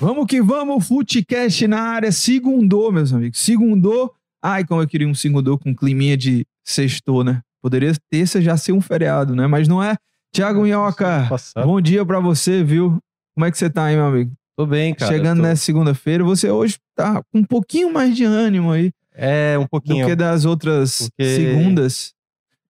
[0.00, 4.12] Vamos que vamos, Footcast na área, segundou, meus amigos, segundou.
[4.42, 7.42] Ai, como eu queria um segundou com climinha de sextou, né?
[7.60, 9.46] Poderia terça já ser um feriado, né?
[9.46, 9.96] Mas não é.
[10.32, 11.66] Tiago Minhoca, Passado.
[11.66, 12.98] bom dia pra você, viu?
[13.34, 14.32] Como é que você tá aí, meu amigo?
[14.56, 15.12] Tô bem, cara.
[15.12, 15.42] Chegando tô...
[15.42, 19.68] nessa segunda-feira, você hoje tá com um pouquinho mais de ânimo aí É, um do
[19.68, 20.06] pouquinho.
[20.06, 22.14] que das outras Porque- segundas.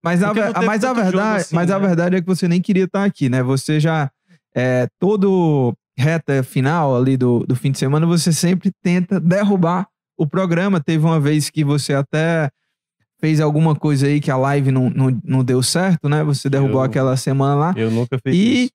[0.03, 1.87] Mas a, Porque mas a verdade, assim, mas a né?
[1.87, 3.43] verdade é que você nem queria estar aqui, né?
[3.43, 4.11] Você já
[4.57, 9.87] é, todo reta final ali do, do fim de semana, você sempre tenta derrubar
[10.19, 10.81] o programa.
[10.81, 12.51] Teve uma vez que você até
[13.21, 16.25] fez alguma coisa aí que a live não, não, não deu certo, né?
[16.25, 17.75] Você derrubou Eu- aquela semana lá.
[17.77, 18.71] Eu nunca fiz E isso.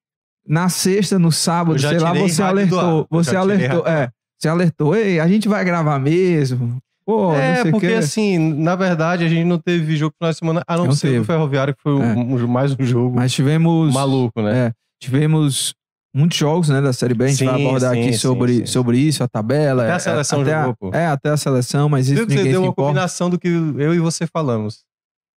[0.48, 3.08] na sexta, no sábado, sei lá, você alertou.
[3.10, 3.88] Você alertou.
[3.88, 4.96] É, você alertou.
[4.96, 6.78] Ei, a gente vai gravar mesmo.
[7.08, 7.94] Pô, não é, sei o porque quê.
[7.94, 10.92] assim, na verdade, a gente não teve jogo no final de semana, a não, Não
[10.94, 11.20] ser teve.
[11.20, 12.14] do Ferroviário, que foi É.
[12.16, 13.94] um- mais um jogo Mas tivemos.
[13.94, 14.68] maluco, né?
[14.68, 15.74] É, tivemos
[16.16, 17.26] muitos jogos, né, da Série B.
[17.26, 18.66] A gente vai Sim, abordar sim, aqui sim, sobre, sim.
[18.66, 19.84] sobre isso, a tabela.
[19.84, 20.92] Até a é, seleção até jogou, a, pô.
[20.98, 22.88] É, até a seleção, mas isso Viu que você ninguém deu se uma importa.
[22.90, 24.84] combinação do que eu e você falamos.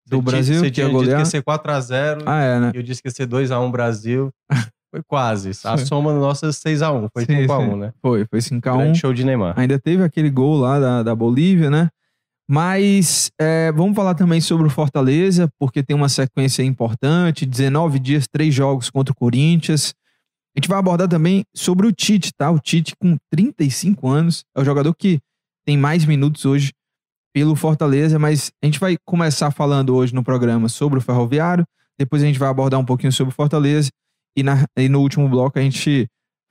[0.09, 1.19] Do Você tinha- Brasil, Você que ia tinha dito que golear?
[1.21, 2.73] ia ser 4x0, Ah, é, né?
[2.75, 4.31] e eu disse que ia ser 2x1 Brasil.
[4.93, 5.51] Foi quase.
[5.65, 5.85] A Foi.
[5.87, 7.77] soma nossa é 6x1, foi Sim, 5x1, sim.
[7.77, 7.93] né?
[8.01, 8.61] Foi, foi 5x1.
[8.79, 9.53] Grande show de Neymar.
[9.59, 11.89] Ainda teve aquele gol lá da, da Bolívia, né?
[12.49, 18.27] Mas é, vamos falar também sobre o Fortaleza, porque tem uma sequência importante: 19 dias,
[18.31, 19.93] três jogos contra o Corinthians.
[20.57, 22.51] A gente vai abordar também sobre o Tite, tá?
[22.51, 25.21] O Tite, com 35 anos, é o jogador que
[25.67, 26.73] tem mais minutos hoje
[27.35, 31.67] pelo Fortaleza, mas a gente vai começar falando hoje no programa sobre o Ferroviário,
[31.99, 33.91] depois a gente vai abordar um pouquinho sobre o Fortaleza,
[34.35, 36.09] e, na- e no último bloco a gente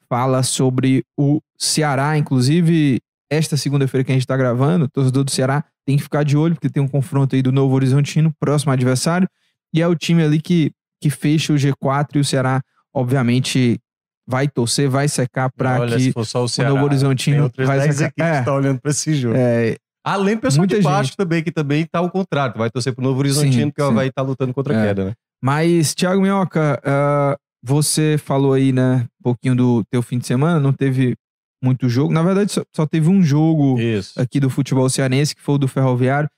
[0.07, 5.31] fala sobre o Ceará, inclusive esta segunda-feira que a gente está gravando, o torcedor do
[5.31, 8.71] Ceará tem que ficar de olho, porque tem um confronto aí do Novo Horizontino, próximo
[8.71, 9.27] adversário,
[9.73, 10.71] e é o time ali que,
[11.01, 12.61] que fecha o G4 e o Ceará,
[12.93, 13.79] obviamente,
[14.27, 17.79] vai torcer, vai secar para que se for só o o Ceará, Novo Horizontino vai
[17.79, 18.07] 10 secar.
[18.07, 19.35] equipes que É, tá olhando pra esse jogo.
[19.37, 21.17] é, Além do pessoal Muita de baixo gente.
[21.17, 22.55] também, que também tá ao contrário.
[22.57, 23.91] Vai torcer pro Novo Horizontino, Sim, o sim.
[23.91, 24.87] Havaí tá lutando contra a É.
[24.87, 25.13] queda, né?
[25.43, 30.59] Mas, Thiago Minhoca, ah, você falou aí, né, um pouquinho do teu fim de semana,
[30.59, 31.15] não teve
[31.63, 32.13] muito jogo.
[32.13, 34.19] Na verdade, só, só teve um jogo Isso.
[34.21, 36.29] aqui do futebol cearense, que foi o do Ferroviário.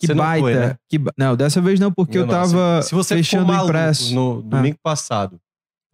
[0.00, 0.40] Que Você não baita.
[0.42, 0.76] foi, né?
[0.88, 3.64] que não, dessa vez não, porque eu Não, não, tava se, se você fechando o
[3.64, 4.14] impresso.
[4.14, 5.36] no domingo passado,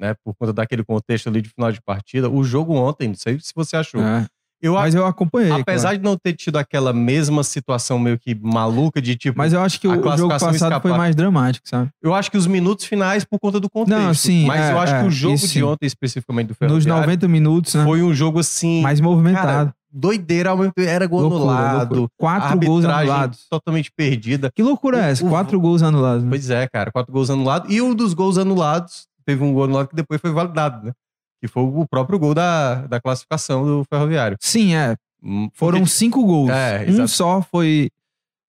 [0.03, 3.39] né, por conta daquele contexto ali de final de partida, o jogo ontem, não sei
[3.41, 4.01] se você achou.
[4.03, 4.27] É,
[4.61, 5.51] Eu, mas eu acompanhei.
[5.53, 5.99] apesar claro.
[5.99, 9.81] de não ter tido aquela mesma situação meio que maluca de tipo, Mas eu acho
[9.81, 10.97] que o, o jogo passado foi escapar.
[10.99, 11.89] mais dramático, sabe?
[12.03, 13.99] eu acho que os minutos finais por conta do contexto.
[14.01, 15.63] Não, sim, mas é, eu acho é, que o jogo de sim.
[15.63, 17.85] ontem especificamente do Nos Ferroviário 90 minutos, né?
[17.85, 19.47] foi um jogo assim, mais movimentado.
[19.47, 22.11] cara, doideira, ao mesmo tempo, era gol Loucura, anulado, loucura.
[22.17, 23.47] Quatro gols anulados.
[23.51, 24.51] totalmente perdida.
[24.55, 25.23] Que loucura é essa?
[25.25, 26.23] O- o- Quatro gols anulados.
[26.25, 26.31] Né?
[26.31, 27.71] Pois é, cara, quatro gols anulados.
[27.71, 30.93] E um dos gols anulados, teve um gol anulado que depois foi validado, né?
[31.41, 34.37] Que foi o próprio gol da, da classificação do Ferroviário.
[34.41, 34.95] Sim, é.
[35.23, 36.51] Hum, Foram porque- cinco gols.
[36.51, 37.89] É, um só foi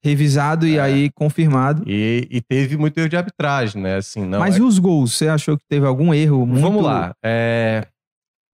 [0.04, 0.82] revisado e É.
[0.82, 1.84] aí confirmado.
[1.88, 3.96] E, e teve muito erro de arbitragem, né?
[3.98, 5.14] Assim, não, Mas é- e os gols?
[5.16, 6.46] Você achou que teve algum erro?
[6.46, 6.62] Muito...
[6.62, 7.14] Vamos lá.
[7.24, 7.88] É...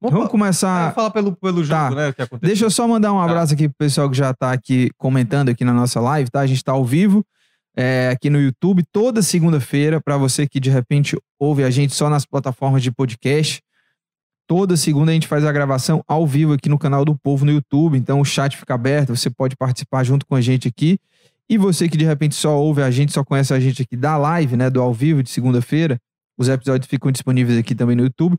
[0.01, 0.79] Vamos Vamos, começar.
[0.83, 1.89] Vamos falar pelo, pelo jogo, Tá.
[1.91, 2.07] né?
[2.09, 2.47] O que aconteceu.
[2.47, 5.65] Deixa eu só mandar um abraço aqui pro pessoal que já tá aqui comentando aqui
[5.65, 6.39] na nossa live, tá?
[6.39, 7.25] A gente tá ao vivo
[7.81, 12.09] é, aqui no YouTube toda segunda-feira, para você que de repente ouve a gente só
[12.09, 13.61] nas plataformas de podcast.
[14.45, 17.53] Toda segunda a gente faz a gravação ao vivo aqui no canal do Povo no
[17.53, 20.99] YouTube, então o chat fica aberto, você pode participar junto com a gente aqui.
[21.49, 24.17] E você que de repente só ouve a gente, só conhece a gente aqui da
[24.17, 25.97] live, né, do ao vivo de segunda-feira,
[26.37, 28.35] os episódios ficam disponíveis aqui também no YouTube.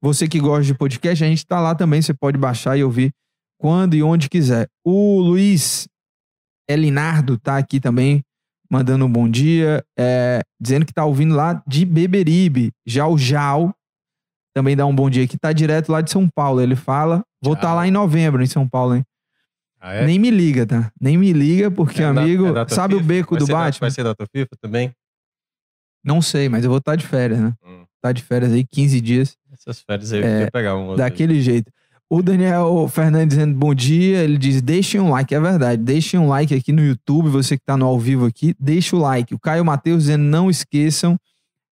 [0.00, 3.12] Você que gosta de podcast, a gente tá lá também, você pode baixar e ouvir
[3.58, 4.66] quando e onde quiser.
[4.84, 5.86] O Luiz
[6.68, 8.24] Elinardo tá aqui também,
[8.72, 12.70] mandando um bom dia, é, dizendo que tá ouvindo lá de Beberibe.
[12.86, 13.74] Já o Jal
[14.54, 16.60] também dá um bom dia, que tá direto lá de São Paulo.
[16.60, 17.76] Ele fala, vou estar Tchau.
[17.76, 19.04] lá em novembro em São Paulo, hein?
[19.78, 20.06] Ah, é?
[20.06, 20.90] Nem me liga, tá?
[21.00, 23.08] Nem me liga, porque, É amigo, é sabe o FIFA?
[23.08, 23.80] beco Vai do da- Batman?
[23.80, 24.92] Vai ser data FIFA também?
[26.04, 27.52] Não sei, mas eu vou estar de férias, né?
[27.64, 27.84] Hum.
[28.00, 29.36] Tá de férias aí, 15 dias.
[29.52, 30.96] Essas férias aí eu É, queria pegar um.
[30.96, 31.70] Daquele jeito.
[32.12, 34.22] O Daniel Fernandes dizendo bom dia.
[34.22, 35.82] Ele diz: deixem um like, é verdade.
[35.82, 37.30] Deixem um like aqui no YouTube.
[37.30, 39.34] Você que tá no ao vivo aqui, deixa o like.
[39.34, 41.18] O Caio Matheus dizendo: não esqueçam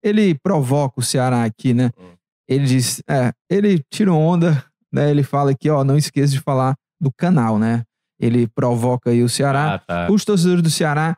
[0.02, 1.90] ele provoca o Ceará aqui, né?
[1.98, 2.14] Hum.
[2.48, 5.10] Ele diz, é, ele tira onda, né?
[5.10, 7.84] Ele fala aqui, ó, não esqueça de falar do canal, né?
[8.18, 9.74] Ele provoca aí o Ceará.
[9.74, 10.08] Ah, tá.
[10.10, 11.16] Os torcedores do Ceará,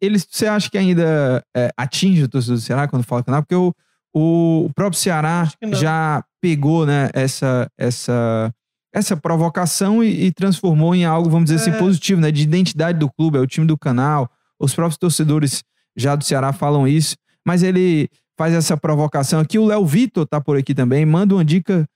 [0.00, 3.42] eles, você acha que ainda é, atinge o torcedor do Ceará quando fala canal?
[3.42, 3.72] Porque o,
[4.14, 8.52] o, próprio Ceará já pegou, né, essa, essa,
[8.92, 11.78] essa provocação e, e transformou em algo, vamos dizer assim, É.
[11.78, 12.30] positivo, né?
[12.30, 14.28] De identidade do clube, é o time do canal.
[14.58, 15.62] Os próprios torcedores
[15.96, 17.16] já do Ceará falam isso,
[17.46, 18.08] mas ele
[18.38, 19.58] faz essa provocação aqui.
[19.58, 21.86] O Léo Vitor tá por aqui também, manda uma dica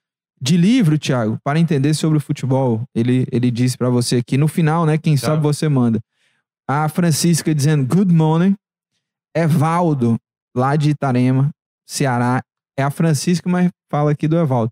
[0.41, 2.83] de livro, Thiago, para entender sobre o futebol.
[2.95, 4.99] Ele, ele disse para você aqui no final, né?
[4.99, 5.29] Quem Tá.
[5.29, 6.01] sabe você manda.
[6.69, 8.55] A Francisca dizendo good morning.
[9.35, 10.17] Evaldo,
[10.55, 11.51] lá de Itarema,
[11.87, 12.43] Ceará.
[12.77, 14.71] É a Francisca, mas fala aqui do Evaldo.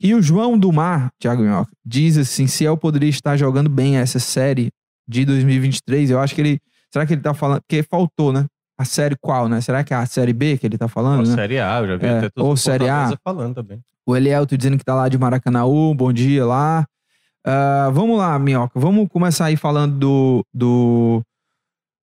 [0.00, 4.18] E o João do Mar, Thiago Minhoca, diz assim: Ciel poderia estar jogando bem essa
[4.18, 4.70] série
[5.08, 6.10] de 2023.
[6.10, 6.58] Eu acho que ele.
[6.92, 7.60] Será que ele tá falando?
[7.62, 8.46] Porque faltou, né?
[8.78, 9.60] A série qual, né?
[9.60, 11.20] Será que é a série B que ele tá falando?
[11.20, 11.34] Ó, né?
[11.34, 13.16] Série A, eu já vi É, até todo ou Série A.
[13.24, 13.80] Falando também.
[14.04, 16.84] O Elielto dizendo que tá lá de Maracanãú, bom dia lá.
[17.44, 21.22] Ah, vamos lá, Minhoca, vamos começar aí falando do, do,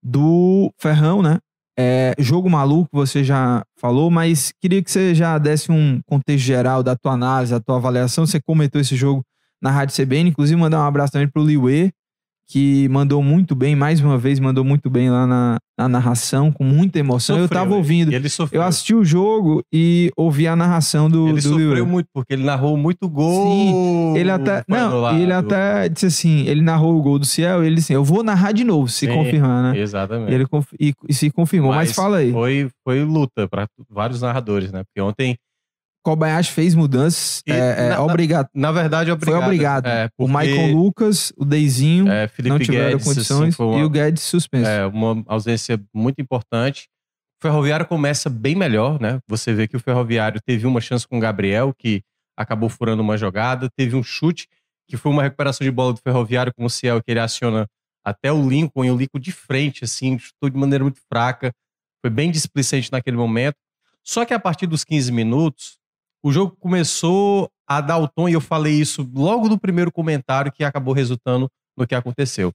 [0.02, 1.38] do Ferrão, né?
[1.78, 6.84] É, jogo maluco, você já falou, mas queria que você já desse um contexto geral
[6.84, 8.26] da tua análise, da tua avaliação.
[8.26, 9.26] Você comentou esse jogo
[9.62, 11.92] na Rádio CBN, inclusive mandar um abraço também pro Liuê,
[12.54, 16.64] que mandou muito bem, mais uma vez, mandou muito bem lá na, na narração, com
[16.64, 17.36] muita emoção.
[17.38, 18.14] eu Sofreu, tava ele- ouvindo.
[18.14, 18.62] Ele sofreu.
[18.62, 22.44] Eu assisti o jogo e ouvi a narração do, ele do sofreu muito, porque ele
[22.44, 24.16] narrou muito gol.
[24.16, 24.64] Ele até.
[24.68, 28.04] Não, ele até disse assim: ele narrou o gol do Ciel e ele disse: Eu
[28.04, 29.80] vou narrar de novo, se Sim, confirmar, né?
[29.80, 30.32] Exatamente.
[30.32, 30.46] E ele
[30.80, 31.72] e, e se confirmou.
[31.72, 32.32] Mas, Mas fala aí.
[32.32, 34.84] Foi, foi luta para vários narradores, né?
[34.84, 35.36] Porque ontem,
[36.04, 37.42] Kobayashi fez mudanças.
[37.48, 38.48] E é, é, na- obrigado.
[38.54, 39.44] na verdade, Foi obrigado.
[39.44, 39.88] obrigado.
[39.88, 43.56] É, o porque, Michael Lucas, o Deizinho, é, Felipe não tiveram Guedes, assim, condições.
[43.56, 44.70] foi uma- E o Guedes suspenso.
[44.70, 46.88] É, uma ausência muito importante.
[47.40, 49.20] O Ferroviário começa bem melhor, né?
[49.28, 52.02] Você vê que o Ferroviário teve uma chance com o Gabriel, que
[52.38, 54.48] acabou furando uma jogada, teve um chute,
[54.88, 57.68] que foi uma recuperação de bola do Ferroviário com o Ciel, que ele aciona
[58.06, 61.54] até o Lincoln, e o Lincoln de frente, assim, chutou de maneira muito fraca.
[62.02, 63.56] Foi bem displicente naquele momento.
[64.04, 65.78] Só que a partir dos 15 minutos,
[66.24, 70.52] o jogo começou a dar o tom, e eu falei isso logo no primeiro comentário,
[70.52, 72.52] que acabou resultando no que aconteceu.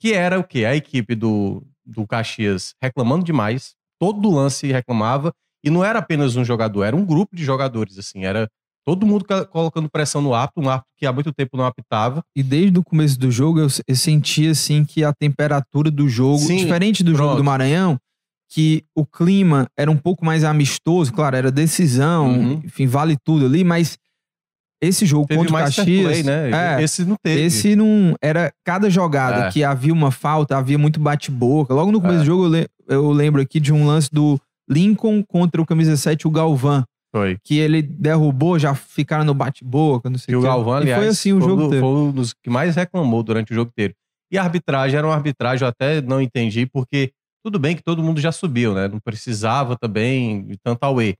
[0.00, 0.64] Que era o quê?
[0.64, 5.32] A equipe do, do Caxias reclamando demais, todo lance reclamava,
[5.64, 8.48] e não era apenas um jogador, era um grupo de jogadores, assim, era
[8.84, 12.22] todo mundo ca- colocando pressão no árbitro, um árbitro que há muito tempo não apitava.
[12.36, 16.38] E desde o começo do jogo, eu, eu senti assim que a temperatura do jogo,
[16.38, 17.36] Sim, diferente do jogo pronto.
[17.38, 17.98] do Maranhão,
[18.48, 22.60] que o clima era um pouco mais amistoso, claro, era decisão, Uhum.
[22.64, 23.98] enfim, vale tudo ali, mas
[24.82, 26.50] esse jogo Teve contra o Caxias, play, né?
[26.78, 27.40] é, Esse não teve.
[27.42, 29.50] esse não era cada jogada É.
[29.50, 31.72] que havia uma falta, havia muito bate-boca.
[31.74, 32.20] Logo no começo É.
[32.20, 34.38] do jogo eu, le- eu lembro aqui de um lance do
[34.68, 36.84] Lincoln contra o camisa 7, o Galvão,
[37.14, 37.38] Foi.
[37.42, 40.42] que ele derrubou, já ficaram no bate-boca, não sei o.
[40.42, 43.52] Galvão, E aliás, foi assim o jogo do- foi um dos que mais reclamou durante
[43.52, 43.94] o jogo inteiro.
[44.30, 47.12] E a arbitragem era uma arbitragem, eu até não entendi, porque
[47.46, 48.88] tudo bem que todo mundo já subiu, né?
[48.88, 51.14] Não precisava também de tanto away.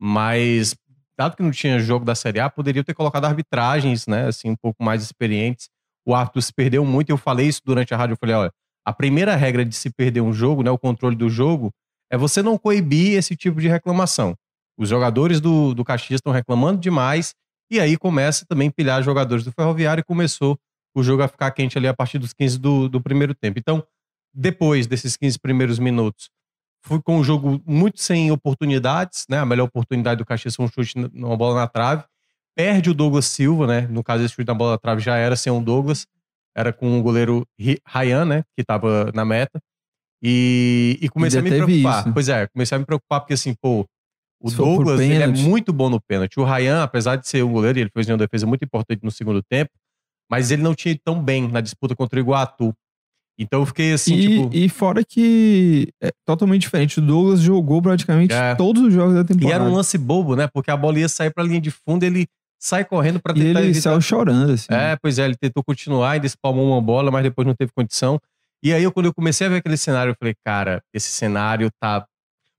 [0.00, 0.74] Mas,
[1.18, 4.26] dado que não tinha jogo da Série A, poderiam ter colocado arbitragens, né?
[4.26, 5.68] Assim, um pouco mais experientes.
[6.06, 8.50] O árbitro se perdeu muito, eu falei isso durante a rádio, eu falei, olha,
[8.86, 10.70] a primeira regra de se perder um jogo, né?
[10.70, 11.70] O controle do jogo,
[12.10, 14.34] é você não coibir esse tipo de reclamação.
[14.78, 17.34] Os jogadores do, do Caxias estão reclamando demais,
[17.70, 20.56] e aí começa também a empilhar jogadores do Ferroviário e começou
[20.96, 23.58] o jogo a ficar quente ali a partir dos 15 do, do primeiro tempo.
[23.58, 23.86] Então,
[24.36, 26.30] depois desses 15 primeiros minutos,
[26.82, 29.38] fui com um jogo muito sem oportunidades, né?
[29.38, 32.04] A melhor oportunidade do Caxias foi um chute numa bola na trave.
[32.54, 33.80] Perde o Douglas Silva, né?
[33.88, 36.06] No caso, esse chute na bola na trave já era sem um Douglas,
[36.54, 37.46] era com o goleiro
[37.86, 38.42] Ryan, né?
[38.54, 39.60] Que estava na meta.
[40.22, 42.00] E, e comecei a me preocupar.
[42.00, 42.12] isso.
[42.12, 43.86] Pois é, comecei a me preocupar porque assim, pô,
[44.40, 46.38] o Se Douglas ele é muito bom no pênalti.
[46.38, 49.42] O Ryan, apesar de ser um goleiro, ele fez uma defesa muito importante no segundo
[49.42, 49.70] tempo,
[50.30, 52.74] mas ele não tinha ido tão bem na disputa contra o Iguatu.
[53.38, 54.50] Então eu fiquei assim, e, tipo.
[54.56, 56.98] e fora que é totalmente diferente.
[56.98, 58.54] O Douglas jogou praticamente É.
[58.54, 59.54] todos os jogos da E temporada.
[59.54, 60.48] era um lance bobo, né?
[60.52, 62.26] Porque a bola ia sair pra linha de fundo, ele
[62.58, 63.90] sai correndo pra E tentar ele evitar.
[63.90, 64.66] saiu chorando, assim.
[64.72, 68.18] É, pois é, ele tentou continuar, ainda espalmou uma bola, mas depois não teve condição.
[68.62, 71.70] E aí, eu, quando eu comecei a ver aquele cenário, eu falei, cara, esse cenário
[71.78, 72.06] tá.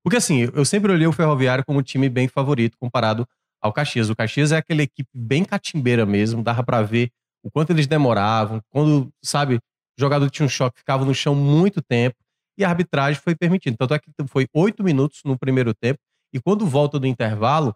[0.04, 3.28] Porque assim, eu sempre olhei o Ferroviário como um time bem favorito comparado
[3.60, 4.10] ao Caxias.
[4.12, 7.10] O Caxias é aquela equipe bem catimbeira mesmo, dava pra ver
[7.44, 9.60] o quanto eles demoravam, quando, sabe,
[9.98, 12.16] o jogador tinha um choque, ficava no chão muito tempo,
[12.58, 13.78] e a arbitragem foi permitindo.
[13.78, 16.00] Tanto é que foi oito minutos no primeiro tempo,
[16.34, 17.76] e quando volta do intervalo,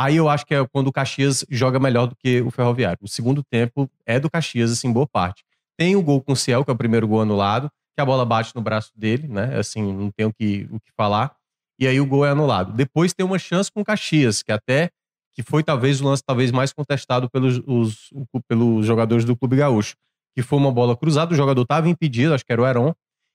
[0.00, 2.98] Aí eu acho que é quando o Caxias joga melhor do que o Ferroviário.
[3.02, 5.44] O segundo tempo é do Caxias, assim, boa parte.
[5.76, 8.24] Tem o gol com o Ciel, que é o primeiro gol anulado, que a bola
[8.24, 9.58] bate no braço dele, né?
[9.58, 11.34] Assim, não tem o que, o que falar.
[11.80, 12.72] e aí o gol é anulado.
[12.72, 14.90] Depois tem uma chance com o Caxias, que até
[15.34, 18.10] que foi talvez o lance talvez mais contestado pelos, os,
[18.48, 19.96] pelos jogadores do Clube Gaúcho,
[20.38, 22.94] que foi uma bola cruzada, o jogador estava impedido, acho que era o Heron,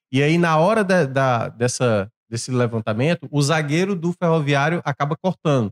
[0.09, 5.69] e aí na hora da, da, dessa, desse levantamento, o zagueiro do Ferroviário acaba cortando.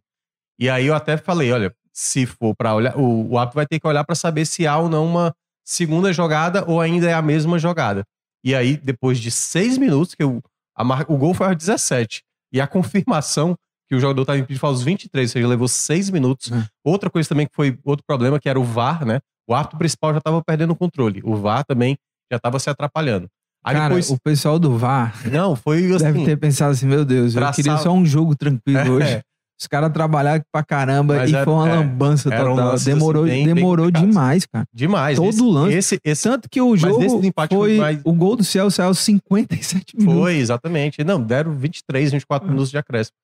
[0.60, 3.80] E aí eu até falei, olha, se for para olhar, o, o árbitro vai ter
[3.80, 5.34] que olhar para saber se há ou não uma
[5.64, 8.04] segunda jogada ou ainda é a mesma jogada.
[8.44, 10.42] E aí, depois de seis minutos, que o,
[10.76, 13.56] a, o gol foi aos 17, e a confirmação
[13.88, 16.52] que o jogador estava impedido foi aos 23, ou seja, levou seis minutos.
[16.52, 16.62] Hum.
[16.84, 19.22] Outra coisa também que foi outro problema, que era o VAR, né?
[19.48, 21.22] O árbitro principal já estava perdendo o controle.
[21.24, 21.98] O VAR também
[22.32, 23.28] já estava se atrapalhando.
[23.64, 24.10] Aí Cara, depois...
[24.10, 27.78] o pessoal do VAR não foi assim, deve ter pensado assim, meu Deus, eu queria
[27.78, 29.22] só um jogo tranquilo é, hoje.
[29.60, 32.74] Os caras trabalharam pra caramba Mas e é, foi uma é, lambança total.
[32.74, 34.66] Um demorou assim, demorou demais, cara.
[34.74, 35.18] Demais.
[35.18, 35.76] Todo esse, lance.
[35.76, 37.00] Esse, esse, Tanto que o jogo
[37.48, 37.78] foi...
[37.78, 38.02] Mais...
[38.04, 40.20] O gol do Céu saiu 57 minutos.
[40.20, 41.04] Foi, exatamente.
[41.04, 42.52] Não, deram 23, 24 ah.
[42.52, 43.16] minutos de acréscimo.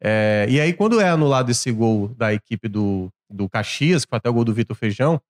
[0.00, 4.18] É, e aí, quando é anulado esse gol da equipe do, do Caxias, que foi
[4.18, 5.20] até o gol do Vitor Feijão,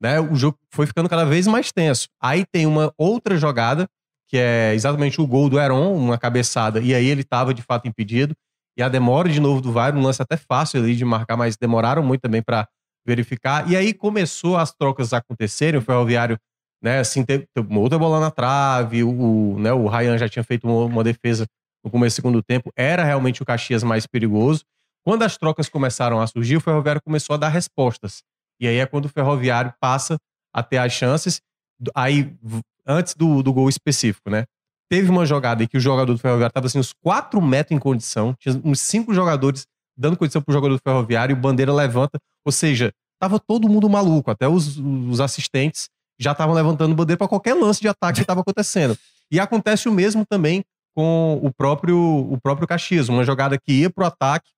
[0.00, 2.08] né, o jogo foi ficando cada vez mais tenso.
[2.20, 3.86] Aí tem uma outra jogada,
[4.28, 7.88] que é exatamente o gol do Heron, uma cabeçada, e aí ele estava de fato
[7.88, 8.34] impedido
[8.78, 11.56] e a demora de novo do VAR, um lance até fácil ali de marcar, mas
[11.56, 12.68] demoraram muito também para
[13.04, 13.68] verificar.
[13.68, 16.38] E aí começou as trocas a acontecerem, o Ferroviário,
[16.80, 20.44] né, assim, teve, teve uma outra bola na trave, o, né, o Ryan já tinha
[20.44, 21.44] feito uma, uma defesa
[21.84, 24.62] no começo do segundo tempo, era realmente o Caxias mais perigoso.
[25.04, 28.22] Quando as trocas começaram a surgir, o Ferroviário começou a dar respostas.
[28.60, 30.16] E aí é quando o Ferroviário passa
[30.52, 31.40] a ter as chances,
[31.94, 32.34] aí
[32.86, 34.44] antes do, do gol específico, né?
[34.90, 37.78] Teve uma jogada em que o jogador do Ferroviário estava assim, uns 4 metros em
[37.78, 42.18] condição, tinha uns 5 jogadores dando condição pro jogador do Ferroviário, e o bandeira levanta.
[42.44, 45.88] Ou seja, tava todo mundo maluco, até os, os assistentes
[46.18, 48.96] já estavam levantando bandeira para qualquer lance de ataque que estava acontecendo.
[49.30, 50.64] E acontece o mesmo também
[50.96, 54.50] com o próprio, o próprio Caxias, uma jogada que ia pro ataque,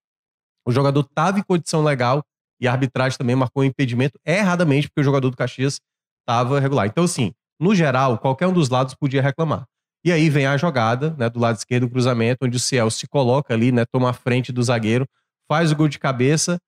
[0.66, 2.22] o jogador estava em condição legal
[2.60, 5.80] e a arbitragem também marcou um impedimento erradamente, porque o jogador do Caxias
[6.20, 6.86] estava regular.
[6.86, 9.64] Então, assim, no geral, qualquer um dos lados podia reclamar.
[10.04, 13.06] E aí vem a jogada, né, do lado esquerdo, o cruzamento, onde o Ciel se
[13.06, 15.06] coloca ali, né, toma a frente do zagueiro,
[15.46, 16.58] faz o gol de cabeça,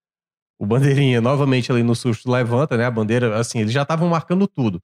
[0.58, 4.46] o bandeirinha novamente ali no susto levanta, né, a bandeira, assim, eles já estavam marcando
[4.46, 4.80] tudo.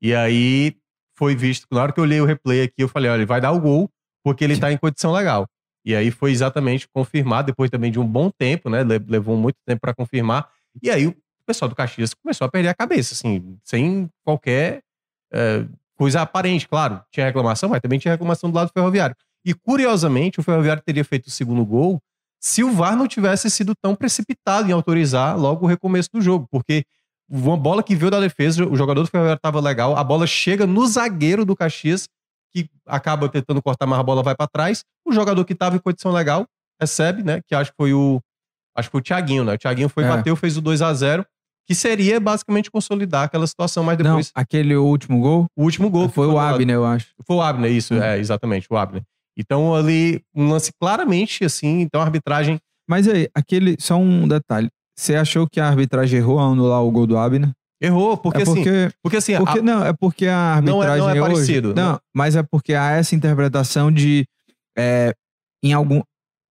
[0.00, 0.76] E aí
[1.16, 3.40] foi visto, na hora que eu olhei o replay aqui, eu falei, olha, ele vai
[3.40, 3.88] dar o gol,
[4.24, 5.46] porque ele tá em condição legal.
[5.84, 9.80] E aí foi exatamente confirmado, depois também de um bom tempo, né, levou muito tempo
[9.80, 10.48] para confirmar.
[10.82, 14.82] E aí o pessoal do Caxias começou a perder a cabeça, assim, sem qualquer
[15.32, 15.64] é,
[15.96, 17.00] coisa aparente, claro.
[17.10, 19.16] Tinha reclamação, mas também tinha reclamação do lado ferroviário.
[19.44, 22.00] E curiosamente, o ferroviário teria feito o segundo gol
[22.40, 26.48] se o VAR não tivesse sido tão precipitado em autorizar logo o recomeço do jogo,
[26.50, 26.84] porque
[27.30, 30.66] uma bola que veio da defesa, o jogador do ferroviário estava legal, a bola chega
[30.66, 32.08] no zagueiro do Caxias,
[32.54, 34.84] que acaba tentando cortar, mas a bola vai para trás.
[35.06, 36.46] O jogador que estava em condição legal
[36.80, 37.40] recebe, né?
[37.46, 38.20] Que acho que foi o.
[38.76, 39.54] Acho que foi o Thiaguinho, né?
[39.54, 40.08] O Thiaguinho foi, é.
[40.08, 41.26] bateu, fez o 2 a 0
[41.66, 44.32] que seria basicamente consolidar aquela situação, mas depois.
[44.34, 45.46] Não, aquele último gol?
[45.56, 46.08] O último gol.
[46.08, 47.14] Foi o Abner, eu acho.
[47.24, 48.02] Foi o Abner, isso, uhum.
[48.02, 49.02] é, exatamente, o Abner.
[49.38, 52.58] Então, ali, um lance claramente assim, então a arbitragem.
[52.88, 53.76] Mas aí, aquele.
[53.78, 54.68] Só um detalhe.
[54.98, 57.50] Você achou que a arbitragem errou ao anular o gol do Abner?
[57.82, 58.90] Errou, porque, é porque assim.
[59.02, 59.36] Porque assim.
[59.36, 59.62] Porque, a...
[59.62, 60.86] Não, é porque a arbitragem.
[60.86, 61.74] Não é, não é hoje, parecido.
[61.74, 64.24] Não, mas é porque há essa interpretação de.
[64.78, 65.12] É,
[65.64, 66.00] em algum.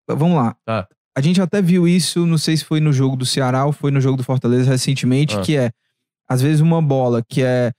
[0.10, 0.56] Vamos lá.
[0.66, 0.88] Tá.
[1.18, 3.92] A gente até viu isso, não sei se foi no jogo do Ceará ou foi
[3.92, 5.42] no jogo do Fortaleza recentemente, ah.
[5.42, 5.72] que é,
[6.28, 7.72] às vezes, uma bola que é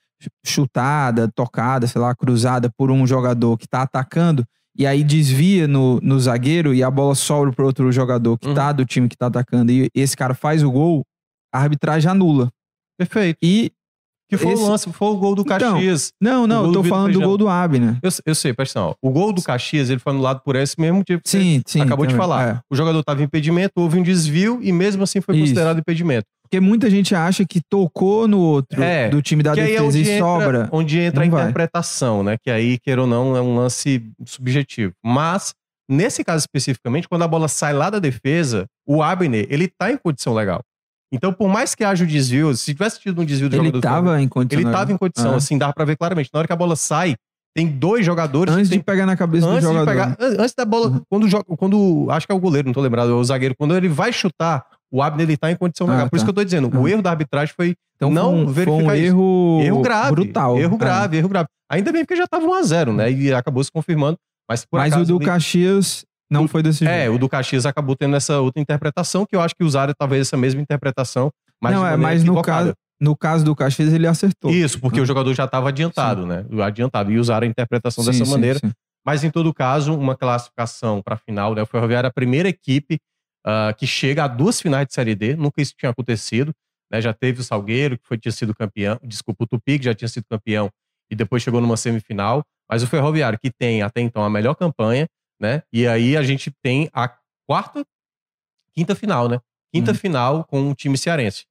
[0.45, 4.45] chutada, tocada, sei lá, cruzada por um jogador que tá atacando,
[4.77, 8.55] e aí desvia no, no zagueiro e a bola sobra para outro jogador que uhum.
[8.55, 11.05] tá do time que tá atacando, e esse cara faz o gol,
[11.53, 12.51] a arbitragem anula.
[13.07, 13.39] Perfeito.
[13.43, 13.73] E
[14.33, 14.63] que foi Esse...
[14.63, 16.11] o lance, foi o gol do então, Caxias.
[16.19, 17.21] Então, não, não, eu tô falando Feijão.
[17.21, 17.99] do gol do Abner.
[18.03, 21.23] Eu, eu sei, presta O gol do Caxias, ele foi anulado por esse mesmo tipo
[21.23, 22.49] que sim, sim, acabou também, de falar.
[22.49, 22.61] É.
[22.71, 25.43] O jogador tava em impedimento, houve um desvio e mesmo assim foi Isso.
[25.45, 26.25] considerado impedimento.
[26.45, 30.01] Porque muita gente acha que tocou no outro é, do time da é defesa é
[30.01, 30.69] e entra, sobra.
[30.73, 32.33] Onde entra não a interpretação, vai.
[32.33, 32.39] né?
[32.43, 34.95] Que aí, queira ou não, é um lance subjetivo.
[35.05, 35.55] Mas,
[35.87, 39.97] nesse caso especificamente, quando a bola sai lá da defesa, o Abner, ele tá em
[39.99, 40.63] condição legal.
[41.13, 43.81] Então, por mais que haja o desvio, se tivesse tido um desvio do ele jogador.
[43.83, 45.37] Tava em condição, ele estava em condição, ah.
[45.37, 46.31] assim, dá pra ver claramente.
[46.33, 47.15] Na hora que a bola sai,
[47.55, 48.55] tem dois jogadores.
[48.55, 49.87] Antes tem, de pegar na cabeça do jogador.
[49.87, 51.03] Pegar, antes da bola, uhum.
[51.09, 52.07] quando, quando.
[52.11, 53.55] Acho que é o goleiro, não tô lembrado, é o zagueiro.
[53.57, 56.07] Quando ele vai chutar, o Abner ele tá em condição ah, legal.
[56.07, 56.17] Por tá.
[56.17, 56.83] isso que eu tô dizendo, uhum.
[56.83, 60.11] o erro da arbitragem foi então, não foi verificar foi um erro, erro grave.
[60.11, 60.59] Brutal.
[60.59, 61.49] Erro grave, erro grave.
[61.71, 63.11] Ainda bem porque já tava 1x0, né?
[63.13, 64.19] E acabou se confirmando.
[64.49, 67.03] Mas, mas acaso, o do ali, Caxias não foi desse é, jeito.
[67.03, 70.29] É, o do Caxias acabou tendo essa outra interpretação, que eu acho que usaram talvez
[70.29, 71.31] essa mesma interpretação
[71.63, 74.51] mas não, é, mas no caso, no caso do Caxias ele acertou.
[74.51, 76.29] Isso, porque o jogador já estava adiantado, sim.
[76.29, 76.45] né?
[76.65, 77.13] Adiantado.
[77.13, 78.59] E usaram a interpretação sim, dessa sim, maneira.
[79.07, 81.63] Mas, em todo caso, uma classificação para a final, né?
[81.63, 82.99] O Ferroviário é a primeira equipe
[83.47, 86.53] uh, que chega a duas finais de Série D, nunca isso tinha acontecido.
[86.91, 87.01] Né?
[87.01, 90.09] Já teve o Salgueiro, que foi, tinha sido campeão, desculpa, o Tupi, que já tinha
[90.09, 90.69] sido campeão
[91.11, 92.43] e depois chegou numa semifinal.
[92.69, 95.07] Mas o Ferroviário, que tem até então a melhor campanha,
[95.43, 95.63] né?
[95.73, 97.13] E aí a gente tem a
[97.47, 97.85] quarta,
[98.73, 99.41] quinta final, né?
[99.75, 99.97] Quinta uhum.
[99.97, 101.45] final com o time cearense.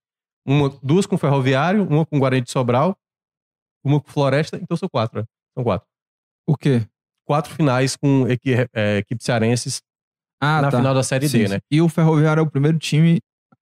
[0.47, 2.97] Uma, duas com o Ferroviário, uma com o Guarani de Sobral,
[3.83, 5.25] uma com Floresta, então são quatro, né?
[5.53, 5.87] São quatro.
[6.47, 6.87] O quê?
[7.27, 9.81] Quatro finais com equi, é, equipes cearenses
[10.41, 10.77] ah, na tá.
[10.77, 11.59] final da Série sim, D, né?
[11.69, 13.19] E o Ferroviário é o primeiro time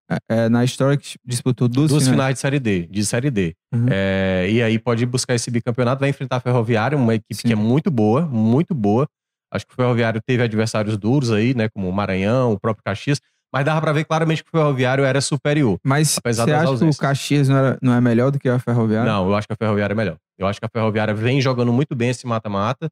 [0.10, 2.16] é, é, na história que disputou duas, duas finais.
[2.16, 3.56] finais de Série D, de Série D.
[3.74, 3.86] Uhum.
[3.90, 7.48] É, e aí pode buscar esse bicampeonato, vai enfrentar a Ferroviária, uma equipe sim.
[7.48, 9.08] que é muito boa, muito boa.
[9.51, 11.70] Acho que o Ferroviário teve adversários duros aí, né?
[11.70, 13.20] Como o Maranhão, o próprio Caxias.
[13.51, 15.79] Mas dava pra ver claramente que o Ferroviário era superior.
[15.84, 16.98] Mas você acha ausências.
[16.98, 19.12] que o Caxias não, era, não é melhor do que a Ferroviária?
[19.12, 20.18] Não, eu acho que a Ferroviária é melhor.
[20.38, 22.88] Eu acho que a Ferroviária vem jogando muito bem esse mata-mata.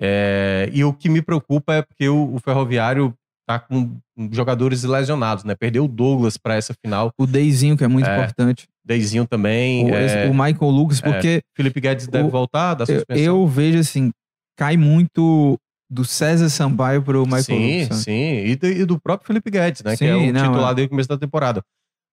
[0.00, 3.12] É, e o que me preocupa é porque o, o Ferroviário
[3.46, 3.96] tá com
[4.30, 5.54] jogadores lesionados, né?
[5.54, 7.10] Perdeu o Douglas para essa final.
[7.18, 8.66] O Deizinho, que é muito é, importante.
[8.84, 9.90] Deizinho também.
[9.90, 11.40] O, é, o Michael Lucas, é, porque.
[11.54, 13.16] Felipe Guedes deve voltar da suspensão.
[13.16, 14.10] Eu, eu vejo assim,
[14.56, 15.58] cai muito
[15.90, 17.88] do César Sampaio pro Michael sim.
[17.92, 19.92] Sim, e, do, e do próprio Felipe Guedes, né?
[19.92, 20.74] Sim, que é o não, titular é.
[20.74, 21.62] desde o começo da temporada.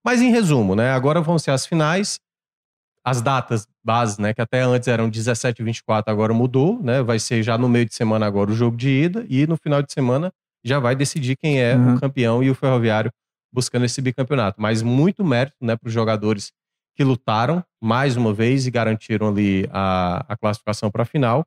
[0.04, 0.92] Mas em resumo, né?
[0.92, 2.20] Agora vão ser as finais.
[3.04, 4.32] As datas bases, né?
[4.32, 7.02] Que até antes eram 17 e 24, agora mudou, né?
[7.02, 9.26] Vai ser já no meio de semana agora o jogo de ida.
[9.28, 10.32] E no final de semana
[10.64, 11.94] já vai decidir quem é uhum.
[11.94, 13.12] o campeão e o Ferroviário
[13.52, 14.60] buscando esse bicampeonato.
[14.60, 15.76] Mas muito mérito, né?
[15.76, 16.50] Para os jogadores
[16.96, 21.44] que lutaram mais uma vez e garantiram ali a, a classificação para a final.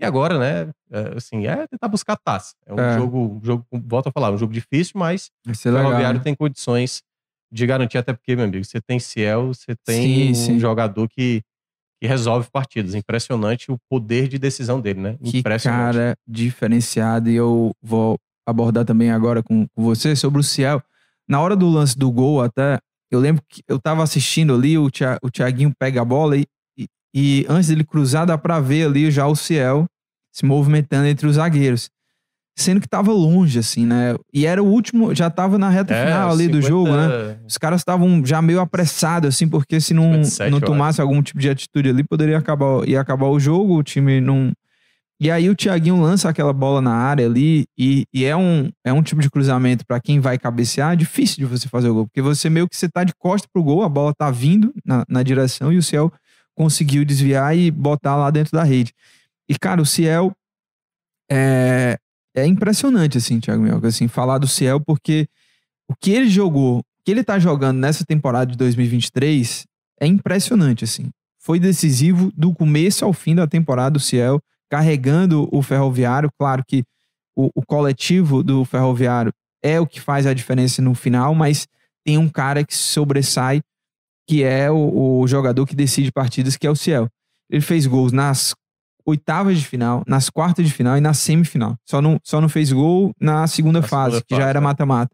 [0.00, 2.54] E agora, né, é, assim, é tentar buscar taça.
[2.64, 2.98] É um é.
[2.98, 6.24] jogo, um jogo, volto a falar, um jogo difícil, mas o Ferroviário né?
[6.24, 7.02] tem condições
[7.50, 10.58] de garantir, até porque, meu amigo, você tem Ciel, você tem sim, um sim.
[10.60, 11.42] jogador que,
[12.00, 12.94] que resolve partidas.
[12.94, 15.16] Impressionante o poder de decisão dele, né?
[15.24, 17.30] Que cara diferenciado.
[17.30, 20.82] E eu vou abordar também agora com, com você sobre o Ciel.
[21.28, 22.78] Na hora do lance do gol, até,
[23.10, 24.88] eu lembro que eu tava assistindo ali, o,
[25.22, 26.46] o Thiaguinho pega a bola e
[27.14, 29.86] e antes dele cruzar, dá pra ver ali já o Ciel
[30.32, 31.90] se movimentando entre os zagueiros.
[32.56, 34.16] Sendo que tava longe, assim, né?
[34.34, 36.58] E era o último, já tava na reta é, final ali 50...
[36.58, 37.38] do jogo, né?
[37.46, 41.38] Os caras estavam já meio apressados, assim, porque se não, 57, não tomasse algum tipo
[41.38, 44.52] de atitude ali, poderia acabar, ia acabar o jogo, o time não.
[45.20, 48.92] E aí o Thiaguinho lança aquela bola na área ali, e, e é, um, é
[48.92, 52.22] um tipo de cruzamento para quem vai cabecear, difícil de você fazer o gol, porque
[52.22, 55.22] você meio que você tá de costa pro gol, a bola tá vindo na, na
[55.22, 56.12] direção e o Ciel
[56.58, 58.92] conseguiu desviar e botar lá dentro da rede.
[59.48, 60.32] E, cara, o Ciel
[61.30, 61.96] é,
[62.34, 65.28] é impressionante, assim, Thiago Mel, assim, falar do Ciel, porque
[65.88, 69.66] o que ele jogou, o que ele tá jogando nessa temporada de 2023
[70.00, 71.10] é impressionante, assim.
[71.38, 76.28] Foi decisivo do começo ao fim da temporada do Ciel, carregando o Ferroviário.
[76.36, 76.82] Claro que
[77.36, 81.68] o, o coletivo do Ferroviário é o que faz a diferença no final, mas
[82.04, 83.62] tem um cara que sobressai
[84.28, 87.08] que é o, o, jogador que decide partidas, que é o Ciel.
[87.50, 88.54] Ele fez gols nas
[89.06, 91.76] oitavas de final, nas quartas de final e na semifinal.
[91.82, 94.58] Só não, só não fez gol na segunda na fase, segunda que fase, já era
[94.58, 94.60] é.
[94.60, 95.10] mata-mata.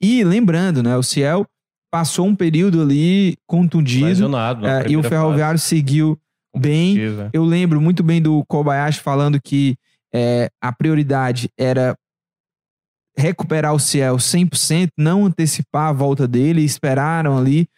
[0.00, 1.46] E lembrando, né, o Ciel
[1.90, 4.34] passou um período ali contundido
[4.66, 5.68] é, e o Ferroviário fase.
[5.68, 6.18] seguiu
[6.56, 6.98] bem.
[6.98, 7.30] É.
[7.34, 9.76] Eu lembro muito bem do Kobayashi falando que
[10.12, 11.94] é, a prioridade era
[13.16, 17.68] recuperar o Ciel 100%, não antecipar a volta dele, esperaram ali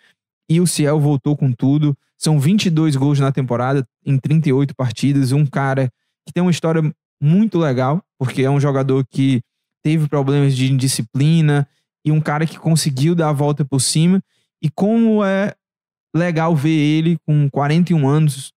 [0.48, 1.96] e o Ciel voltou com tudo.
[2.18, 5.32] São 22 gols na temporada, em 38 partidas.
[5.32, 5.90] Um cara
[6.26, 6.82] que tem uma história
[7.20, 9.42] muito legal, porque é um jogador que
[9.82, 11.68] teve problemas de indisciplina
[12.04, 14.20] e um cara que conseguiu dar a volta por cima.
[14.62, 15.54] E como é
[16.14, 18.52] legal ver ele com 41 anos,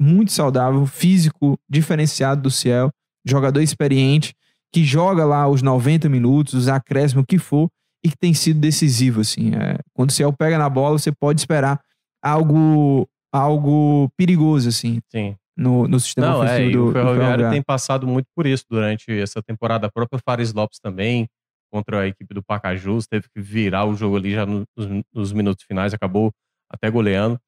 [0.00, 2.90] muito saudável, físico diferenciado do Ciel,
[3.24, 4.34] jogador experiente,
[4.72, 7.70] que joga lá os 90 minutos, os acréscimos, o que for,
[8.04, 9.54] e que tem sido decisivo, assim.
[9.54, 11.80] É, quando o Ciel pega na bola, você pode esperar
[12.22, 15.00] algo, algo perigoso, assim.
[15.10, 15.34] Sim.
[15.56, 19.10] No, no sistema Não, ofensivo é, do, o Ferroviário tem passado muito por isso durante
[19.10, 19.86] essa temporada.
[19.86, 21.26] A própria Fares Lopes também,
[21.72, 24.66] contra a equipe do Pacajus, teve que virar o jogo ali já nos,
[25.12, 26.30] nos minutos finais, acabou
[26.68, 27.38] até goleando.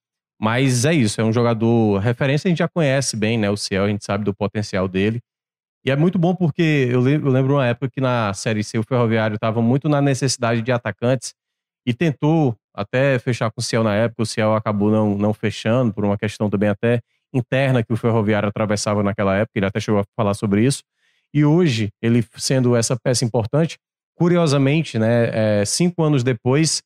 [0.40, 3.51] Mas é isso, é um jogador referência, a gente já conhece bem, né?
[3.51, 5.21] O Ciel, a gente sabe do potencial dele.
[5.85, 9.37] E é muito bom porque eu lembro, uma época que na Série C o Ferroviário
[9.37, 11.35] estava muito na necessidade de atacantes
[11.87, 14.23] e tentou até fechar com o Ciel na época.
[14.23, 17.01] O Ciel acabou não, não fechando por uma questão também até
[17.33, 19.59] interna que o Ferroviário atravessava naquela época.
[19.59, 20.83] Ele até chegou a falar sobre isso.
[21.33, 23.79] E hoje, ele sendo essa peça importante,
[24.17, 26.83] curiosamente, né, é, cinco anos depois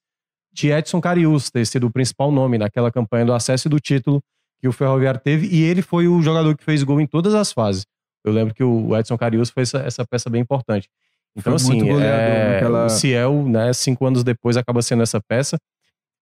[0.53, 4.21] de Edson Carius ter sido o principal nome naquela campanha do acesso e do título
[4.61, 7.51] que o Ferroviário teve, e ele foi o jogador que fez gol em todas as
[7.51, 7.87] fases.
[8.25, 10.89] Eu lembro que o Edson Carius foi essa, essa peça bem importante.
[11.37, 15.57] Então, Foi assim, é, naquela- o Ciel, né, cinco anos depois, acaba sendo essa peça.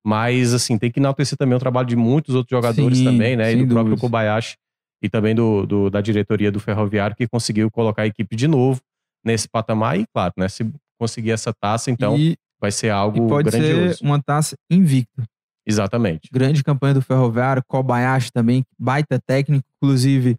[0.04, 3.52] Mas, assim, tem que enaltecer também o trabalho de muitos outros jogadores Sim, também, né?
[3.52, 4.00] E do próprio dúvidas.
[4.00, 4.56] Kobayashi
[5.02, 8.80] e também do, do- da diretoria do Ferroviário, que conseguiu colocar a equipe de novo
[9.24, 9.98] nesse patamar.
[9.98, 10.48] E, claro, né?
[10.48, 13.98] Se conseguir essa taça, então e, vai ser e algo pode grandioso.
[13.98, 15.24] ser uma taça invicta.
[15.66, 16.28] Exatamente.
[16.32, 20.36] Grande campanha do Ferroviário, Kobayashi também, baita técnico, inclusive.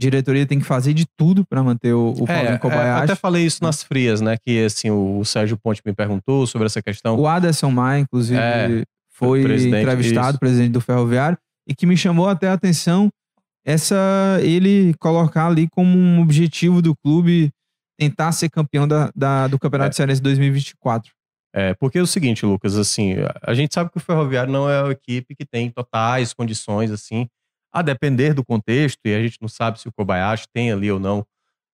[0.00, 3.04] Diretoria tem que fazer de tudo para manter o, o É, Paulinho é, Kobayashi.
[3.04, 4.36] até falei isso nas frias, né?
[4.44, 7.16] Que assim, o, o Sérgio Ponte me perguntou sobre essa questão.
[7.18, 10.38] O Aderson Maia, inclusive, É, foi presidente, entrevistado, isso.
[10.40, 11.36] presidente do Ferroviário,
[11.68, 13.10] e que me chamou até a atenção
[13.64, 17.50] essa ele colocar ali como um objetivo do clube
[17.98, 19.96] tentar ser campeão da, da- do Campeonato É.
[19.96, 21.12] Cearense 2024.
[21.54, 24.82] É, porque é o seguinte, Lucas, assim, a gente sabe que o Ferroviário não é
[24.82, 27.26] uma equipe que tem totais condições, assim,
[27.72, 30.98] a depender do contexto, e a gente não sabe se o Kobayashi tem ali ou
[30.98, 31.24] não,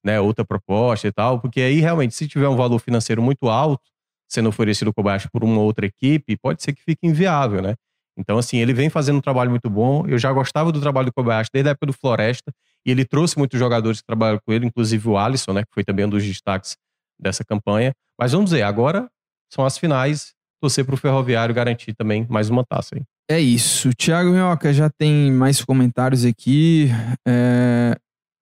[0.04, 3.82] né, outra proposta e tal, porque aí realmente, se tiver um valor financeiro muito alto
[4.28, 7.74] sendo oferecido o Kobayashi por uma outra equipe, pode ser que fique inviável, né?
[8.18, 10.06] Então, assim, ele vem fazendo um trabalho muito bom.
[10.06, 12.52] Eu já gostava do trabalho do Kobayashi desde a época do Floresta,
[12.84, 15.84] e ele trouxe muitos jogadores que trabalham com ele, inclusive o Alisson, né, que foi
[15.84, 16.76] também um dos destaques
[17.18, 17.92] dessa campanha.
[18.18, 19.08] Mas vamos dizer, agora
[19.52, 23.02] são as finais, torcer para o Ferroviário garantir também mais uma taça aí.
[23.28, 23.90] É isso.
[23.94, 26.88] Thiago Minhoca já tem mais comentários aqui.
[27.26, 27.96] É,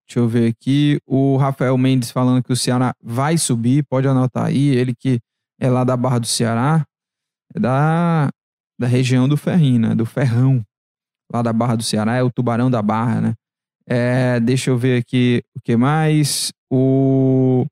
[0.07, 0.99] Deixa eu ver aqui.
[1.05, 3.83] O Rafael Mendes falando que o Ceará vai subir.
[3.83, 4.67] Pode anotar aí.
[4.69, 5.19] Ele que
[5.59, 6.85] é lá da Barra do Ceará.
[7.53, 8.29] É da,
[8.79, 9.95] da região do Ferrinho, né?
[9.95, 10.63] Do Ferrão.
[11.33, 12.15] Lá da Barra do Ceará.
[12.15, 13.33] É o Tubarão da Barra, né?
[13.87, 16.51] É, deixa eu ver aqui o que mais.
[16.71, 17.65] O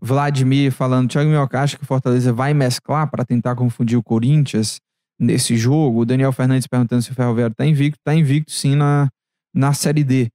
[0.00, 1.10] Vladimir falando.
[1.10, 4.80] Thiago Minhoca acha que o Fortaleza vai mesclar para tentar confundir o Corinthians
[5.20, 6.00] nesse jogo.
[6.00, 7.98] O Daniel Fernandes perguntando se o Ferroviário está invicto.
[7.98, 9.08] Está invicto sim na,
[9.54, 10.30] na Série D.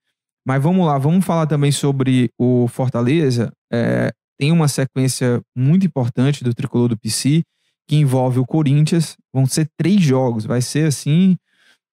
[0.48, 3.52] Mas vamos lá, vamos falar também sobre o Fortaleza.
[3.74, 7.42] É, tem uma sequência muito importante do tricolor do PC
[7.88, 9.18] que envolve o Corinthians.
[9.34, 10.46] Vão ser três jogos.
[10.46, 11.36] Vai ser assim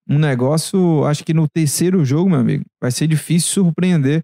[0.06, 1.04] um negócio.
[1.06, 4.22] Acho que no terceiro jogo, meu amigo, vai ser difícil surpreender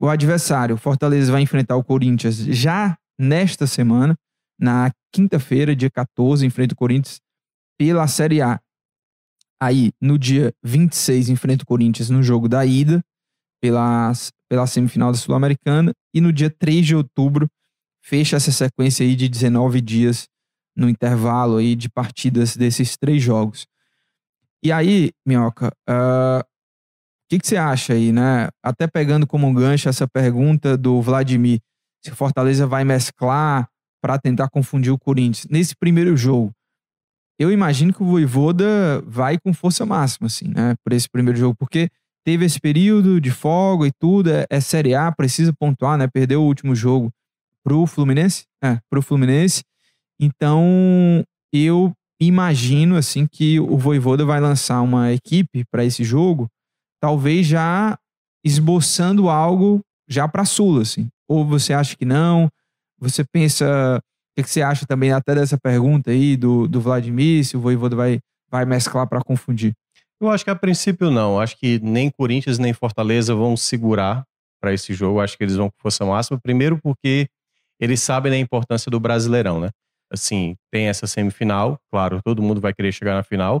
[0.00, 0.74] o adversário.
[0.74, 4.16] O Fortaleza vai enfrentar o Corinthians já nesta semana,
[4.58, 7.20] na quinta-feira, dia 14, enfrenta o Corinthians
[7.78, 8.60] pela Série A.
[9.60, 13.02] Aí, no dia 26, enfrenta o Corinthians no jogo da ida,
[13.60, 14.12] pela,
[14.48, 15.92] pela semifinal da Sul-Americana.
[16.14, 17.48] E no dia 3 de outubro,
[18.02, 20.28] fecha essa sequência aí de 19 dias
[20.76, 23.66] no intervalo aí de partidas desses três jogos.
[24.62, 28.48] E aí, Minhoca, ah, o que, que você acha aí, né?
[28.62, 31.60] Até pegando como gancho essa pergunta do Vladimir,
[32.04, 33.68] se Fortaleza vai mesclar
[34.00, 35.46] para tentar confundir o Corinthians.
[35.50, 36.52] Nesse primeiro jogo,
[37.38, 40.74] eu imagino que o Voivoda vai com força máxima, assim, né?
[40.82, 41.90] Por esse primeiro jogo, porque
[42.24, 46.06] teve esse período de folga e tudo, é, é Série A, precisa pontuar, né?
[46.06, 47.12] Perdeu o último jogo
[47.62, 49.62] pro Fluminense, é, pro Fluminense.
[50.20, 56.48] Então, eu imagino, assim, que o Voivoda vai lançar uma equipe para esse jogo,
[57.00, 57.98] talvez já
[58.44, 61.08] esboçando algo já para Sula, assim.
[61.28, 62.48] Ou você acha que não?
[62.98, 64.00] Você pensa...
[64.36, 67.96] Que, que você acha também até dessa pergunta aí do, do Vladimir, se o Voivoda
[67.96, 68.20] vai,
[68.50, 69.72] vai mesclar para confundir?
[70.20, 71.40] Eu acho que a princípio não.
[71.40, 74.24] Acho que nem Corinthians nem Fortaleza vão segurar
[74.60, 75.20] para esse jogo.
[75.20, 76.38] Acho que eles vão com força máxima.
[76.38, 77.28] Primeiro porque
[77.80, 79.70] eles sabem da importância do Brasileirão, né?
[80.12, 83.60] Assim, tem essa semifinal, claro, todo mundo vai querer chegar na final,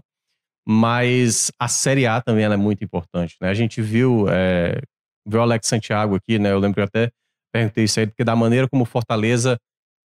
[0.66, 3.48] mas a Série A também é muito importante, né?
[3.48, 4.80] A gente viu, é,
[5.26, 6.52] viu o Alex Santiago aqui, né?
[6.52, 7.10] Eu lembro que eu até
[7.52, 9.58] perguntei isso aí, porque da maneira como Fortaleza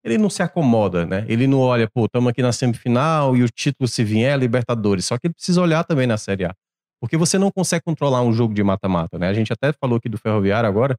[0.03, 1.25] ele não se acomoda, né?
[1.27, 5.05] Ele não olha, pô, estamos aqui na semifinal e o título se vier é Libertadores.
[5.05, 6.53] Só que ele precisa olhar também na Série A.
[7.01, 9.27] Porque você não consegue controlar um jogo de mata-mata, né?
[9.29, 10.95] A gente até falou aqui do Ferroviário agora,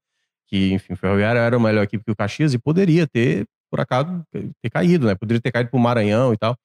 [0.49, 3.81] que, enfim, o Ferroviário era a melhor equipe que o Caxias e poderia ter, por
[3.81, 5.15] acaso, ter caído, né?
[5.15, 6.57] Poderia ter caído pro Maranhão e tal.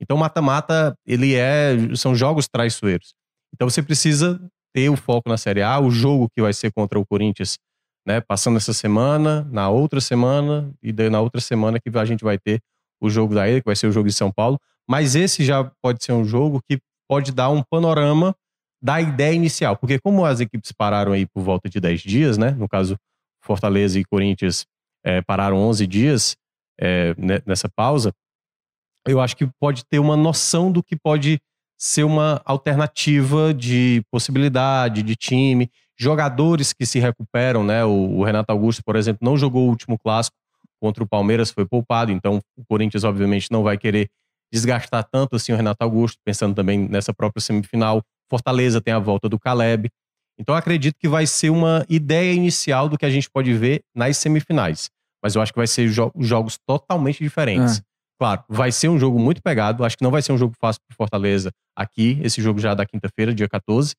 [0.00, 1.74] Então, mata-mata, ele é.
[1.94, 3.14] São jogos traiçoeiros.
[3.54, 4.40] Então, você precisa
[4.74, 7.58] ter o foco na Série A, o jogo que vai ser contra o Corinthians
[8.06, 12.24] né, passando essa semana, na outra semana, e daí na outra semana que a gente
[12.24, 12.60] vai ter
[13.00, 14.58] o jogo da ida, que vai ser o jogo de São Paulo.
[14.88, 18.34] Mas esse já pode ser um jogo que pode dar um panorama
[18.82, 19.76] da ideia inicial.
[19.76, 22.50] Porque como as equipes pararam aí por volta de 10 dias, né?
[22.52, 22.96] No caso,
[23.42, 24.66] Fortaleza e Corinthians
[25.04, 26.36] é, pararam 11 dias
[26.80, 27.14] é,
[27.46, 28.12] nessa pausa,
[29.06, 31.40] eu acho que pode ter uma noção do que pode
[31.78, 37.84] ser uma alternativa de possibilidade de time, jogadores que se recuperam, né?
[37.84, 40.36] O, o, Renato Augusto, por exemplo, não jogou o último clássico
[40.80, 44.08] contra o Palmeiras, foi poupado, então o Corinthians, obviamente, não vai querer
[44.50, 48.02] desgastar tanto assim o Renato Augusto, pensando também nessa própria semifinal.
[48.30, 49.90] Fortaleza tem a volta do Caleb.
[50.38, 54.16] Então acredito que vai ser uma ideia inicial do que a gente pode ver nas
[54.16, 54.88] semifinais.
[55.22, 57.78] Mas eu acho que vai ser jo jogos totalmente diferentes.
[57.78, 57.82] É.
[58.18, 59.84] Claro, vai ser um jogo muito pegado.
[59.84, 62.18] Acho que não vai ser um jogo fácil para Fortaleza aqui.
[62.22, 63.94] Esse jogo já é da quinta-feira, dia 14.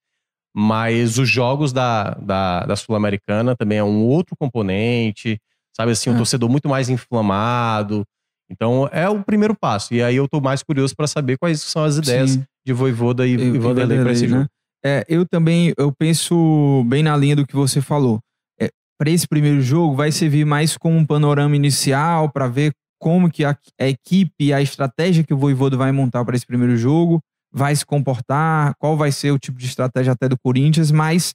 [0.56, 5.40] Mas os jogos da, da, da Sul-Americana também é um outro componente.
[5.76, 6.18] Sabe assim, um É.
[6.18, 8.04] torcedor muito mais inflamado.
[8.50, 9.94] Então é o primeiro passo.
[9.94, 12.44] E aí eu tô mais curioso para saber quais são as ideias Sim.
[12.66, 14.42] de Voivoda e, E- e e Vanderlei para esse Vanderlei, jogo.
[14.42, 14.48] né?
[14.84, 18.20] É, eu também eu penso bem na linha do que você falou.
[18.60, 23.32] É, para esse primeiro jogo vai servir mais como um panorama inicial para ver como
[23.32, 27.22] que a, a equipe a estratégia que o Voivoda vai montar para esse primeiro jogo
[27.52, 31.34] vai se comportar, qual vai ser o tipo de estratégia até do Corinthians, mas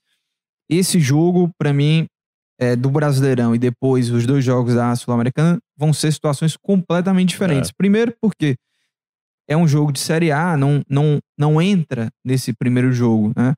[0.69, 2.07] esse jogo para mim
[2.59, 7.71] é, do Brasileirão e depois os dois jogos da Sul-Americana vão ser situações completamente diferentes.
[7.71, 8.57] Primeiro porque
[9.49, 13.55] é um jogo de Série A, não, não, não entra nesse primeiro jogo, né?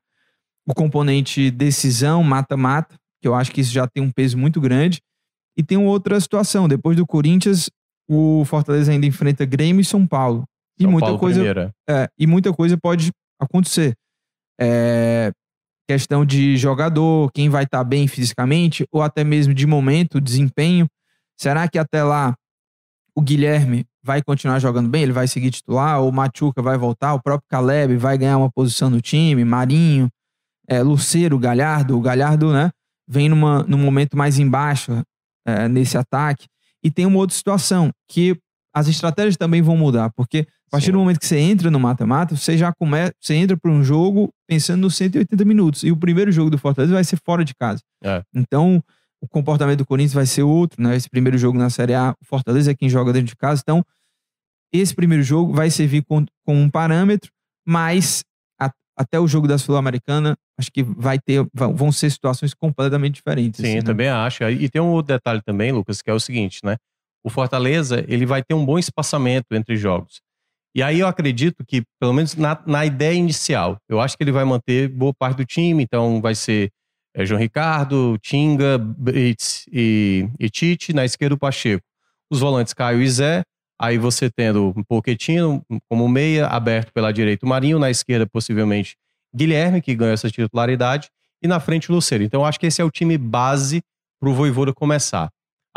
[0.67, 5.01] O componente decisão, mata-mata, que eu acho que isso já tem um peso muito grande.
[5.57, 6.67] E tem outra situação.
[6.67, 7.71] Depois do Corinthians,
[8.07, 10.45] o Fortaleza ainda enfrenta Grêmio e São Paulo.
[10.79, 12.07] E São muita Paulo coisa é.
[12.17, 13.95] e muita coisa pode acontecer.
[14.59, 15.31] É,
[15.87, 20.87] questão de jogador, quem vai estar bem fisicamente, ou até mesmo de momento, desempenho.
[21.35, 22.35] Será que até lá
[23.15, 25.03] o Guilherme vai continuar jogando bem?
[25.03, 25.99] Ele vai seguir titular?
[25.99, 27.13] Ou o Machuca vai voltar?
[27.13, 29.43] O próprio Caleb vai ganhar uma posição no time?
[29.43, 30.09] Marinho,
[30.67, 31.97] é, Luceiro, Galhardo.
[31.97, 32.69] O Galhardo, né?
[33.07, 35.01] Vem numa, num momento mais embaixo
[35.45, 36.45] é, nesse ataque.
[36.83, 38.37] E tem uma outra situação, que
[38.73, 40.91] as estratégias também vão mudar, porque a partir Sim.
[40.93, 44.29] do momento que você entra no mata-mata, você já começa, você entra para um jogo
[44.47, 45.83] pensando nos 180 minutos.
[45.83, 47.81] E o primeiro jogo do Fortaleza vai ser fora de casa.
[48.03, 48.21] É.
[48.35, 48.83] Então,
[49.21, 50.95] o comportamento do Corinthians vai ser outro, né?
[50.95, 53.61] Esse primeiro jogo na Série A, o Fortaleza é quem joga dentro de casa.
[53.63, 53.83] Então,
[54.71, 57.31] esse primeiro jogo vai servir com, com um parâmetro,
[57.67, 58.23] mas
[58.61, 63.59] a- até o jogo da Sul-Americana, acho que vai ter, vão ser situações completamente diferentes.
[63.59, 63.85] Sim, assim, eu né?
[63.87, 64.43] também acho.
[64.43, 66.77] E tem um outro detalhe também, Lucas, que é o seguinte, né?
[67.23, 70.21] O Fortaleza, ele vai ter um bom espaçamento entre jogos.
[70.75, 74.31] E aí eu acredito que, pelo menos na, na ideia inicial, eu acho que ele
[74.31, 76.71] vai manter boa parte do time, então vai ser
[77.15, 81.83] é, João Ricardo, Tinga, Brits e, e Tite, na esquerda o Pacheco.
[82.31, 83.43] Os volantes Caio e Zé,
[83.79, 88.95] aí você tendo um Poquetino como meia, aberto pela direita o Marinho, na esquerda possivelmente
[89.35, 91.09] Guilherme, que ganhou essa titularidade,
[91.41, 92.23] e na frente o Luceiro.
[92.23, 93.81] Então eu acho que esse é o time base
[94.19, 95.29] para o Voivoda começar.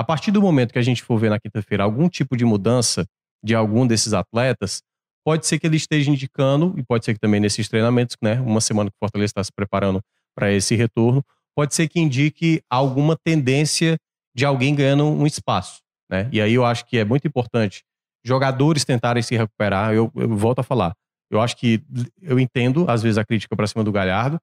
[0.03, 3.07] A partir do momento que a gente for ver na quinta-feira algum tipo de mudança
[3.41, 4.83] de algum desses atletas,
[5.25, 8.61] pode ser que ele esteja indicando, e pode ser que também nesses treinamentos, né, uma
[8.61, 10.01] semana que o Fortaleza está se preparando
[10.37, 13.97] para esse retorno, pode ser que indique alguma tendência
[14.35, 15.79] de alguém ganhando um espaço.
[16.11, 16.29] Né?
[16.33, 17.85] E aí eu acho que é muito importante
[18.25, 19.95] jogadores tentarem se recuperar.
[19.95, 20.95] Eu, eu volto a falar.
[21.31, 21.81] Eu acho que
[22.21, 24.41] eu entendo, às vezes, a crítica para cima do Galhardo,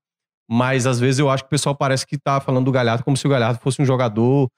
[0.50, 3.18] mas às vezes eu acho que o pessoal parece que tá falando do Galhardo como
[3.18, 4.50] se o Galhardo fosse um jogador,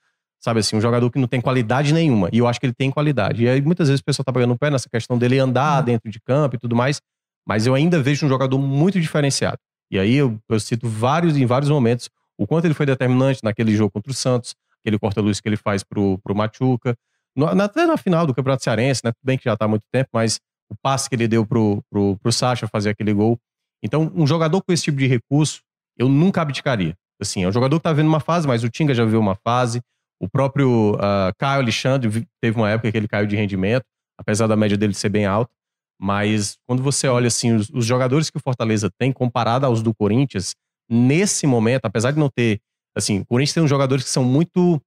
[0.44, 2.30] sabe assim, um jogador que não tem qualidade nenhuma.
[2.34, 3.44] E eu acho que ele tem qualidade.
[3.44, 5.86] E aí muitas vezes o pessoal tá pegando no pé nessa questão dele andar Uhum.
[5.86, 7.02] dentro de campo e tudo mais,
[7.48, 9.58] mas eu ainda vejo um jogador muito diferenciado.
[9.92, 13.76] E aí eu, eu cito vários em vários momentos o quanto ele foi determinante naquele
[13.76, 16.96] jogo contra o Santos, aquele corta-luz que ele faz pro, pro Machuca,
[17.36, 19.12] no, na- até na final do Campeonato Cearense, né?
[19.12, 21.84] Tudo bem que já tá há muito tempo, mas o passe que ele deu pro,
[21.90, 23.38] pro, pro Sacha fazer aquele gol.
[23.84, 25.62] Então, um jogador com esse tipo de recurso,
[25.98, 26.96] eu nunca abdicaria.
[27.22, 29.36] Assim, é um jogador que tá vendo uma fase, mas o Tinga já viu uma
[29.36, 29.82] fase.
[30.22, 33.86] O próprio ah, Caio Alexandre teve uma época que ele caiu de rendimento,
[34.20, 35.52] apesar da média dele ser bem alta.
[36.00, 39.94] Mas quando você olha assim, os, os jogadores que o Fortaleza tem comparado aos do
[39.96, 40.56] Corinthians,
[40.88, 42.60] nesse momento, apesar de não ter.
[42.96, 44.80] Assim, o Corinthians tem uns jogadores que são muito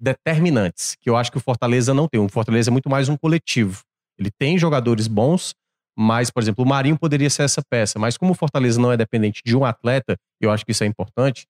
[0.00, 2.20] determinantes, que eu acho que o Fortaleza não tem.
[2.20, 3.82] O Fortaleza é muito mais um coletivo.
[4.18, 5.54] Ele tem jogadores bons,
[5.98, 7.98] mas, por exemplo, o Marinho poderia ser essa peça.
[7.98, 10.86] Mas como o Fortaleza não é dependente de um atleta, eu acho que isso é
[10.86, 11.46] importante.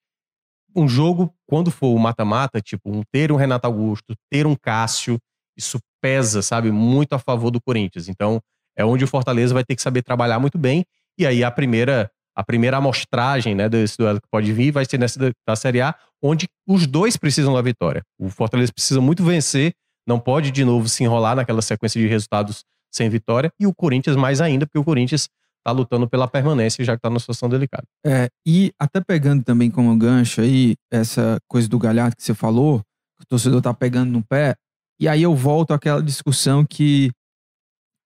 [0.75, 5.19] Um jogo, quando for o mata-mata, tipo, um, ter um Renato Augusto, ter um Cássio,
[5.57, 8.09] isso pesa, sabe, muito a favor do Corinthians.
[8.09, 8.41] Então,
[8.77, 10.85] é onde o Fortaleza vai ter que saber trabalhar muito bem.
[11.19, 14.99] E aí a primeira a primeira amostragem né, desse duelo que pode vir vai ser
[14.99, 18.03] nessa da, da Série A, onde os dois precisam da vitória.
[18.19, 19.75] O Fortaleza precisa muito vencer,
[20.07, 24.17] não pode de novo se enrolar naquela sequência de resultados sem vitória, e o Corinthians
[24.17, 25.29] mais ainda, porque o Corinthians
[25.61, 27.85] está lutando pela permanência, já que está numa situação delicada.
[28.05, 32.81] É, e até pegando também como gancho aí, essa coisa do Galhardo que você falou,
[33.19, 34.57] que o torcedor tá pegando no pé,
[34.99, 37.11] e aí eu volto àquela discussão que,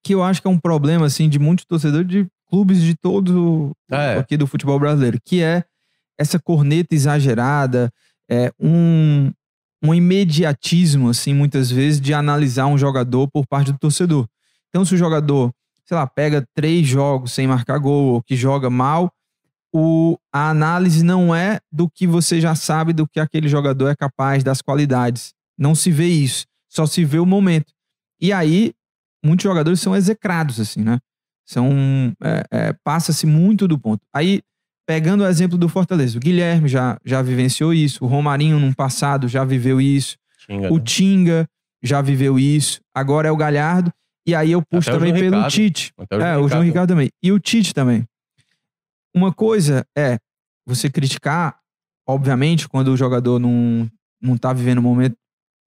[0.04, 3.72] que eu acho que é um problema, assim, de muitos torcedores de clubes de todo
[3.90, 4.18] É.
[4.18, 5.64] aqui do futebol brasileiro, que é
[6.18, 7.90] essa corneta exagerada,
[8.30, 9.32] é um,
[9.82, 14.26] um imediatismo, assim, muitas vezes, de analisar um jogador por parte do torcedor.
[14.68, 15.52] Então, se o jogador,
[15.84, 19.12] sei lá, pega três jogos sem marcar gol, ou que joga mal,
[19.72, 23.96] o, a análise não é do que você já sabe do que aquele jogador é
[23.96, 25.34] capaz, das qualidades.
[25.58, 26.46] Não se vê isso.
[26.68, 27.72] Só se vê o momento.
[28.20, 28.72] E aí,
[29.24, 30.98] muitos jogadores são execrados, assim, né?
[31.44, 31.68] São.
[32.22, 34.00] É, é, Passa-se muito do ponto.
[34.12, 34.42] Aí,
[34.86, 39.28] pegando o exemplo do Fortaleza, o Guilherme já, já vivenciou isso, o Romarinho, no passado,
[39.28, 40.16] já viveu isso,
[40.48, 40.84] o né?
[40.84, 41.48] Tinga
[41.82, 43.92] já viveu isso, agora é o Galhardo.
[44.26, 45.52] E aí eu puxo Até o também João pelo Ricardo.
[45.52, 45.92] Tite.
[45.96, 46.62] O É, João o João Ricardo.
[46.64, 47.10] Ricardo também.
[47.22, 48.04] E o Tite também.
[49.14, 50.18] Uma coisa é
[50.66, 51.58] você criticar,
[52.08, 53.88] obviamente, quando o jogador não,
[54.20, 55.16] não tá vivendo um momento,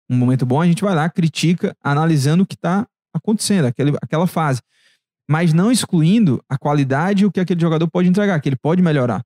[0.09, 4.25] um momento bom, a gente vai lá, critica, analisando o que tá acontecendo, aquele, aquela
[4.27, 4.61] fase.
[5.29, 8.81] Mas não excluindo a qualidade e o que aquele jogador pode entregar, que ele pode
[8.81, 9.21] melhorar.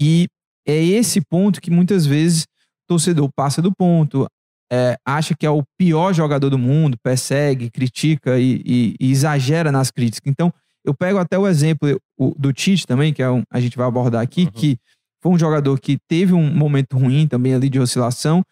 [0.00, 0.26] E
[0.66, 4.26] é esse ponto que muitas vezes o torcedor passa do ponto,
[4.70, 9.72] é, acha que é o pior jogador do mundo, persegue, critica e, e- e exagera
[9.72, 10.30] nas críticas.
[10.30, 10.52] Então,
[10.84, 13.86] eu pego até o exemplo o- do Tite também, que é um, a gente vai
[13.86, 14.50] abordar aqui, Uhum.
[14.50, 14.78] que
[15.22, 18.44] foi um jogador que teve um momento ruim também ali de oscilação.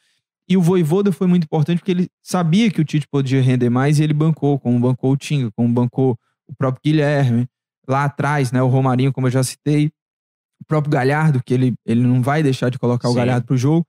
[0.49, 3.99] E o Voivoda foi muito importante porque ele sabia que o Tite podia render mais
[3.99, 6.17] e ele bancou, como bancou o Tinga, como bancou
[6.49, 7.47] o próprio Guilherme.
[7.89, 9.87] Lá atrás, né, o Romarinho, como eu já citei,
[10.61, 13.19] o próprio Galhardo, que ele, ele não vai deixar de colocar o Sim.
[13.19, 13.87] Galhardo pro jogo.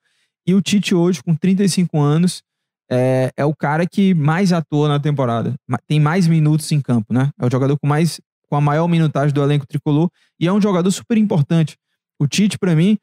[0.47, 2.41] E o Tite hoje, com 35 anos,
[2.89, 5.53] é, é o cara que mais atua na temporada.
[5.87, 7.29] Tem mais minutos em campo, né?
[7.39, 10.61] É o jogador com mais com a maior minutagem do elenco tricolor e é um
[10.61, 11.75] jogador super importante.
[12.17, 12.97] O Tite, pra mim,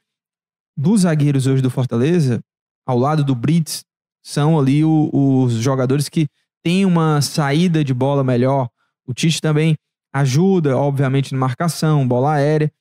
[0.74, 2.40] dos zagueiros hoje do Fortaleza,
[2.86, 3.84] ao lado do Brits,
[4.24, 6.28] são ali o- os jogadores que
[6.64, 8.70] têm uma saída de bola melhor.
[9.06, 9.76] O Tite também
[10.14, 12.72] ajuda, obviamente, na marcação, bola aérea.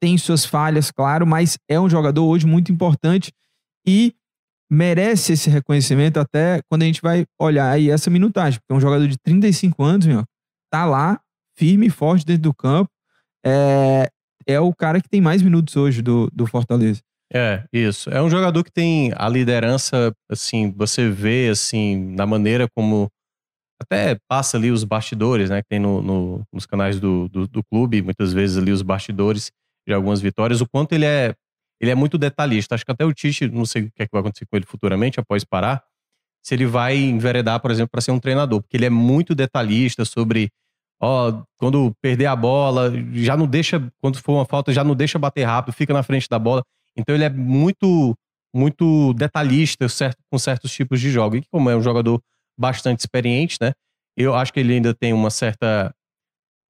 [0.00, 3.32] Tem suas falhas, claro, mas é um jogador hoje muito importante
[3.86, 4.14] e
[4.70, 8.58] merece esse reconhecimento até quando a gente vai olhar aí essa minutagem.
[8.60, 10.24] Porque é um jogador de 35 anos, meu,
[10.72, 11.20] tá lá,
[11.58, 12.90] firme e forte dentro do campo.
[13.44, 14.08] É,
[14.46, 17.00] é o cara que tem mais minutos hoje do, do Fortaleza.
[17.34, 18.10] É, isso.
[18.10, 23.08] É um jogador que tem a liderança, assim, você vê, assim, na maneira como
[23.82, 27.64] até passa ali os bastidores, né, que tem no, no- nos canais do, do, do
[27.64, 29.50] clube, muitas vezes ali os bastidores
[29.88, 31.34] de algumas vitórias, o quanto ele é,
[31.82, 32.76] ele é muito detalhista.
[32.76, 34.64] Acho que até o Tite, não sei o que, é que vai acontecer com ele
[34.64, 35.82] futuramente, após parar,
[36.42, 40.04] se ele vai enveredar, por exemplo, para ser um treinador, porque ele é muito detalhista
[40.04, 40.50] sobre,
[41.00, 45.18] ó, quando perder a bola, já não deixa, quando for uma falta, já não deixa
[45.18, 46.62] bater rápido, fica na frente da bola.
[46.96, 48.14] Então ele é muito
[48.54, 51.36] muito detalhista certo, com certos tipos de jogo.
[51.36, 52.20] E como é um jogador
[52.58, 53.72] bastante experiente, né?
[54.14, 55.94] Eu acho que ele ainda tem uma certa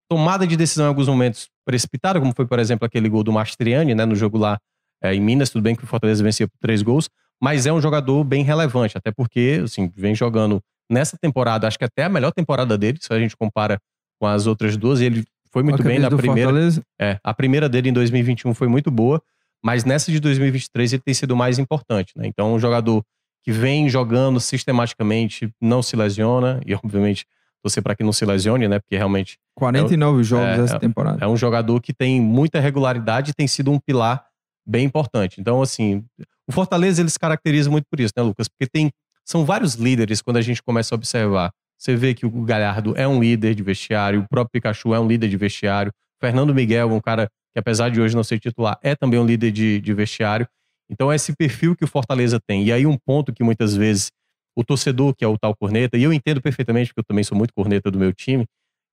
[0.08, 3.94] tomada de decisão em alguns momentos precipitada, como foi, por exemplo, aquele gol do Mastriani,
[3.94, 4.58] né, no jogo lá
[5.02, 5.50] é, em Minas.
[5.50, 7.10] Tudo bem que o Fortaleza vencia por três gols,
[7.40, 11.84] mas é um jogador bem relevante, até porque, assim, vem jogando nessa temporada, acho que
[11.84, 13.78] até a melhor temporada dele, se a gente compara
[14.20, 16.50] com as outras duas, e ele foi muito bem na primeira.
[16.50, 16.82] Fortaleza.
[17.00, 19.20] É, a primeira dele em 2021 foi muito boa,
[19.62, 22.26] mas nessa de 2023 ele tem sido mais importante, né?
[22.26, 23.04] Então, um jogador
[23.42, 27.26] que vem jogando sistematicamente, não se lesiona, e obviamente
[27.62, 28.78] torcer para que não se lesione, né?
[28.78, 31.24] Porque realmente 49 jogos é, essa temporada.
[31.24, 34.24] é um jogador que tem muita regularidade e tem sido um pilar
[34.66, 35.40] bem importante.
[35.40, 36.04] Então, assim,
[36.48, 38.48] o Fortaleza ele se caracteriza muito por isso, né, Lucas?
[38.48, 38.90] Porque tem
[39.24, 41.52] são vários líderes quando a gente começa a observar.
[41.78, 45.06] Você vê que o Galhardo é um líder de vestiário, o próprio Pikachu é um
[45.06, 48.94] líder de vestiário, Fernando Miguel um cara que, apesar de hoje não ser titular, é
[48.94, 50.46] também um líder de, de vestiário.
[50.88, 52.64] Então, é esse perfil que o Fortaleza tem.
[52.64, 54.10] E aí, um ponto que muitas vezes
[54.56, 57.36] o torcedor, que é o tal corneta, e eu entendo perfeitamente, porque eu também sou
[57.36, 58.44] muito corneta do meu time,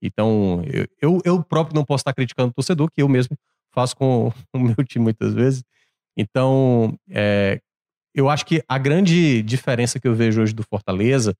[0.02, 3.36] então eu, eu, eu próprio não posso estar criticando o torcedor, que eu mesmo
[3.74, 5.64] faço com o meu time muitas vezes.
[6.18, 7.60] Então, é,
[8.14, 11.34] eu acho que a grande diferença que eu vejo hoje do Fortaleza,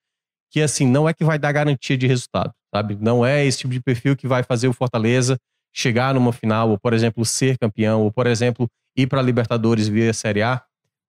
[0.50, 2.98] que assim, não é que vai dar garantia de resultado, sabe?
[3.00, 5.38] Não é esse tipo de perfil que vai fazer o Fortaleza
[5.74, 10.14] chegar numa final, ou por exemplo, ser campeão, ou por exemplo, ir para Libertadores via
[10.14, 10.64] Série A.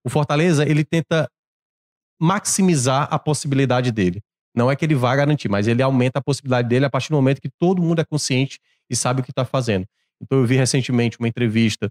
[0.05, 1.29] O Fortaleza, ele tenta
[2.21, 4.21] maximizar a possibilidade dele.
[4.55, 7.17] Não é que ele vá garantir, mas ele aumenta a possibilidade dele a partir do
[7.17, 9.87] momento que todo mundo é consciente e sabe o que está fazendo.
[10.23, 11.91] Então eu vi recentemente uma entrevista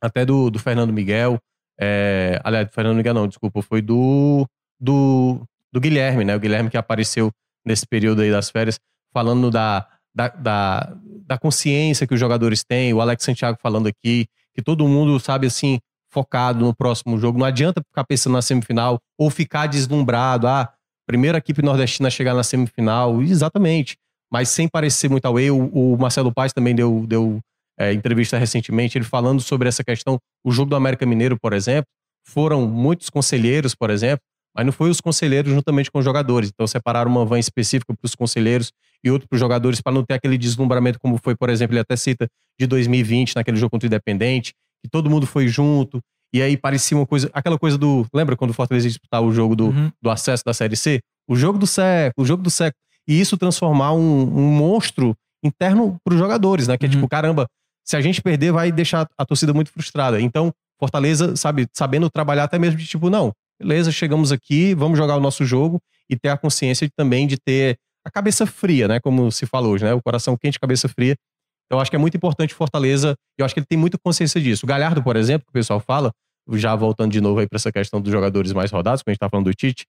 [0.00, 1.38] até do, do Fernando Miguel,
[1.80, 4.46] é, aliás, do Fernando Miguel não, desculpa, foi do,
[4.80, 5.40] do,
[5.72, 6.34] do Guilherme, né?
[6.34, 7.30] O Guilherme que apareceu
[7.64, 8.78] nesse período aí das férias,
[9.12, 10.96] falando da, da, da,
[11.26, 15.46] da consciência que os jogadores têm, o Alex Santiago falando aqui, que todo mundo, sabe,
[15.46, 15.78] assim,
[16.10, 17.38] focado no próximo jogo.
[17.38, 20.48] Não adianta ficar pensando na semifinal ou ficar deslumbrado.
[20.48, 20.72] Ah,
[21.06, 23.22] primeira equipe nordestina a chegar na semifinal.
[23.22, 23.96] Exatamente.
[24.30, 27.40] Mas sem parecer muito away, o, o Marcelo Paes também deu, deu
[27.78, 30.18] é, entrevista recentemente, ele falando sobre essa questão.
[30.44, 31.86] O jogo do América Mineiro, por exemplo,
[32.26, 34.20] foram muitos conselheiros, por exemplo,
[34.54, 36.50] mas não foi os conselheiros juntamente com os jogadores.
[36.52, 38.72] Então separaram uma van específica para os conselheiros
[39.04, 41.80] e outra para os jogadores para não ter aquele deslumbramento como foi, por exemplo, ele
[41.80, 42.26] até cita
[42.58, 44.52] de 2020 naquele jogo contra o Independente,
[44.82, 46.00] que todo mundo foi junto,
[46.34, 47.30] e aí parecia uma coisa.
[47.32, 48.04] Aquela coisa do.
[48.12, 49.90] Lembra quando o Fortaleza ia disputar o jogo do, Uhum.
[50.02, 51.00] do acesso da Série C?
[51.28, 52.74] O jogo do século, o jogo do século.
[53.06, 56.76] E isso transformar um, um monstro interno pros jogadores, né?
[56.76, 56.94] Que é Uhum.
[56.94, 57.46] tipo, caramba,
[57.88, 60.20] se a gente perder, vai deixar a torcida muito frustrada.
[60.20, 65.16] Então, Fortaleza, sabe, sabendo trabalhar até mesmo de tipo, não, beleza, chegamos aqui, vamos jogar
[65.16, 69.00] o nosso jogo e ter a consciência também de ter a cabeça fria, né?
[69.00, 69.94] Como se fala hoje, né?
[69.94, 71.16] O coração quente, cabeça fria.
[71.64, 73.14] Então, eu acho que é muito importante Fortaleza.
[73.38, 74.66] Eu acho que ele tem muita consciência disso.
[74.66, 76.12] O Galhardo, por exemplo, que o pessoal fala,
[76.52, 79.20] já voltando de novo aí para essa questão dos jogadores mais rodados, quando a gente
[79.20, 79.86] tá falando do Tite,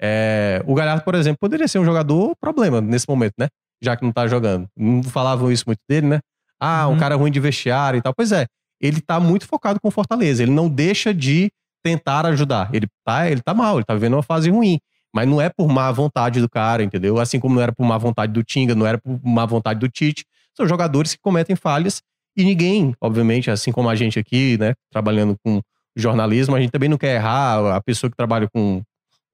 [0.00, 3.48] é, o Galhardo, por exemplo, poderia ser um jogador problema nesse momento, né?
[3.82, 4.66] Já que não tá jogando.
[4.74, 6.20] Não falavam isso muito dele, né?
[6.64, 6.98] Ah, um Uhum.
[6.98, 8.14] cara ruim de vestiário e tal.
[8.14, 8.46] Pois é,
[8.80, 10.42] ele tá muito focado com o Fortaleza.
[10.42, 11.50] Ele não deixa de
[11.82, 12.70] tentar ajudar.
[12.72, 14.78] Ele tá, ele tá mal, ele tá vivendo uma fase ruim.
[15.14, 17.18] Mas não é por má vontade do cara, entendeu?
[17.18, 19.88] Assim como não era por má vontade do Tinga, não era por má vontade do
[19.88, 20.24] Tite.
[20.56, 22.00] São jogadores que cometem falhas
[22.36, 25.60] e ninguém, obviamente, assim como a gente aqui, né, trabalhando com
[25.94, 27.76] jornalismo, a gente também não quer errar.
[27.76, 28.82] A pessoa que trabalha com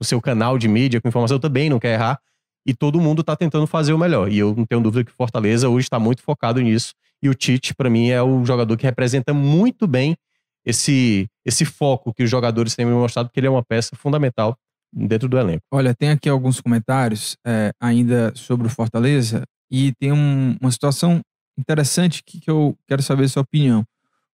[0.01, 2.19] o seu canal de mídia, com informação, também não quer errar.
[2.67, 4.31] E todo mundo tá tentando fazer o melhor.
[4.33, 6.93] E eu não tenho dúvida que Fortaleza hoje está muito focado nisso.
[7.23, 10.17] E o Tite, para mim, é o jogador que representa muito bem
[10.65, 14.57] esse, esse foco que os jogadores têm me mostrado, porque ele é uma peça fundamental
[14.93, 15.63] dentro do elenco.
[15.73, 21.21] Olha, tem aqui alguns comentários é, ainda sobre o Fortaleza e tem um- uma situação
[21.59, 23.85] interessante que, que eu quero saber a sua opinião.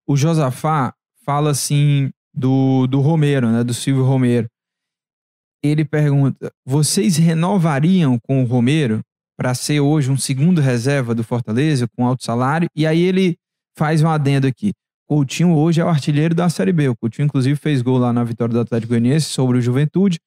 [0.07, 0.93] O Josafá
[1.25, 3.63] fala assim do, do Romero, né?
[3.63, 4.47] Do Silvio Romero.
[5.63, 9.01] Ele pergunta: vocês renovariam com o Romero
[9.37, 12.67] para ser hoje um segundo reserva do Fortaleza com alto salário?
[12.75, 13.35] E aí ele
[13.77, 14.71] faz um adendo aqui.
[15.07, 16.89] Coutinho hoje é o artilheiro da Série B.
[16.89, 20.19] O Coutinho, inclusive, fez gol lá na vitória do Atlético Goianiense sobre o Juventude.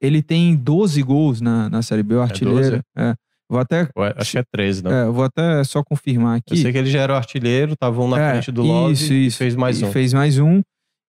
[0.00, 2.82] Ele tem 12 gols na, na Série B, o artilheiro.
[2.96, 3.14] É,
[3.48, 4.90] Vou até, Eu acho que é 13, não?
[4.90, 6.56] é, vou até só confirmar Eu aqui.
[6.56, 9.12] sei que ele já era o artilheiro, tava um na É, frente do Love isso,
[9.12, 9.36] isso.
[9.38, 9.92] fez mais E um.
[9.92, 10.62] Fez mais um.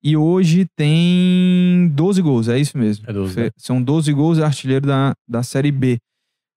[0.04, 3.06] E hoje tem 12 gols, é isso mesmo.
[3.10, 3.50] É 12, Fe- né?
[3.58, 5.98] São 12 gols, é artilheiro da, da Série B.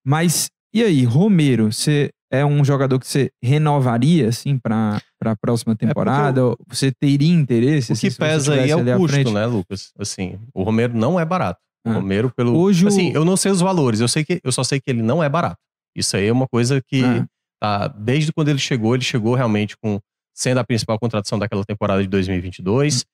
[0.05, 5.75] Mas, e aí, Romero, você é um jogador que você renovaria, assim, para a próxima
[5.77, 6.45] temporada?
[6.45, 7.93] Ou Você teria interesse?
[7.93, 9.93] É O assim, que pesa aí é o custo, né, Lucas?
[9.99, 11.61] Assim, o Romero não é barato.
[11.87, 11.95] O Ah.
[11.95, 12.57] Romero, pelo.
[12.57, 14.91] Hoje o- Assim, eu não sei os valores, eu, sei que, eu só sei que
[14.91, 15.59] ele não é barato.
[15.97, 17.27] Isso aí é uma coisa que, Ah.
[17.61, 19.99] tá, desde quando ele chegou, ele chegou realmente com.
[20.39, 23.07] sendo a principal contratação daquela temporada de 2022.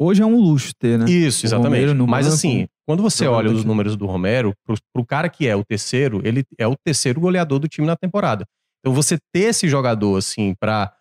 [0.00, 1.04] Hoje é um luxo ter, né?
[1.10, 1.92] Isso, exatamente.
[1.94, 5.64] Mas assim, quando você olha os números do Romero, pro, pro cara que é o
[5.64, 8.46] terceiro, ele é o terceiro goleador do time na temporada.
[8.78, 10.92] Então você ter esse jogador, assim, pra.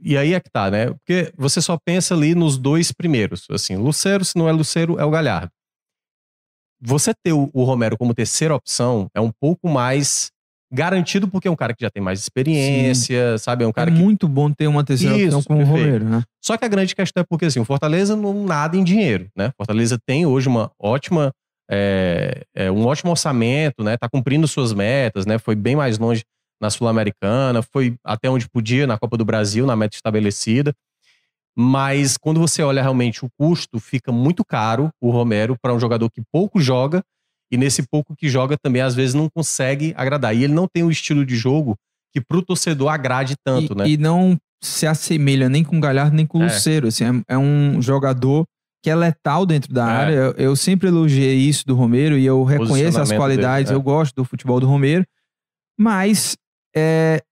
[0.00, 0.90] E aí é que tá, né?
[0.90, 3.46] Porque você só pensa ali nos dois primeiros.
[3.50, 5.50] Assim, Lucero, se não é Lucero, é o Galhardo.
[6.80, 10.30] Você ter o, o Romero como terceira opção é um pouco mais
[10.72, 13.62] garantido, porque é um cara que já tem mais experiência, sabe?
[13.62, 15.64] É um cara é que muito bom ter uma terceira Isso, opção como.
[15.64, 16.22] Romero, né?
[16.42, 19.52] só que a grande questão é porque assim, o Fortaleza não nada em dinheiro, né?
[19.56, 21.30] Fortaleza tem hoje uma ótima,
[21.70, 23.98] é, é, um ótimo orçamento, né?
[23.98, 25.38] Tá cumprindo suas metas, né?
[25.38, 26.24] Foi bem mais longe
[26.60, 30.72] na Sul-Americana, foi até onde podia na Copa do Brasil, na meta estabelecida.
[31.54, 36.08] Mas quando você olha realmente o custo, fica muito caro o Romero para um jogador
[36.08, 37.02] que pouco joga
[37.52, 40.34] e nesse pouco que joga também às vezes não consegue agradar.
[40.34, 41.76] E ele não tem um estilo de jogo
[42.12, 43.88] que pro torcedor agrade tanto, e, né?
[43.90, 46.46] e não se assemelha nem com o Galhardo nem com o É.
[46.46, 46.88] Luceiro.
[46.88, 48.44] Assim, é, é um jogador
[48.84, 49.92] que é letal dentro da É.
[49.96, 50.12] área.
[50.14, 53.66] Eu, eu sempre elogiei isso do Romero e eu reconheço as qualidades.
[53.68, 53.78] dele, é.
[53.78, 55.04] Eu gosto do futebol do Romero.
[55.78, 56.36] Mas
[56.74, 57.22] é,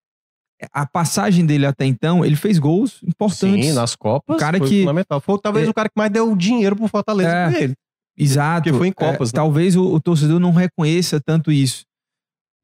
[0.73, 3.67] a passagem dele até então, ele fez gols importantes.
[3.67, 5.21] Sim, nas Copas O cara foi que- fundamental.
[5.21, 5.71] Foi talvez É.
[5.71, 7.63] o cara que mais deu dinheiro pro Fortaleza É.
[7.63, 7.75] ele.
[8.17, 8.65] Exato.
[8.65, 9.37] Porque foi em É, Copas, né?
[9.37, 11.85] Talvez o, o torcedor não reconheça tanto isso.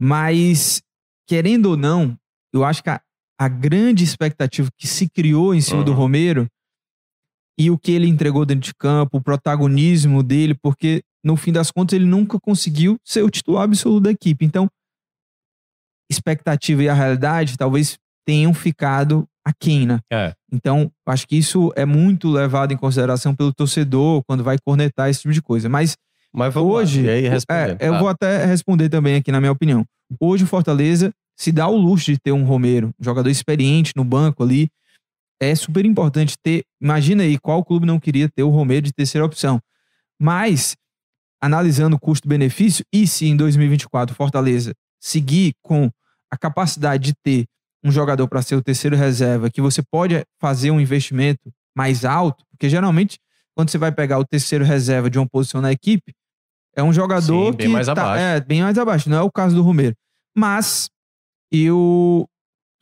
[0.00, 0.82] Mas,
[1.26, 2.16] querendo ou não,
[2.52, 3.00] eu acho que a,
[3.40, 5.96] a grande expectativa que se criou em cima do Uhum.
[5.96, 6.46] Romero
[7.58, 11.70] e o que ele entregou dentro de campo, o protagonismo dele, porque no fim das
[11.70, 14.44] contas ele nunca conseguiu ser o titular absoluto da equipe.
[14.44, 14.68] Então,
[16.10, 20.00] expectativa e a realidade talvez tenham ficado aquém, né?
[20.12, 20.34] É.
[20.52, 25.20] Então, acho que isso é muito levado em consideração pelo torcedor quando vai cornetar esse
[25.20, 25.68] tipo de coisa.
[25.68, 25.96] Mas
[26.32, 29.86] Mas hoje, é, eu Ah, vou até responder também aqui na minha opinião.
[30.20, 34.04] Hoje o Fortaleza se dá o luxo de ter um Romero, um jogador experiente no
[34.04, 34.68] banco ali.
[35.40, 36.64] É super importante ter.
[36.80, 39.60] Imagina aí qual clube não queria ter o Romero de terceira opção.
[40.20, 40.76] Mas
[41.40, 45.88] analisando o custo-benefício e se em 2024 o Fortaleza seguir com
[46.30, 47.46] a capacidade de ter
[47.86, 52.44] um jogador para ser o terceiro reserva, que você pode fazer um investimento mais alto,
[52.50, 53.18] porque geralmente
[53.54, 56.12] quando você vai pegar o terceiro reserva de uma posição na equipe,
[56.74, 58.22] é um jogador Sim, bem que mais tá- abaixo.
[58.22, 59.94] é bem mais abaixo, não é o caso do Romero.
[60.36, 60.90] Mas
[61.50, 62.28] eu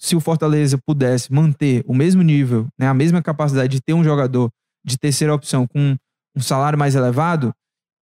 [0.01, 4.03] se o Fortaleza pudesse manter o mesmo nível, né, a mesma capacidade de ter um
[4.05, 4.51] jogador
[4.85, 5.97] de terceira opção com
[6.37, 7.55] um salário mais elevado,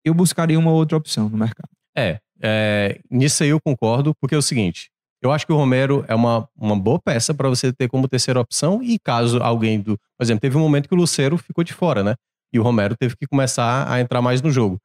[0.06, 1.70] eu buscaria uma outra opção no mercado.
[1.98, 4.90] É, é nisso aí eu concordo, porque é o seguinte,
[5.22, 8.40] eu acho que o Romero é uma, uma boa peça para você ter como terceira
[8.40, 11.74] opção e caso alguém do, por exemplo, teve um momento que o Lucero ficou de
[11.74, 12.16] fora, né?
[12.54, 14.80] E o Romero teve que começar a entrar mais no jogo.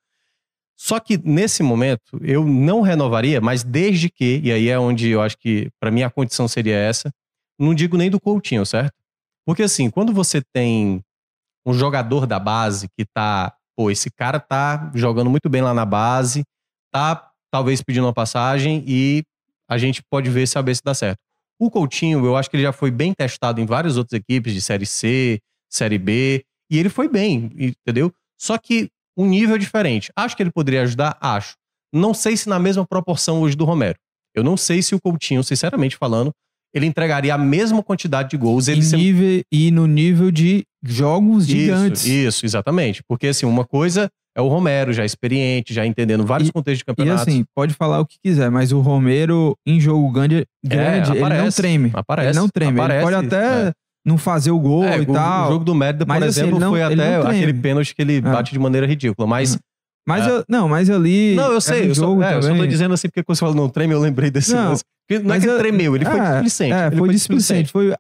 [0.77, 5.23] Só que nesse momento eu não renovaria, mas desde que, e aí é onde eu
[5.23, 7.13] acho que para mim a condição seria essa,
[7.59, 8.95] não digo nem do Coutinho, certo?
[9.47, 11.01] Porque assim, quando você tem
[11.65, 15.85] um jogador da base que tá, pô, esse cara tá jogando muito bem lá na
[15.85, 16.43] base,
[16.93, 19.23] tá talvez pedindo uma passagem e
[19.69, 21.19] a gente pode ver saber se dá certo.
[21.59, 24.61] O Coutinho, eu acho que ele já foi bem testado em várias outras equipes de
[24.61, 25.39] série C,
[25.71, 28.13] série B, e ele foi bem, entendeu?
[28.39, 30.11] Só que um nível diferente.
[30.17, 31.17] Acho que ele poderia ajudar?
[31.21, 31.55] Acho.
[31.93, 33.97] Não sei se na mesma proporção hoje do Romero.
[34.35, 36.33] Eu não sei se o Coutinho, sinceramente falando,
[36.75, 38.67] ele entregaria a mesma quantidade de gols.
[38.67, 42.05] Ele e, nível, e no nível de jogos gigantes.
[42.05, 43.03] Isso, isso, exatamente.
[43.05, 46.85] Porque, assim, uma coisa é o Romero, já experiente, já entendendo vários e, contextos de
[46.85, 47.21] campeonato.
[47.21, 51.21] E assim, pode falar o que quiser, mas o Romero, em jogo grande, grande é,
[51.21, 51.91] ele não treme.
[51.95, 52.79] Aparece, ele não treme.
[52.81, 53.73] Aparece, ele pode até é.
[54.05, 55.47] não fazer o gol é, e o, tal.
[55.49, 58.21] O jogo do Mérida, por assim, exemplo, não, foi até aquele pênalti que ele É.
[58.21, 59.27] bate de maneira ridícula.
[59.27, 59.59] Mas.
[60.07, 60.31] Mas É.
[60.31, 61.35] eu, não, mas ali.
[61.35, 63.37] Não, eu sei, é um eu, só, é, eu só tô dizendo assim porque quando
[63.37, 64.85] você fala não treme, eu lembrei desse Não, lance.
[65.11, 66.73] Não é mas que ele eu- tremeu, ele foi é, displicente.
[66.73, 67.73] É, ele foi displicente.
[67.73, 67.95] Foi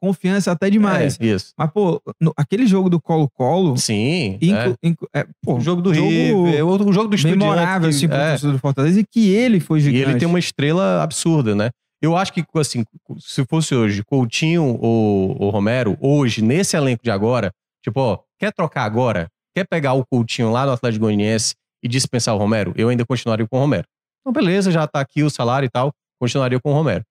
[0.00, 1.18] confiança até demais.
[1.20, 1.52] É, isso.
[1.56, 3.76] Mas, pô, no- aquele jogo do Colo-Colo.
[3.76, 4.38] Sim.
[4.40, 4.88] inclu- é.
[4.88, 7.46] inclu- é, pô, O jogo do jogo River, o o jogo do Estudiantes.
[7.46, 8.36] memorável, assim, pro é.
[8.38, 8.98] do Fortaleza.
[9.00, 10.10] E que ele foi E gigante.
[10.10, 11.70] ele tem uma estrela absurda, né?
[12.02, 12.82] Eu acho que, assim,
[13.18, 17.52] se fosse hoje, Coutinho ou, ou Romero, hoje, nesse elenco de agora,
[17.84, 19.28] tipo, ó, quer trocar agora?
[19.54, 22.72] Quer pegar o Coutinho lá no Atlético Goianiense e dispensar o Romero?
[22.74, 23.84] Eu ainda continuaria com o Romero.
[24.20, 27.02] Então, beleza, já tá aqui o salário e tal, continuaria com o Romero.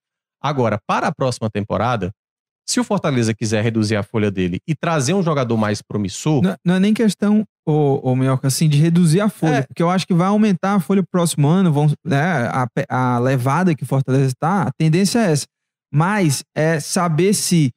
[0.42, 2.12] Agora, para a próxima temporada,
[2.70, 6.56] se o Fortaleza quiser reduzir a folha dele e trazer um jogador mais promissor, Não,
[6.64, 9.62] não é nem questão, ô, ô Minhoca, assim, de reduzir a folha, É.
[9.64, 13.18] porque eu acho que vai aumentar a folha pro próximo ano, vão, né, a, a
[13.20, 15.48] levada que o Fortaleza está, a tendência é essa.
[15.92, 17.72] Mas é saber se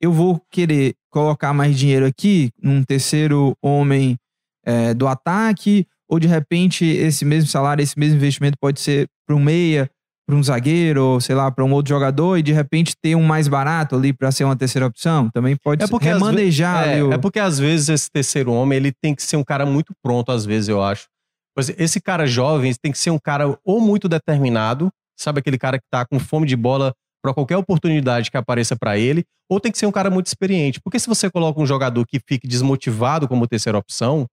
[0.00, 4.16] eu vou querer colocar mais dinheiro aqui, num terceiro homem
[4.64, 9.34] é, do ataque, ou de repente esse mesmo salário, esse mesmo investimento pode ser para
[9.34, 9.90] um meia,
[10.26, 13.22] para um zagueiro, ou sei lá, para um outro jogador, e de repente ter um
[13.22, 15.30] mais barato ali para ser uma terceira opção.
[15.30, 17.12] Também pode É porque ve- remanejar ali É, o...
[17.12, 20.32] é porque às vezes esse terceiro homem ele tem que ser um cara muito pronto,
[20.32, 21.06] às vezes, eu acho.
[21.54, 25.78] Pois Esse cara jovem tem que ser um cara ou muito determinado, sabe aquele cara
[25.78, 29.72] que tá com fome de bola para qualquer oportunidade que apareça para ele, ou tem
[29.72, 30.80] que ser um cara muito experiente.
[30.80, 34.26] Porque se você coloca um jogador que fique desmotivado como terceira opção,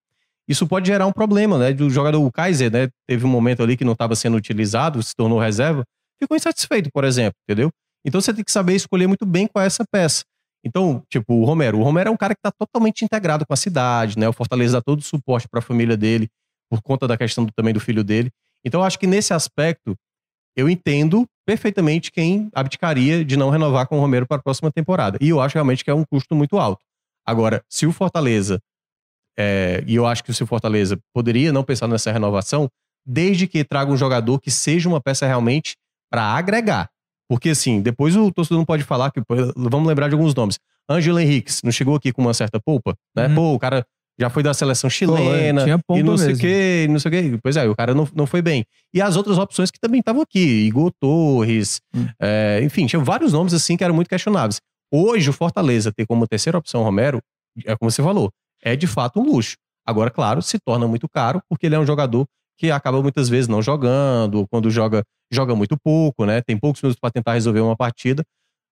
[0.48, 1.74] isso pode gerar um problema, né?
[1.74, 2.90] Do jogador, o Kaiser, né?
[3.08, 5.84] Teve um momento ali que não estava sendo utilizado, se tornou reserva,
[6.22, 7.70] ficou insatisfeito, por exemplo, entendeu?
[8.06, 10.24] Então você tem que saber escolher muito bem qual é essa peça.
[10.66, 11.80] Então, tipo, o Romero.
[11.80, 14.28] O Romero é um cara que está totalmente integrado com a cidade, né?
[14.28, 16.28] O Fortaleza dá todo o suporte para a família dele,
[16.70, 18.30] por conta da questão do- também do filho dele.
[18.66, 19.96] Então, eu acho que nesse aspecto,
[20.56, 25.18] eu entendo perfeitamente quem abdicaria de não renovar com o Romero para a próxima temporada.
[25.20, 26.82] E eu acho realmente que é um custo muito alto.
[27.26, 28.60] Agora, se o Fortaleza,
[29.38, 32.70] é, e eu acho que o Fortaleza poderia não pensar nessa renovação,
[33.06, 35.76] desde que traga um jogador que seja uma peça realmente
[36.12, 36.90] para agregar.
[37.30, 39.22] Porque, assim, depois o torcedor não pode falar que.
[39.22, 40.60] pô, Vamos lembrar de alguns nomes.
[40.90, 43.28] Ângelo Henriques não chegou aqui com uma certa polpa, né?
[43.28, 43.36] Uhum.
[43.36, 43.86] Pô, o cara
[44.20, 47.40] já foi da seleção chilena tinha e não sei o quê, não sei o quê.
[47.42, 48.66] Pois é, o cara não, não foi bem.
[48.94, 52.08] E as outras opções que também estavam aqui, Igor Torres, Hum.
[52.22, 54.62] é, enfim, tinha vários nomes assim que eram muito questionáveis.
[54.92, 57.20] Hoje, o Fortaleza ter como terceira opção o Romero,
[57.66, 58.32] é como você falou,
[58.64, 59.56] é de fato um luxo.
[59.86, 62.26] Agora, claro, se torna muito caro, porque ele é um jogador
[62.58, 66.42] que acaba muitas vezes não jogando, ou quando joga, joga muito pouco, né?
[66.42, 68.24] Tem poucos minutos para tentar resolver uma partida.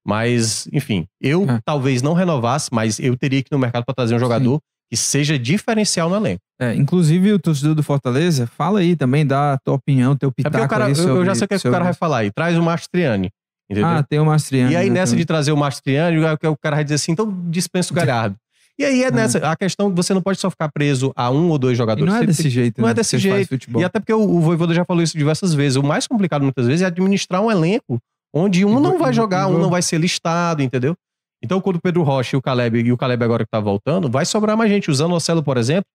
[0.05, 1.59] Mas, enfim, eu É.
[1.63, 4.97] talvez não renovasse, mas eu teria que ir no mercado para trazer um jogador que
[4.97, 6.41] seja diferencial no elenco.
[6.59, 10.33] É, inclusive, o torcedor do Fortaleza, fala aí também, dá a tua opinião, teu É
[10.33, 11.93] pitaco o cara, sobre, eu já sei o que, é que o cara sobre- vai
[11.93, 12.31] falar aí.
[12.31, 13.29] Traz o Mastriani.
[13.69, 13.87] Entendeu?
[13.87, 14.73] Ah, tem o Mastriani.
[14.73, 15.19] E aí, nessa também.
[15.19, 18.35] de trazer o Mastriani, o o cara vai dizer assim, então dispensa o Galhardo.
[18.80, 21.49] E aí é nessa, a questão que você não pode só ficar preso a um
[21.49, 22.11] ou dois E jogadores.
[22.11, 23.80] não é desse tem- jeito, não né, é desse você jeito.
[23.80, 25.76] E até porque o, o Voivoda já falou isso diversas vezes.
[25.76, 27.99] O mais complicado muitas vezes é administrar um elenco
[28.34, 30.95] onde um E não vai e jogar, um não vai ser listado, entendeu?
[31.43, 34.09] Então, quando o Pedro Rocha e o Caleb, e o Caleb agora que tá voltando,
[34.09, 34.89] vai sobrar mais gente.
[34.89, 35.86] O Zanocelo, por exemplo,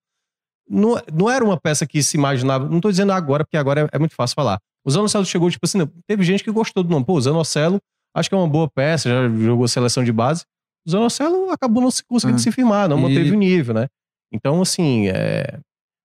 [0.68, 2.68] não, não era uma peça que se imaginava.
[2.68, 4.58] Não tô dizendo agora, porque agora é, é muito fácil falar.
[4.84, 7.04] O Zanocelo chegou, tipo assim, teve gente que gostou do nome.
[7.04, 7.78] Pô, o Zanocelo,
[8.14, 10.44] acho que é uma boa peça, já jogou seleção de base.
[10.86, 12.42] O Zanocelo acabou não se conseguindo Ah.
[12.42, 13.86] se firmar, não E- manteve o nível, né?
[14.32, 15.58] Então, assim, é...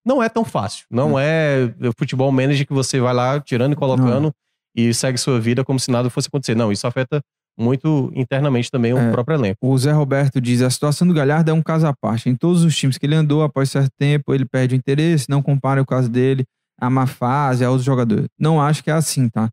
[0.05, 0.85] não é tão fácil.
[0.89, 4.31] Não é o futebol manager que você vai lá tirando e colocando
[4.75, 6.55] e segue sua vida como se nada fosse acontecer.
[6.55, 7.21] Não, isso afeta
[7.59, 9.11] muito internamente também o É.
[9.11, 9.57] próprio elenco.
[9.67, 12.29] O Zé Roberto diz: a situação do Galhardo é um caso à parte.
[12.29, 15.41] Em todos os times que ele andou, após certo tempo, ele perde o interesse, não
[15.41, 16.45] compara o caso dele
[16.79, 18.27] a má fase, a outros jogadores.
[18.39, 19.49] Não acho que é assim, tá?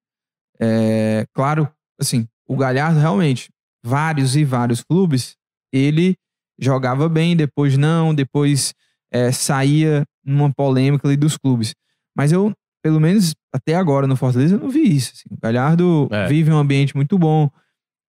[0.61, 1.69] É, claro,
[2.01, 3.49] assim, o Galhardo realmente,
[3.85, 5.37] vários e vários clubes,
[5.73, 6.17] ele
[6.61, 8.75] jogava bem, depois não, depois
[9.13, 11.75] é, saía numa polêmica ali dos clubes.
[12.17, 12.53] Mas eu,
[12.83, 15.13] pelo menos até agora no Fortaleza, eu não vi isso.
[15.15, 15.29] assim.
[15.31, 16.27] O Galhardo É.
[16.27, 17.49] vive um ambiente muito bom.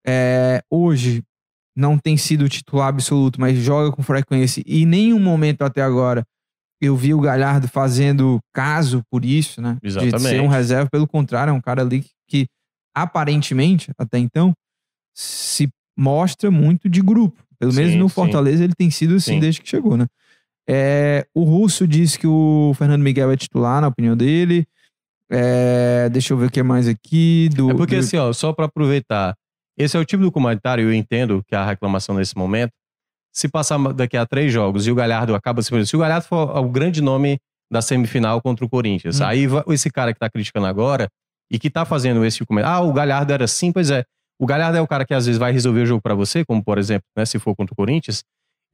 [0.06, 1.24] É, hoje
[1.76, 4.64] não tem sido titular absoluto, mas joga com frequência.
[4.66, 6.26] E em nenhum momento até agora
[6.82, 9.78] eu vi o Galhardo fazendo caso por isso, né?
[9.84, 10.40] De ser Exatamente.
[10.42, 10.90] um reserva.
[10.90, 12.48] Pelo contrário, é um cara ali que, que,
[12.96, 14.54] aparentemente, até então,
[15.22, 15.68] se
[15.98, 17.44] mostra muito de grupo.
[17.60, 18.16] Pelo menos Sim, no sim.
[18.16, 19.40] Fortaleza ele tem sido assim Sim.
[19.42, 20.08] desde que chegou, né?
[20.70, 24.66] É, o Russo diz que o Fernando Miguel é titular, na opinião dele.
[25.30, 27.50] É, deixa eu ver o que mais aqui.
[27.54, 29.36] Do, É porque, do- assim, ó, só para aproveitar,
[29.78, 32.72] esse é o tipo do comentário, eu entendo que é a reclamação nesse momento.
[33.34, 35.86] Se passar daqui a três jogos e o Galhardo acaba se.
[35.86, 37.40] Se o Galhardo for o grande nome
[37.72, 39.26] da semifinal contra o Corinthians, Hum.
[39.26, 41.08] aí esse cara que tá criticando agora
[41.52, 42.78] e que tá fazendo esse comentário.
[42.78, 44.04] Ah, o Galhardo era assim, pois é.
[44.40, 46.64] O Galhardo é o cara que às vezes vai resolver o jogo para você, como
[46.64, 48.24] por exemplo, né, se for contra o Corinthians.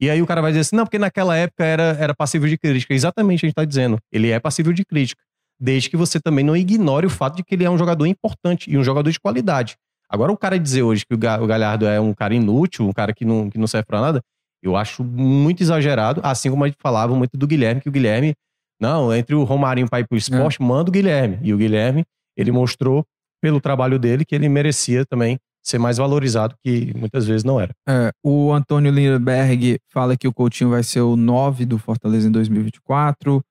[0.00, 2.56] E aí o cara vai dizer assim: não, porque naquela época era, era passível de
[2.58, 2.92] crítica.
[2.94, 3.98] Exatamente a gente tá dizendo.
[4.12, 5.20] Ele é passível de crítica.
[5.58, 8.70] Desde que você também não ignore o fato de que ele é um jogador importante
[8.70, 9.74] e um jogador de qualidade.
[10.08, 12.92] Agora, o cara dizer hoje que o Ga- o Galhardo é um cara inútil, um
[12.92, 14.20] cara que não, que não serve pra nada,
[14.62, 16.20] eu acho muito exagerado.
[16.22, 18.34] Assim como a gente falava muito do Guilherme, que o Guilherme,
[18.80, 21.38] não, entre o Romarinho pra ir pro esporte, manda o Guilherme.
[21.42, 22.04] E o Guilherme,
[22.36, 23.02] ele mostrou
[23.42, 27.72] pelo trabalho dele que ele merecia também ser mais valorizado, que muitas vezes não era.
[27.88, 32.30] É, o Antônio Lindbergh fala que o Coutinho vai ser o 9 do Fortaleza em
[32.30, 33.42] 2024.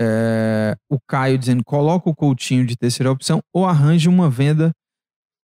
[0.00, 4.72] É, o Caio dizendo: coloca o Coutinho de terceira opção ou arranje uma venda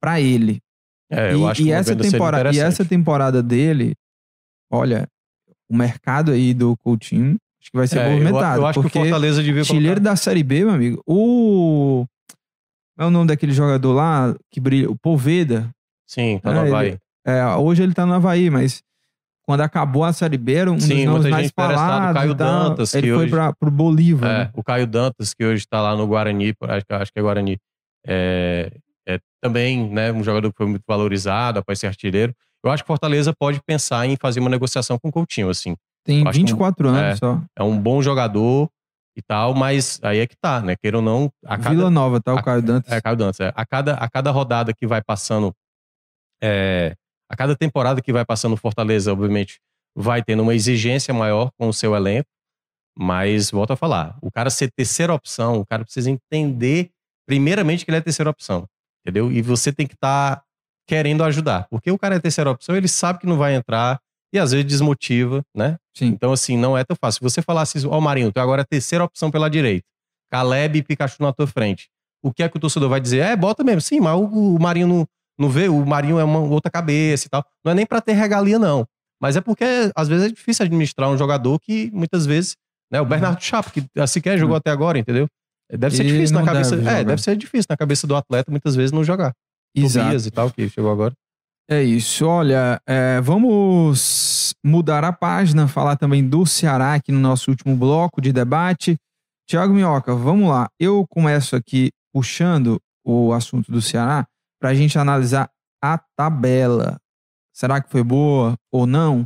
[0.01, 0.59] para ele.
[1.11, 3.93] É, eu e, acho e que essa temporada, e essa temporada dele,
[4.71, 5.07] olha,
[5.69, 8.61] o mercado aí do Coutinho acho que vai ser É, eu, movimentado.
[8.61, 9.99] eu acho que o porque Fortaleza devia colocar...
[9.99, 11.01] da Série B, meu amigo.
[11.05, 12.05] O.
[12.95, 14.89] Qual é o nome daquele jogador lá que brilha?
[14.89, 15.69] O Poveda.
[16.05, 16.97] Sim, tá É, no ele- Havaí.
[17.25, 18.83] É, hoje ele tá no Havaí, mas
[19.47, 22.13] quando acabou a Série B, um Sim, dos nomes mais falados.
[22.13, 22.33] Caio.
[22.33, 24.29] Dantas, ele que foi hoje- pra, pro Bolívar.
[24.29, 24.49] É, né?
[24.53, 27.57] o Caio Dantas, que hoje está lá no Guarani, acho, que- acho que é Guarani,
[28.07, 28.71] é,
[29.07, 32.33] é também né, um jogador que foi muito valorizado após ser artilheiro.
[32.63, 35.75] Eu acho que Fortaleza pode pensar em fazer uma negociação com o Coutinho, assim.
[36.03, 37.15] Tem eu acho que um- 24 anos é.
[37.15, 37.41] só.
[37.55, 38.69] É um bom jogador
[39.17, 40.75] e tal, mas aí é que tá, né?
[40.75, 42.33] Queira ou não, a cada, Vila Nova, tá?
[42.33, 42.91] O Caio Dantas.
[42.91, 43.51] é, Caio Dantas, é.
[43.55, 45.53] A cada, a cada rodada que vai passando,
[46.41, 46.95] é,
[47.29, 49.59] a cada temporada que vai passando o Fortaleza, obviamente,
[49.95, 52.29] vai tendo uma exigência maior com o seu elenco,
[52.97, 56.91] mas volto a falar, o cara ser terceira opção, o cara precisa entender,
[57.25, 58.67] primeiramente, que ele é terceira opção,
[59.01, 59.31] entendeu?
[59.31, 60.43] E você tem que estar
[60.87, 63.99] querendo ajudar, porque o cara é terceira opção, ele sabe que não vai entrar
[64.33, 65.77] e às vezes desmotiva, né?
[65.95, 66.07] Sim.
[66.07, 67.19] Então, assim, não é tão fácil.
[67.19, 69.85] Se você falasse, ó, Marinho, tu é agora a terceira opção pela direita,
[70.29, 71.89] Caleb e Pikachu na tua frente,
[72.21, 73.19] o que é que o torcedor vai dizer?
[73.19, 73.81] É, bota mesmo.
[73.81, 75.07] Sim, mas o, o Marinho não,
[75.37, 77.45] não vê, o Marinho é uma outra cabeça e tal.
[77.63, 78.85] Não é nem pra ter regalia, não.
[79.21, 79.65] Mas é porque,
[79.95, 82.55] às vezes, é difícil administrar um jogador que, muitas vezes,
[82.91, 83.01] né?
[83.01, 85.27] O Bernardo Chapo, que sequer jogou até agora, entendeu?
[85.71, 86.75] Deve ser Ele difícil na cabeça.
[86.75, 89.33] deve É, deve ser difícil na cabeça do atleta, muitas vezes, não jogar.
[89.75, 90.05] Exato.
[90.05, 91.13] Tobias e tal, que chegou agora.
[91.69, 92.25] É isso.
[92.25, 98.21] Olha, é, vamos mudar a página, falar também do Ceará aqui no nosso último bloco
[98.21, 98.95] de debate.
[99.49, 100.67] Tiago Minhoca, vamos lá.
[100.79, 104.27] Eu começo aqui puxando o assunto do Ceará
[104.65, 105.47] para a gente analisar
[105.79, 106.97] a tabela.
[107.53, 109.23] Será que foi boa ou não?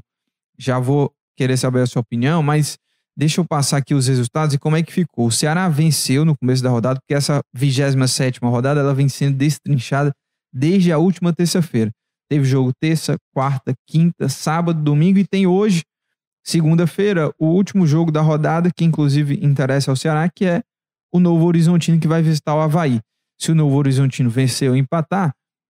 [0.57, 2.77] Já vou querer saber a sua opinião, mas
[3.15, 5.27] deixa eu passar aqui os resultados e como é que ficou.
[5.27, 10.11] O Ceará venceu no começo da rodada, porque essa 27 rodada ela vem sendo destrinchada
[10.51, 11.89] desde a última terça-feira.
[12.29, 15.83] Teve jogo terça, quarta, quinta, sábado, domingo e tem hoje,
[16.43, 20.61] segunda-feira, o último jogo da rodada, que inclusive interessa ao Ceará, que é
[21.13, 22.99] o Novo Horizontino que vai visitar o Havaí.
[23.39, 25.33] Se o Novo Horizontino vencer ou empatar,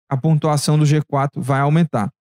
[0.09, 2.11] a pontuação do G4 vai aumentar.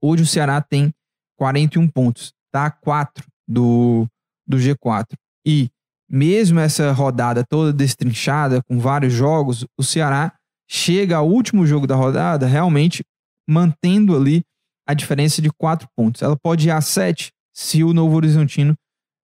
[0.00, 0.92] Hoje o Ceará tem
[1.36, 2.70] 41 pontos, tá?
[2.70, 4.06] 4 do,
[4.46, 5.14] do G4.
[5.46, 5.68] E
[6.08, 10.32] mesmo essa rodada toda destrinchada, com vários jogos, o Ceará
[10.68, 13.04] chega ao último jogo da rodada realmente
[13.48, 14.42] mantendo ali
[14.86, 16.22] a diferença de 4 pontos.
[16.22, 18.74] Ela pode ir a 7 se o Novo Horizontino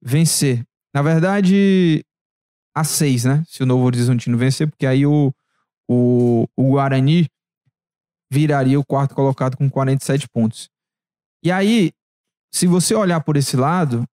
[0.01, 0.63] vencer.
[0.93, 2.03] Na verdade,
[2.75, 3.43] a 6, né?
[3.47, 5.33] Se o Novo Horizontino vencer, porque aí o,
[5.89, 7.27] o, o Guarani
[8.31, 10.69] viraria o quarto colocado com 47 pontos.
[11.43, 11.91] E aí,
[12.51, 14.05] se você olhar por esse lado,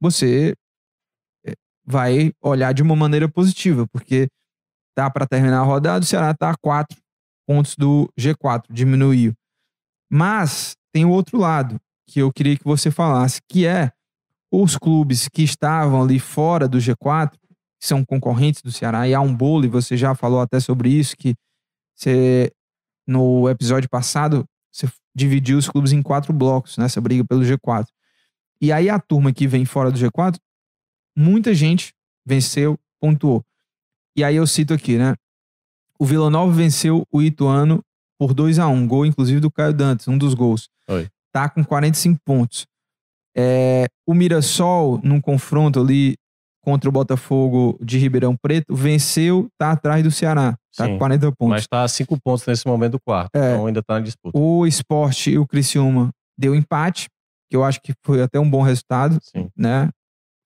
[0.00, 0.54] você
[1.46, 4.28] eh, vai olhar de uma maneira positiva, porque
[4.94, 6.96] tá para terminar a rodada, o Ceará tá a 4
[7.46, 9.32] pontos do G4, diminuiu.
[10.10, 13.92] Mas tem o outro lado que eu queria que você falasse, que é
[14.52, 17.32] os clubes que estavam ali fora do G4,
[17.78, 20.90] que são concorrentes do Ceará, e há um bolo, e você já falou até sobre
[20.90, 21.34] isso, que
[21.94, 22.52] você,
[23.06, 27.86] no episódio passado, você dividiu os clubes em quatro blocos, nessa briga pelo G4.
[28.60, 30.38] E aí a turma que vem fora do G4,
[31.16, 31.92] muita gente
[32.24, 33.44] venceu, pontuou.
[34.16, 35.14] E aí eu cito aqui, né?
[35.98, 37.82] O Vila Nova venceu o Ituano
[38.18, 40.68] por 2 a 1 gol inclusive do Caio Dantas, um dos gols.
[40.88, 41.08] Oi.
[41.32, 42.66] Tá com 45 pontos.
[43.36, 46.16] É, o Mirassol, num confronto ali
[46.70, 50.54] contra o Botafogo de Ribeirão Preto, venceu, tá atrás do Ceará.
[50.76, 51.48] Tá Sim, com 40 pontos.
[51.48, 53.30] Mas tá a cinco pontos nesse momento do quarto.
[53.34, 53.52] É.
[53.54, 54.36] Então ainda tá na disputa.
[54.38, 57.08] O Sport e o Criciúma deu empate,
[57.50, 59.48] que eu acho que foi até um bom resultado, Sim.
[59.56, 59.88] né?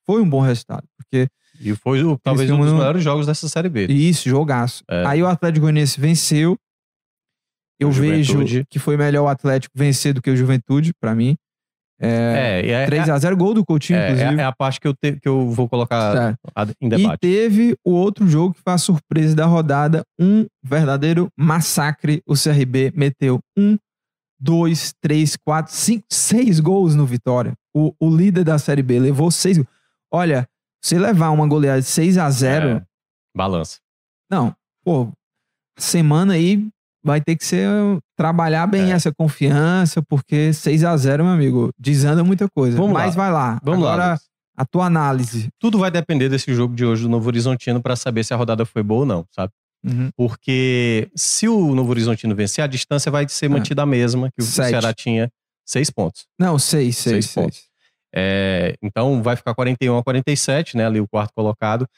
[0.06, 1.26] Foi um bom resultado, porque
[1.60, 3.86] E foi o- talvez um dos melhores jogos dessa Série B.
[3.86, 4.84] isso, jogaço.
[4.88, 5.04] É.
[5.04, 6.56] Aí o Atlético Goianiense venceu.
[7.80, 8.38] Eu vejo
[8.70, 11.36] que foi melhor o Atlético vencer do que o Juventude, pra mim.
[12.02, 14.40] É, é, é, 3x0, gol do Coutinho, é, inclusive.
[14.40, 17.20] é a parte que eu, te- que eu vou colocar a- em E debate.
[17.20, 22.20] teve o outro jogo que foi a surpresa da rodada, um verdadeiro massacre.
[22.26, 23.78] O CRB meteu um,
[24.40, 27.52] dois, três, quatro, cinco, seis gols no Vitória.
[27.74, 29.56] O, o líder da Série B levou seis.
[29.58, 29.68] gols.
[30.12, 30.46] Olha,
[30.84, 32.82] se levar uma goleada de 6 a 0 É,
[33.36, 33.78] balança.
[34.30, 34.52] não,
[34.84, 35.10] pô,
[35.78, 36.68] semana aí
[37.04, 37.68] vai ter que ser
[38.16, 38.94] trabalhar bem É.
[38.94, 42.76] essa confiança, porque 6 a 0 meu amigo, desanda muita coisa.
[42.76, 43.00] Vamos lá.
[43.06, 43.58] Mas vai lá.
[43.62, 44.18] Vamos Agora, lá.
[44.56, 45.48] A tua análise.
[45.58, 48.64] Tudo vai depender desse jogo de hoje do Novo Horizontino para saber se a rodada
[48.66, 49.52] foi boa ou não, sabe?
[49.84, 50.10] Uhum.
[50.16, 54.44] Porque se o Novo Horizontino vencer, a distância vai ser mantida a mesma que o
[54.44, 54.46] É.
[54.46, 54.68] Sete.
[54.70, 55.28] Ceará tinha
[55.66, 56.26] seis pontos.
[56.38, 57.34] Não, 6, 6, Seis 6.
[57.34, 57.62] pontos.
[58.14, 60.86] É, então vai ficar 41 a 47, né?
[60.86, 61.88] Ali o quarto colocado.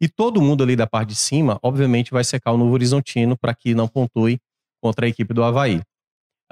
[0.00, 3.52] E todo mundo ali da parte de cima, obviamente, vai secar o Novo Horizontino para
[3.54, 4.38] que não pontue
[4.84, 5.80] contra a equipe do Havaí.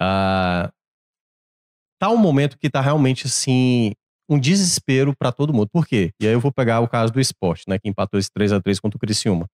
[0.01, 0.73] Ah,
[2.01, 3.93] tá um momento que tá realmente assim
[4.27, 5.69] um desespero para todo mundo.
[5.71, 6.13] Por quê?
[6.19, 7.79] E aí eu vou pegar o caso do esporte, né?
[7.79, 9.47] Que empatou esse 3 a 3 contra o Criciúma.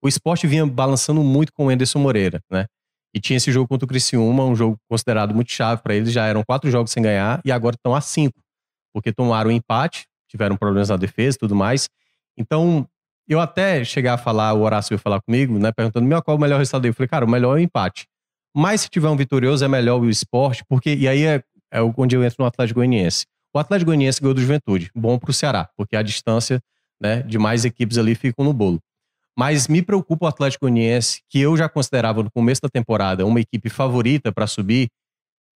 [0.00, 2.66] O esporte vinha balançando muito com o Enderson Moreira, né?
[3.12, 6.12] E tinha esse jogo contra o Criciúma, um jogo considerado muito chave para eles.
[6.12, 8.38] Já eram quatro jogos sem ganhar e agora estão a cinco,
[8.92, 11.88] porque tomaram um empate, tiveram problemas na defesa e tudo mais.
[12.38, 12.86] Então,
[13.28, 15.72] eu até chegar a falar, o Horácio veio falar comigo, né?
[15.72, 16.86] Perguntando, meu, qual é o melhor resultado?
[16.86, 18.06] Eu falei, cara, o melhor é o empate.
[18.54, 20.94] Mas se tiver um vitorioso, é melhor o esporte, porque.
[20.94, 23.26] E aí é, é onde eu entro no Atlético Goianiense.
[23.54, 24.90] O Atlético Goianiense ganhou do Juventude.
[24.94, 26.60] Bom pro Ceará, porque a distância
[27.00, 28.80] né, de mais equipes ali ficam no bolo.
[29.36, 33.40] Mas me preocupa o Atlético Goianiense, que eu já considerava no começo da temporada uma
[33.40, 34.88] equipe favorita para subir,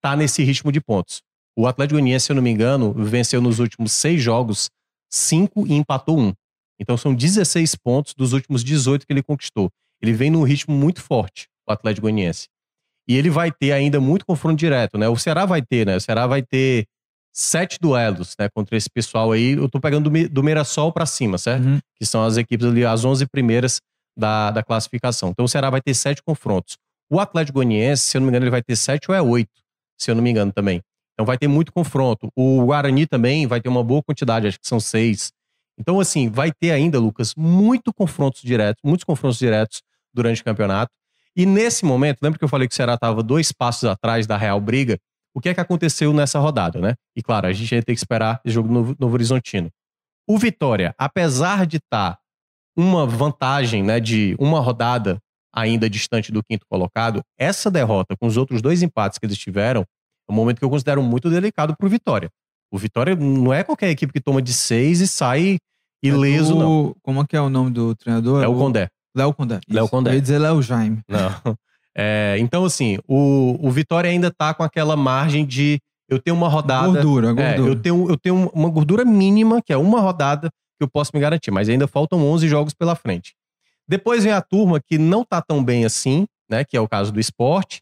[0.02, 1.22] tá nesse ritmo de pontos.
[1.56, 4.70] O Atlético Goianiense, se eu não me engano, venceu nos últimos seis jogos,
[5.10, 6.34] cinco e empatou um.
[6.80, 9.70] Então são 16 pontos dos últimos 18 que ele conquistou.
[10.02, 12.48] Ele vem num ritmo muito forte, o Atlético Goianiense.
[13.08, 15.08] E ele vai ter ainda muito confronto direto, né?
[15.08, 15.96] O Ceará vai ter, né?
[15.96, 16.86] O Ceará vai ter
[17.34, 18.50] sete duelos, né?
[18.50, 19.52] Contra esse pessoal aí.
[19.52, 21.66] Eu tô pegando do, do Mirassol pra cima, certo?
[21.66, 21.80] Uhum.
[21.98, 23.80] que são as equipes ali, as 11 primeiras
[24.18, 25.30] da, da classificação.
[25.30, 26.78] Então o Ceará vai ter sete confrontos.
[27.10, 29.62] O Atlético Goianiense, se eu não me engano, ele vai ter sete ou é oito,
[29.98, 30.82] se eu não me engano também.
[31.14, 32.30] Então vai ter muito confronto.
[32.36, 35.32] O Guarani também vai ter uma boa quantidade, acho que são seis.
[35.80, 39.82] Então, assim, vai ter ainda, Lucas, muito confrontos diretos, muitos confrontos diretos
[40.14, 40.92] durante o campeonato.
[41.36, 44.36] E nesse momento, lembra que eu falei que o Ceará estava dois passos atrás da
[44.36, 44.98] Real Briga?
[45.36, 46.96] O que é que aconteceu nessa rodada, né?
[47.16, 49.70] E claro, a gente ia ter que esperar esse jogo do Novo, Horizontino.
[50.28, 52.18] O Vitória, apesar de estar
[52.76, 55.20] uma vantagem, né, de uma rodada
[55.54, 59.82] ainda distante do quinto colocado, essa derrota com os outros dois empates que eles tiveram,
[60.28, 62.30] é um momento que eu considero muito delicado pro Vitória.
[62.72, 65.58] O Vitória não é qualquer equipe que toma de seis e sai
[66.04, 66.96] ileso, É do- não.
[67.02, 68.44] Como é que é o nome do treinador?
[68.44, 68.90] É o Condé.
[69.16, 69.60] Léo Condé.
[69.70, 69.88] Léo.
[69.90, 70.12] Condé.
[70.12, 71.00] Eu ia dizer Léo Jaime.
[71.08, 71.58] Não.
[72.00, 76.48] É, então, assim, o, o Vitória ainda tá com aquela margem de eu tenho uma
[76.48, 76.88] rodada.
[76.88, 77.70] Gordura, É, gordura.
[77.72, 81.20] eu, tenho, eu tenho uma gordura mínima, que é uma rodada que eu posso me
[81.20, 83.34] garantir, mas ainda faltam 11 jogos pela frente.
[83.88, 86.64] Depois vem a turma que não tá tão bem assim, né?
[86.64, 87.82] Que é o caso do esporte.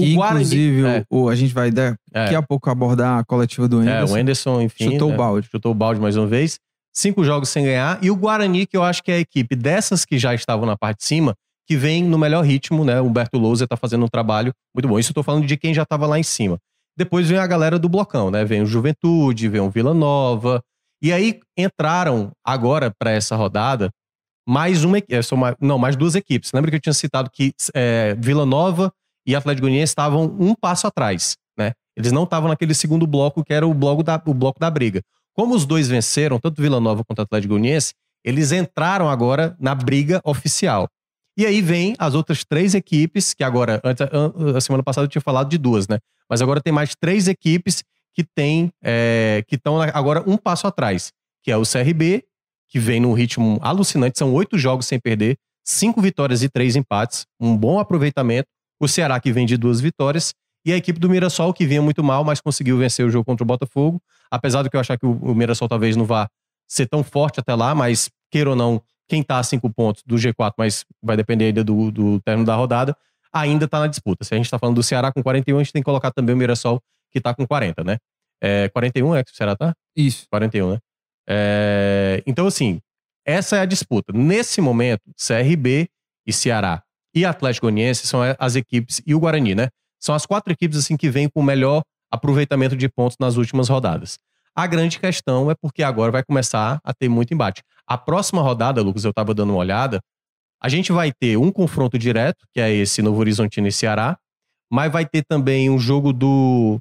[0.00, 3.68] Que, inclusive, é, o, a gente vai dar, é, daqui a pouco abordar a coletiva
[3.68, 4.14] do é, Anderson.
[4.14, 4.92] o Anderson, enfim.
[4.92, 5.48] chutou é, o balde.
[5.50, 6.58] chutou o balde mais uma vez.
[6.92, 7.98] Cinco jogos sem ganhar.
[8.02, 10.76] E o Guarani, que eu acho que é a equipe dessas que já estavam na
[10.76, 11.34] parte de cima,
[11.66, 13.00] que vem no melhor ritmo, né?
[13.00, 14.98] O Humberto Lousa tá fazendo um trabalho muito bom.
[14.98, 16.58] Isso eu tô falando de quem já tava lá em cima.
[16.96, 18.44] Depois vem a galera do blocão, né?
[18.44, 20.60] Vem o Juventude, vem o Vila Nova.
[21.00, 23.90] E aí entraram agora para essa rodada
[24.48, 25.04] mais uma é,
[25.60, 26.50] não, mais duas equipes.
[26.52, 28.90] Lembra que eu tinha citado que é, Vila Nova
[29.28, 31.72] e Atlético Goianiense estavam um passo atrás, né?
[31.94, 35.02] Eles não estavam naquele segundo bloco que era o bloco da, o bloco da briga.
[35.34, 37.92] Como os dois venceram, tanto Vila Nova quanto Atlético Goianiense,
[38.24, 40.88] eles entraram agora na briga oficial.
[41.36, 44.04] E aí vem as outras três equipes, que agora, antes,
[44.56, 45.98] a, semana passada eu tinha falado de duas, né?
[46.28, 51.12] Mas agora tem mais três equipes que tem, é, que estão agora um passo atrás,
[51.44, 52.24] que é o CRB,
[52.68, 57.26] que vem num ritmo alucinante, são oito jogos sem perder, cinco vitórias e três empates,
[57.38, 58.48] um bom aproveitamento.
[58.80, 62.02] O Ceará que vem de duas vitórias e a equipe do Mirassol que vinha muito
[62.02, 64.00] mal, mas conseguiu vencer o jogo contra o Botafogo.
[64.30, 66.28] Apesar do que eu achar que o, o Mirassol talvez não vá
[66.68, 70.16] ser tão forte até lá, mas queira ou não, quem tá a cinco pontos do
[70.16, 72.94] G4, mas vai depender ainda do, do término da rodada,
[73.32, 74.24] ainda tá na disputa.
[74.24, 76.34] Se a gente tá falando do Ceará com 41, a gente tem que colocar também
[76.34, 77.96] o Mirassol que tá com 40, né?
[78.40, 79.74] É, 41 é que o Ceará tá?
[79.96, 80.26] Isso.
[80.30, 80.78] 41, né?
[81.28, 82.80] É, então, assim,
[83.24, 84.12] essa é a disputa.
[84.12, 85.88] Nesse momento, CRB
[86.26, 86.82] e Ceará
[87.18, 89.68] e Atlético Goianiense são as equipes, e o Guarani, né?
[90.00, 93.68] São as quatro equipes assim que vêm com o melhor aproveitamento de pontos nas últimas
[93.68, 94.18] rodadas.
[94.54, 97.62] A grande questão é porque agora vai começar a ter muito embate.
[97.86, 100.00] A próxima rodada, Lucas, eu estava dando uma olhada,
[100.60, 104.16] a gente vai ter um confronto direto, que é esse Novo Horizontino e Ceará,
[104.70, 106.78] mas vai ter também um jogo do.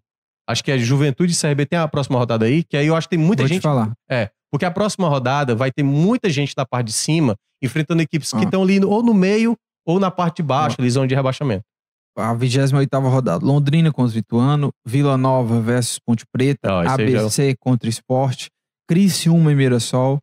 [0.49, 1.65] Acho que é Juventude e CRB.
[1.65, 3.59] Tem a próxima rodada aí, que aí eu acho que tem muita Vou gente.
[3.59, 3.91] te falar.
[4.09, 8.31] É, porque a próxima rodada vai ter muita gente da parte de cima enfrentando equipes
[8.31, 8.43] que Ah.
[8.43, 9.55] estão ali ou no meio
[9.87, 11.63] ou na parte de baixo, ali zona de rebaixamento.
[12.17, 13.45] A 28 rodada.
[13.45, 18.49] Londrina contra o Vituano, Vila Nova versus Ponte Preta, esse aí já- ABC contra Esporte,
[18.89, 20.17] Criciúma e Mirassol.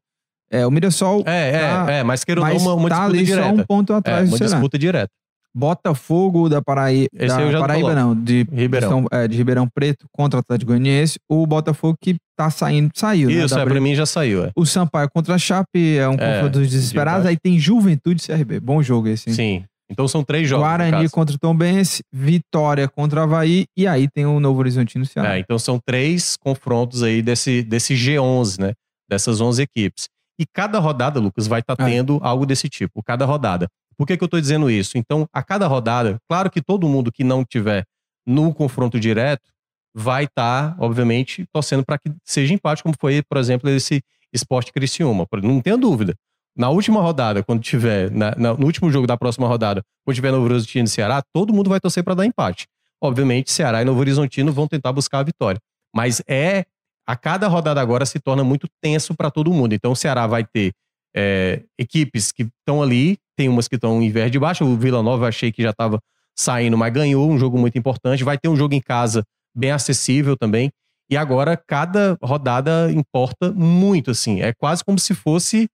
[0.51, 3.17] É, o Mirassol É, é, Tá, é, mas queira ou não, uma, uma tá disputa
[3.17, 3.49] ali direta.
[3.49, 4.53] só um ponto é, atrás uma do Ceará.
[4.55, 5.11] disputa direta.
[5.55, 8.89] Botafogo da da Paraíba não, de Ribeirão.
[8.89, 11.19] São- é, de Ribeirão Preto contra o Atlético Goianiense.
[11.29, 13.45] O Botafogo que tá saindo, saiu, né?
[13.45, 14.51] Isso, da é, pra mim já saiu, é.
[14.57, 17.23] O Sampaio contra a Chape é um É, confronto dos desesperados.
[17.23, 18.61] de Aí tem Juventude e CRB.
[18.61, 19.37] Bom jogo esse, hein?
[19.37, 19.65] Sim.
[19.91, 20.65] Então são três jogos.
[20.67, 25.37] Guarani contra o Tombense, Vitória contra o Havaí e aí tem o Novo Horizontino Ceará.
[25.37, 28.73] É, então são três confrontos aí desse, desse G11, né?
[29.09, 30.09] Dessas 11 equipes.
[30.41, 31.85] E cada rodada, Lucas, vai estar É.
[31.85, 33.03] tendo algo desse tipo.
[33.05, 33.69] Cada rodada.
[33.97, 34.97] Por que, que eu tô dizendo isso?
[34.99, 37.85] Então, a cada rodada, claro que todo mundo que não tiver
[38.27, 39.51] no confronto direto
[39.95, 45.27] vai estar, obviamente, torcendo para que seja empate, como foi, por exemplo, esse Esporte Criciúma.
[45.43, 46.15] Não tenha dúvida.
[46.57, 50.31] Na última rodada, quando tiver, na- na- no último jogo da próxima rodada, quando tiver
[50.33, 52.67] Novo Horizontino e Ceará, todo mundo vai torcer para dar empate.
[53.01, 55.61] Obviamente, Ceará e Novo Horizontino vão tentar buscar a vitória.
[55.95, 56.65] Mas é.
[57.07, 59.75] A cada rodada agora se torna muito tenso para todo mundo.
[59.75, 60.73] Então, o Ceará vai ter
[61.15, 64.65] é, equipes que estão ali, tem umas que estão em verde de baixo.
[64.65, 65.99] O Vila Nova eu achei que já estava
[66.37, 68.25] saindo, mas ganhou um jogo muito importante.
[68.25, 69.23] Vai ter um jogo em casa
[69.55, 70.71] bem acessível também.
[71.11, 74.41] E agora, cada rodada importa muito, assim.
[74.41, 75.69] É quase como se fosse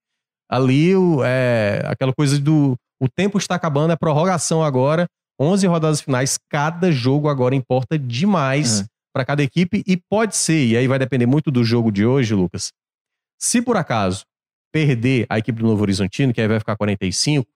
[0.51, 2.77] ali o, é, aquela coisa do.
[3.01, 5.07] O tempo está acabando, é prorrogação agora.
[5.41, 8.85] 11 rodadas finais, cada jogo agora importa demais É.
[9.15, 9.83] para cada equipe.
[9.87, 12.73] E pode ser, e aí vai depender muito do jogo de hoje, Lucas.
[13.39, 14.25] Se por acaso
[14.73, 17.47] perder a equipe do Novo Horizontino, que aí vai ficar 45,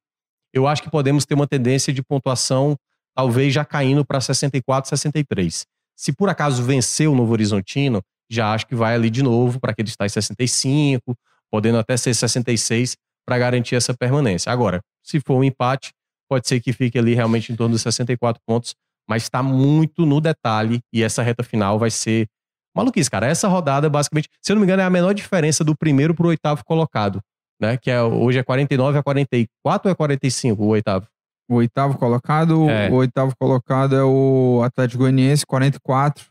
[0.53, 2.77] eu acho que podemos ter uma tendência de pontuação
[3.15, 5.65] talvez já caindo para 64, 63.
[5.97, 9.71] Se por acaso vencer o Novo Horizontino, já acho que vai ali de novo para
[9.71, 11.17] aquele estar em 65,
[11.51, 14.51] podendo até ser 66 para garantir essa permanência.
[14.51, 15.93] Agora, se for um empate,
[16.29, 18.75] pode ser que fique ali realmente em torno dos 64 pontos,
[19.09, 22.27] mas está muito no detalhe e essa reta final vai ser
[22.75, 23.27] maluquice, cara.
[23.27, 26.29] Essa rodada, basicamente, se eu não me engano, é a menor diferença do primeiro pro
[26.29, 27.21] oitavo colocado,
[27.61, 27.77] né?
[27.77, 31.07] Que é, hoje é 49 a 44 ou é 45 o oitavo?
[31.49, 32.89] O oitavo colocado, É.
[32.91, 36.25] o oitavo colocado é o Atlético Goianiense, 44,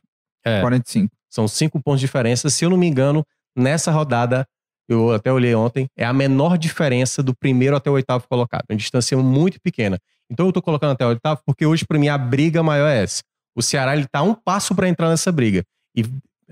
[0.45, 0.59] É.
[0.61, 1.09] 45.
[1.29, 2.49] São cinco pontos de diferença.
[2.49, 3.23] Se eu não me engano,
[3.55, 4.45] nessa rodada,
[4.89, 8.63] eu até olhei ontem, é a menor diferença do primeiro até o oitavo colocado.
[8.69, 9.97] Uma distância muito pequena.
[10.29, 13.03] Então eu tô colocando até o oitavo porque hoje, para mim, a briga maior é
[13.03, 13.21] essa.
[13.55, 15.63] O Ceará, ele tá um passo para entrar nessa briga.
[15.95, 16.03] E,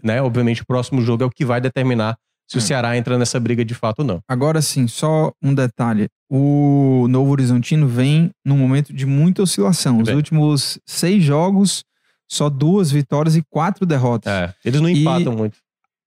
[0.03, 2.17] né, obviamente, o próximo jogo é o que vai determinar
[2.47, 2.61] se o Hum.
[2.61, 4.19] Ceará entra nessa briga de fato ou não.
[4.27, 6.07] Agora sim, só um detalhe.
[6.29, 9.99] O Novo Horizontino vem num momento de muita oscilação.
[9.99, 10.15] Os Vem.
[10.15, 11.83] últimos seis jogos,
[12.29, 14.31] só duas vitórias e quatro derrotas.
[14.31, 15.57] É, eles não E- empatam muito.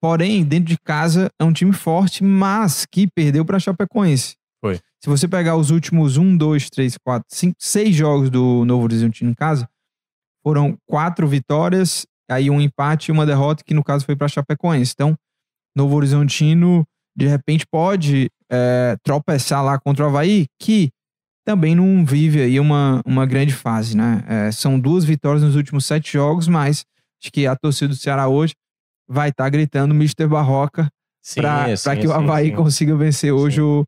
[0.01, 4.35] Porém, dentro de casa é um time forte, mas que perdeu para Chapecoense.
[4.63, 4.77] Foi.
[5.03, 9.31] Se você pegar os últimos um, dois, três, quatro, cinco, seis jogos do Novo Horizontino
[9.31, 9.67] em casa,
[10.43, 14.93] foram quatro vitórias, aí um empate e uma derrota, que no caso foi para Chapecoense.
[14.95, 15.15] Então,
[15.77, 16.85] Novo Horizontino,
[17.17, 20.91] de repente, pode é, tropeçar lá contra o Havaí, que
[21.45, 24.25] também não vive aí uma, uma grande fase, né?
[24.27, 26.85] É, são duas vitórias nos últimos sete jogos, mas
[27.23, 28.55] acho que a torcida do Ceará hoje
[29.07, 30.27] vai estar gritando Mr.
[30.27, 30.89] Barroca
[31.35, 32.57] para que o Havaí sim.
[32.57, 33.63] consiga vencer hoje Sim.
[33.63, 33.85] o,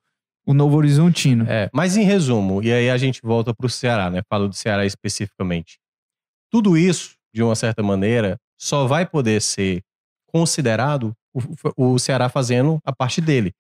[0.47, 1.45] o Novo Horizontino.
[1.49, 4.22] É, mas em resumo, e aí a gente volta para o Ceará, né?
[4.28, 5.78] Falo do Ceará especificamente.
[6.51, 9.82] Tudo isso, de uma certa maneira, só vai poder ser
[10.32, 11.12] considerado
[11.76, 13.53] o, o Ceará fazendo a parte dele.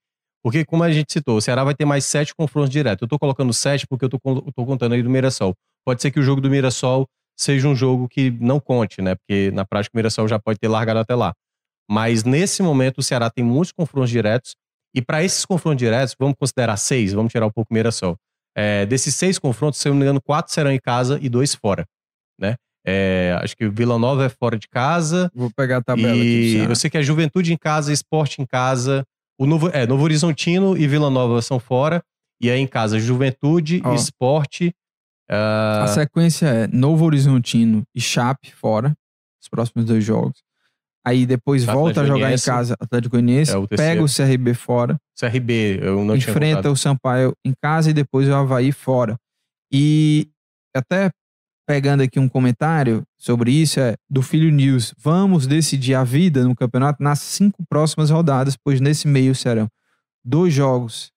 [0.42, 3.02] Porque, como a gente citou, o Ceará vai ter mais sete confrontos diretos.
[3.02, 4.18] Eu tô colocando sete porque eu tô
[4.64, 5.54] contando aí do Mirassol.
[5.84, 7.06] Pode ser que o jogo do Mirassol
[7.38, 9.14] seja um jogo que não conte, né?
[9.14, 11.34] Porque na prática o Mirassol já pode ter largado até lá.
[11.90, 14.54] Mas nesse momento o Ceará tem muitos confrontos diretos.
[14.94, 18.16] E para esses confrontos diretos, vamos considerar seis, vamos tirar um pouco o Mirassol.
[18.56, 21.54] É, desses seis confrontos, se eu não me engano, quatro serão em casa e dois
[21.54, 21.84] fora,
[22.40, 22.56] né?
[22.88, 25.30] É, acho que Vila Nova é fora de casa.
[25.34, 26.70] Vou pegar a tabela e aqui.
[26.70, 29.04] eu sei que é Juventude em casa, Esporte em casa.
[29.38, 32.00] O Novo, é, Novo Horizontino e Vila Nova são fora.
[32.40, 33.94] E aí em casa, Juventude, Ó.
[33.94, 34.72] Esporte.
[35.28, 38.94] ah, A sequência é Novo Horizontino e Chape fora,
[39.42, 40.44] os próximos dois jogos.
[41.04, 44.54] Aí depois Atlético volta a jogar em casa Atlético Goianiense, É o pega o CRB
[44.54, 49.16] fora, CRB, eu não enfrenta o Sampaio em casa e depois o Havaí fora.
[49.72, 50.28] E
[50.74, 51.10] até
[51.66, 54.94] pegando aqui um comentário sobre isso, é do Filho News.
[54.96, 59.68] Vamos decidir a vida no campeonato nas cinco próximas rodadas, pois nesse meio serão
[60.24, 61.10] dois jogos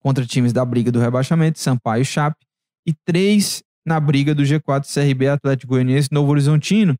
[0.00, 2.44] contra times da briga do rebaixamento, Sampaio e Chape,
[2.86, 6.96] e três na briga do G4, CRB, Atlético Goianiense, Novo Horizontino.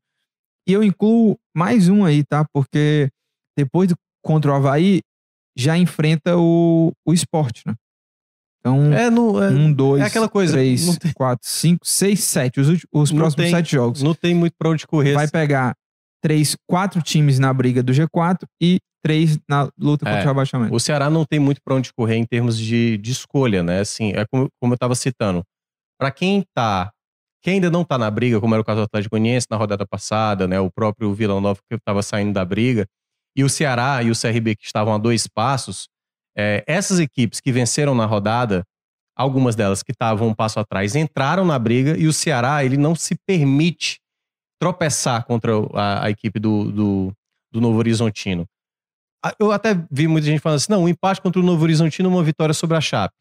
[0.67, 2.45] E eu incluo mais um aí, tá?
[2.53, 3.09] Porque
[3.57, 5.01] depois do, contra o Havaí,
[5.57, 7.75] já enfrenta o, o esporte, né?
[8.65, 12.61] Então, É, não, é, um, dois, é aquela coisa, três, tem- quatro, cinco, seis, sete.
[12.61, 14.01] Os, os próximos tem- sete jogos.
[14.01, 15.13] não tem muito pra onde correr.
[15.13, 15.75] Vai pegar
[16.23, 20.73] três, quatro times na briga do G4 e três na luta contra É, o rebaixamento.
[20.73, 23.81] O Ceará não tem muito pra onde correr em termos de, de escolha, né?
[23.81, 25.43] Assim, é como, como eu tava citando.
[25.99, 26.89] Pra quem tá.
[27.43, 29.85] Quem ainda não tá na briga, como era o caso do Atlético Goianiense na rodada
[29.85, 30.57] passada, né?
[30.61, 32.85] O próprio Vila Nova que tava saindo da briga.
[33.35, 35.89] E o Ceará e o CRB que estavam a dois passos.
[36.35, 38.63] É, essas equipes que venceram na rodada,
[39.15, 42.95] algumas delas que estavam um passo atrás, entraram na briga e o Ceará, ele não
[42.95, 43.99] se permite
[44.59, 47.13] tropeçar contra a, a equipe do, do,
[47.51, 48.45] do Novo Horizontino.
[49.39, 52.23] Eu até vi muita gente falando assim: não, um empate contra o Novo Horizontino uma
[52.23, 53.13] vitória sobre a Chape.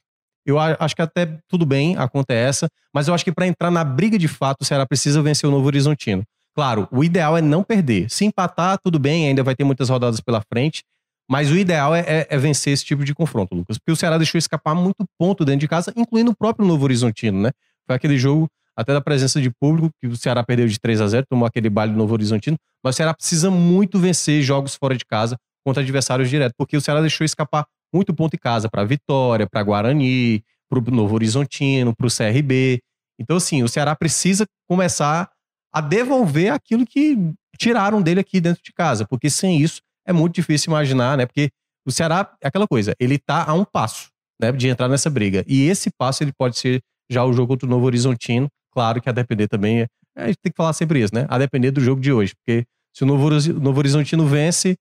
[0.44, 2.50] Eu acho que até tudo bem, a conta é
[2.92, 5.52] mas eu acho que para entrar na briga de fato, o Ceará precisa vencer o
[5.52, 6.24] Novo Horizontino.
[6.54, 8.10] Claro, o ideal é não perder.
[8.10, 10.82] Se empatar, tudo bem, ainda vai ter muitas rodadas pela frente,
[11.30, 14.18] mas o ideal é, é- é vencer esse tipo de confronto, Lucas, porque o Ceará
[14.18, 17.50] deixou escapar muito ponto dentro de casa, incluindo o próprio Novo Horizontino, né?
[17.86, 21.06] Foi aquele jogo, até da presença de público, que o Ceará perdeu de 3 a
[21.06, 24.96] 0 tomou aquele baile do Novo Horizontino, mas o Ceará precisa muito vencer jogos fora
[24.96, 28.84] de casa contra adversários diretos, porque o Ceará deixou escapar muito ponto em casa para
[28.84, 32.80] Vitória, para Guarani, para o Novo Horizontino, para o CRB.
[33.20, 35.30] Então, assim, o Ceará precisa começar
[35.72, 37.16] a devolver aquilo que
[37.58, 41.26] tiraram dele aqui dentro de casa, porque sem isso é muito difícil imaginar, né?
[41.26, 41.50] Porque
[41.86, 44.08] o Ceará é aquela coisa, ele tá a um passo,
[44.40, 45.44] né, de entrar nessa briga.
[45.48, 46.80] E esse passo ele pode ser
[47.10, 49.86] já o jogo contra o Novo Horizontino, claro que a depender também, é-
[50.16, 51.26] a gente tem que falar sempre isso, né?
[51.28, 53.30] A depender do jogo de hoje, porque se o Novo,
[53.60, 54.76] Novo Horizontino vence,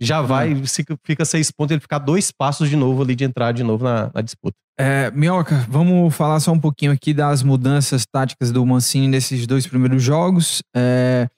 [0.00, 3.52] já vai, fica, fica seis pontos, ele ficar dois passos de novo ali de entrar
[3.52, 4.56] de novo na, na disputa.
[4.78, 9.66] É, Minhoca, vamos falar só um pouquinho aqui das mudanças táticas do Mancini nesses dois
[9.66, 10.60] primeiros jogos.
[10.74, 11.28] É,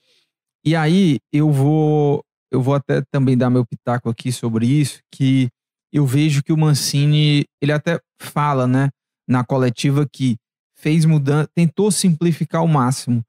[0.65, 2.23] e aí eu vou,
[2.55, 5.49] eu vou até também dar meu pitaco aqui sobre isso, que
[5.93, 8.91] eu vejo que o Mancini, ele até fala, né,
[9.29, 10.37] na coletiva que
[10.77, 13.23] fez mudança, tentou simplificar ao máximo.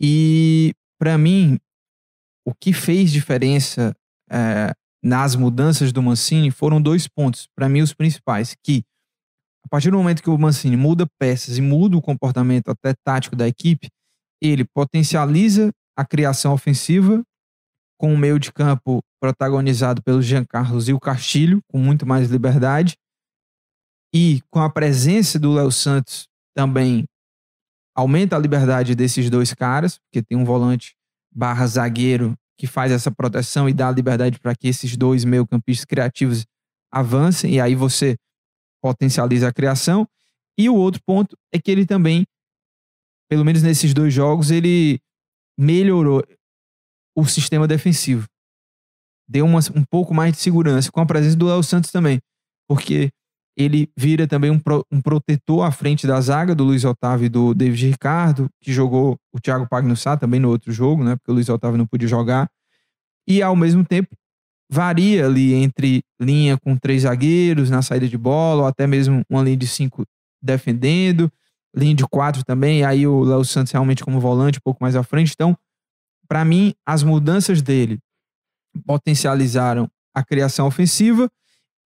[0.00, 1.58] E para mim,
[2.46, 3.94] o que fez diferença
[4.30, 8.84] é, nas mudanças do Mancini foram dois pontos, para mim os principais, que
[9.64, 13.34] a partir do momento que o Mancini muda peças e muda o comportamento até tático
[13.34, 13.88] da equipe,
[14.40, 17.22] ele potencializa a criação ofensiva
[18.02, 22.28] com o meio de campo protagonizado pelo Jean Carlos e o Castilho, com muito mais
[22.28, 22.96] liberdade,
[24.12, 27.04] e com a presença do Léo Santos também
[27.94, 30.96] aumenta a liberdade desses dois caras, porque tem um volante
[31.32, 36.44] barra zagueiro que faz essa proteção e dá liberdade para que esses dois meio-campistas criativos
[36.90, 38.16] avancem, e aí você
[38.82, 40.08] potencializa a criação.
[40.58, 42.24] E o outro ponto é que ele também,
[43.30, 44.98] pelo menos nesses dois jogos, ele
[45.56, 46.24] melhorou
[47.16, 48.26] o sistema defensivo.
[49.28, 52.20] Deu uma, um pouco mais de segurança, com a presença do Léo Santos também,
[52.68, 53.10] porque
[53.56, 57.28] ele vira também um, pro- um protetor à frente da zaga do Luiz Otávio e
[57.28, 61.16] do David Ricardo, que jogou o Thiago Pagnussá também no outro jogo, né?
[61.16, 62.48] Porque o Luiz Otávio não podia jogar.
[63.28, 64.16] E ao mesmo tempo
[64.70, 69.42] varia ali entre linha com três zagueiros na saída de bola, ou até mesmo uma
[69.42, 70.02] linha de cinco
[70.42, 71.30] defendendo,
[71.76, 75.02] linha de quatro também, aí o Léo Santos realmente como volante, um pouco mais à
[75.02, 75.32] frente.
[75.34, 75.56] Então,
[76.32, 77.98] para mim, as mudanças dele
[78.86, 81.28] potencializaram a criação ofensiva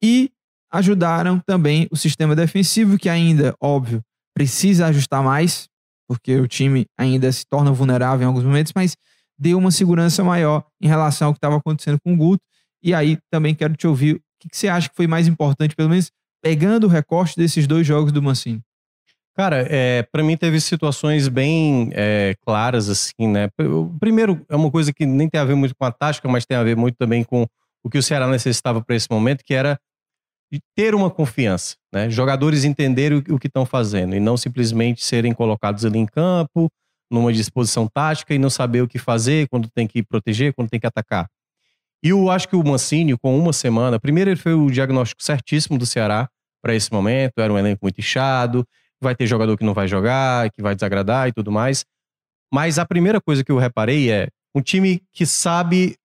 [0.01, 0.31] e
[0.71, 4.01] ajudaram também o sistema defensivo, que ainda, óbvio,
[4.33, 5.67] precisa ajustar mais,
[6.09, 8.97] porque o time ainda se torna vulnerável em alguns momentos, mas
[9.37, 12.45] deu uma segurança maior em relação ao que estava acontecendo com o Guto.
[12.81, 15.75] E aí também quero te ouvir o que, que você acha que foi mais importante,
[15.75, 18.63] pelo menos pegando o recorte desses dois jogos do Mancini.
[19.37, 23.51] Cara, é, para mim teve situações bem é, claras, assim, né?
[24.01, 26.57] Primeiro, é uma coisa que nem tem a ver muito com a tática, mas tem
[26.57, 27.47] a ver muito também com
[27.85, 29.79] o que o Ceará necessitava para esse momento, que era
[30.75, 32.09] ter uma confiança, né?
[32.09, 36.71] Jogadores entenderem o, que estão fazendo e não simplesmente serem colocados ali em campo,
[37.11, 40.81] numa disposição tática e não saber o que fazer, quando tem que proteger, quando tem
[40.81, 41.29] que atacar.
[42.03, 45.77] E eu acho que o Mancini, com uma semana, primeiro ele foi o diagnóstico certíssimo
[45.77, 46.27] do Ceará
[46.63, 48.67] para esse momento, era um elenco muito inchado,
[49.01, 51.85] vai ter jogador que não vai jogar, que vai desagradar e tudo mais.
[52.53, 55.97] Mas a primeira coisa que eu reparei é um time que sabe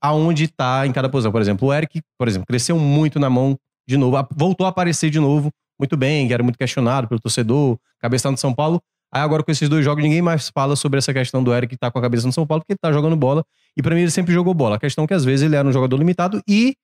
[0.00, 1.30] aonde está em cada posição.
[1.30, 5.10] Por exemplo, o Eric, por exemplo, cresceu muito na mão de novo, voltou a aparecer
[5.10, 8.80] de novo muito bem, que era muito questionado pelo torcedor, cabeça no São Paulo.
[9.12, 11.78] Aí agora com esses dois jogos, ninguém mais fala sobre essa questão do Eric que
[11.78, 13.44] tá com a cabeça no São Paulo, porque ele tá jogando bola.
[13.76, 14.76] E para mim ele sempre jogou bola.
[14.76, 16.74] A questão é que às vezes ele era um jogador limitado e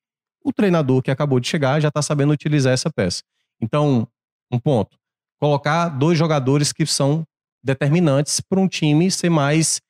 [0.44, 3.22] o treinador que acabou de chegar já tá sabendo utilizar essa peça.
[3.60, 4.06] Então,
[4.52, 4.98] um ponto
[5.40, 7.24] colocar dois jogadores que são
[7.62, 9.80] determinantes para um time ser mais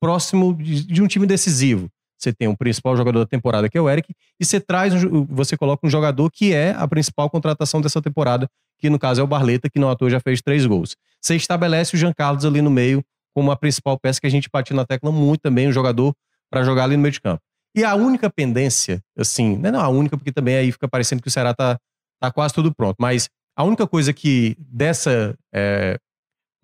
[0.00, 1.88] próximo de, de, um time decisivo.
[2.16, 4.92] Você tem o principal jogador da temporada, que é o Eric, e você traz,
[5.28, 9.24] você coloca um jogador que é a principal contratação dessa temporada, que no caso é
[9.24, 10.96] o Barleta, que no ator já fez três gols.
[11.20, 14.48] Você estabelece o Jean Carlos ali no meio como a principal peça que a gente
[14.52, 16.12] bate na tecla muito também, um jogador
[16.50, 17.40] para jogar ali no meio de campo.
[17.74, 21.28] E a única pendência, assim, não é a única, porque também aí fica parecendo que
[21.28, 21.78] o Ceará tá,
[22.20, 23.28] tá quase tudo pronto, mas
[23.58, 25.98] a única coisa que dessa é,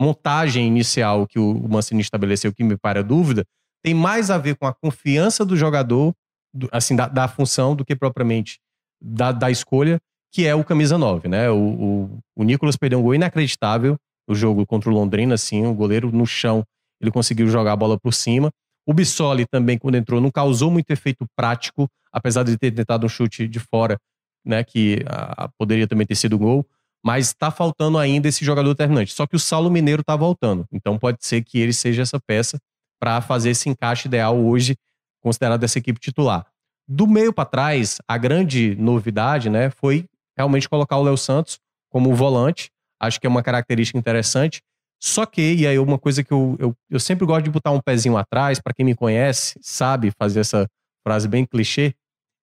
[0.01, 3.45] montagem inicial que o Mancini estabeleceu, que me para dúvida,
[3.83, 6.15] tem mais a ver com a confiança do jogador,
[6.55, 8.61] do, assim, da, da, função, do que propriamente
[9.03, 9.99] da, da, escolha,
[10.33, 11.51] que é o camisa 9, né?
[11.51, 13.97] O, o, o Nicolas perdeu um gol inacreditável
[14.29, 16.63] no jogo contra o Londrina, assim, o goleiro no chão,
[17.01, 18.53] ele conseguiu jogar a bola por cima.
[18.87, 23.09] O Bissoli também, quando entrou, não causou muito efeito prático, apesar de ter tentado um
[23.09, 23.99] chute de fora,
[24.47, 26.65] né, que a, poderia também ter sido gol
[27.05, 29.13] mas está faltando ainda esse jogador determinante.
[29.13, 32.59] Só que o Saulo Mineiro está voltando, então pode ser que ele seja essa peça
[32.99, 34.75] para fazer esse encaixe ideal hoje,
[35.21, 36.47] considerado essa equipe titular.
[36.89, 41.59] Do meio para trás, a grande novidade né, foi realmente colocar o Léo Santos
[41.91, 42.71] como volante.
[43.01, 44.61] Acho que é uma característica interessante.
[45.03, 47.81] Só que, e aí uma coisa que eu, eu, eu sempre gosto de botar um
[47.81, 50.67] pezinho atrás, para quem me conhece, sabe fazer essa
[51.07, 51.95] frase bem clichê.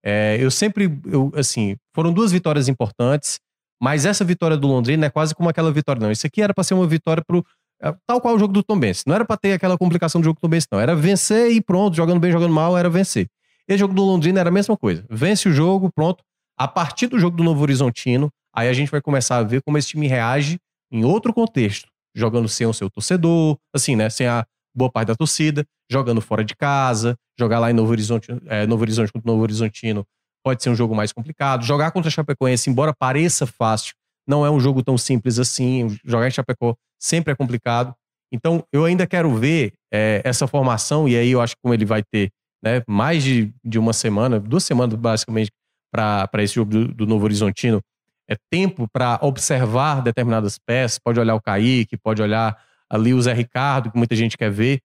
[0.04, 3.40] É, eu sempre, eu, assim, foram duas vitórias importantes.
[3.82, 6.12] Mas essa vitória do Londrina é quase como aquela vitória, não.
[6.12, 7.44] Isso aqui era para ser uma vitória pro.
[7.82, 9.04] É, tal qual o jogo do Tom Benz.
[9.08, 10.80] Não era para ter aquela complicação do jogo do Tom Benz, não.
[10.80, 13.28] Era vencer e pronto, jogando bem, jogando mal, era vencer.
[13.68, 15.04] E o jogo do Londrina era a mesma coisa.
[15.10, 16.24] Vence o jogo, pronto.
[16.56, 19.80] A partir do jogo do Novo Horizontino, aí a gente vai começar a ver como
[19.80, 20.60] esse time reage
[20.92, 21.90] em outro contexto.
[22.14, 24.12] Jogando sem o seu torcedor, assim, né?
[24.12, 28.28] Sem a boa parte da torcida, jogando fora de casa, jogar lá em Novo Horizonte,
[28.46, 30.06] é, Novo Horizonte contra o Novo Horizontino
[30.44, 31.64] pode ser um jogo mais complicado.
[31.64, 33.94] Jogar contra a Chapecoense, embora pareça fácil,
[34.28, 35.98] não é um jogo tão simples assim.
[36.06, 37.94] Jogar em Chapecó sempre é complicado.
[38.32, 41.84] Então, eu ainda quero ver é, essa formação, e aí eu acho que como ele
[41.84, 42.32] vai ter
[42.64, 45.52] né, mais de, de uma semana, duas semanas basicamente,
[45.92, 47.82] para esse jogo do, do, Novo Horizontino,
[48.30, 50.98] é tempo para observar determinadas peças.
[50.98, 52.58] Pode olhar o Kaique, pode olhar
[52.90, 54.80] ali o Zé Ricardo, que muita gente quer ver.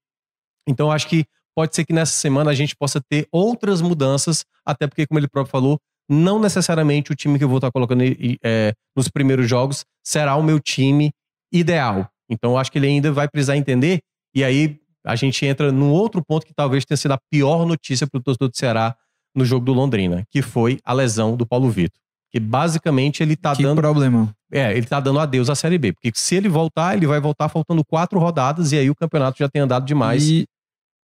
[0.67, 1.25] Então, acho que
[1.57, 5.27] pode ser que nessa semana a gente possa ter outras mudanças, até porque, como ele
[5.27, 5.79] próprio falou,
[6.09, 8.03] não necessariamente o time que eu vou estar colocando
[8.45, 11.11] é, nos primeiros jogos será o meu time
[11.51, 12.09] ideal.
[12.29, 14.01] Então, eu acho que ele ainda vai precisar entender,
[14.35, 18.07] e aí a gente entra num outro ponto que talvez tenha sido a pior notícia
[18.07, 18.95] para o torcedor do Ceará
[19.35, 21.99] no jogo do Londrina, que foi a lesão do Paulo Vitor.
[22.31, 23.81] Que basicamente ele tá que dando.
[23.81, 24.35] problema.
[24.53, 25.93] É, ele tá dando adeus à Série B.
[25.93, 29.49] Porque se ele voltar, ele vai voltar faltando quatro rodadas e aí o campeonato já
[29.49, 30.29] tem andado demais.
[30.29, 30.47] E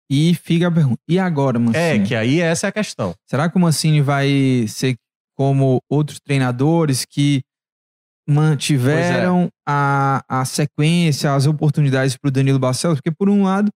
[0.09, 1.83] e fica a pergunta: e agora, Mancini?
[1.83, 3.13] É, que aí essa é a questão.
[3.27, 4.95] Será que o Mancini vai ser
[5.37, 7.41] como outros treinadores que
[8.27, 9.49] mantiveram é.
[9.67, 12.97] a, a sequência, as oportunidades para o Danilo Barcelos?
[12.97, 13.71] Porque, por um lado,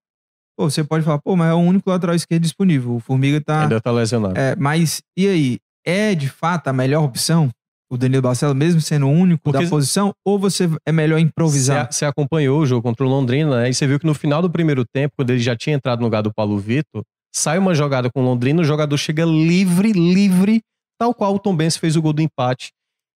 [0.58, 2.96] pô, você pode falar, pô, mas é o único lateral esquerdo disponível.
[2.96, 3.64] O Formiga tá.
[3.64, 4.38] Ainda tá lesionado.
[4.38, 5.60] É, mas e aí?
[5.86, 7.52] É de fato a melhor opção?
[7.94, 11.92] O Danilo Barcelos, mesmo sendo o único Porque da posição, ou você é melhor improvisar?
[11.92, 13.70] Você acompanhou o jogo contra o Londrina, né?
[13.70, 16.06] E você viu que no final do primeiro tempo, quando ele já tinha entrado no
[16.06, 17.04] lugar do Paulo Vitor,
[17.34, 20.62] sai uma jogada com o Londrina, o jogador chega livre, livre,
[21.00, 22.72] tal qual o Tom Benz fez o gol do empate.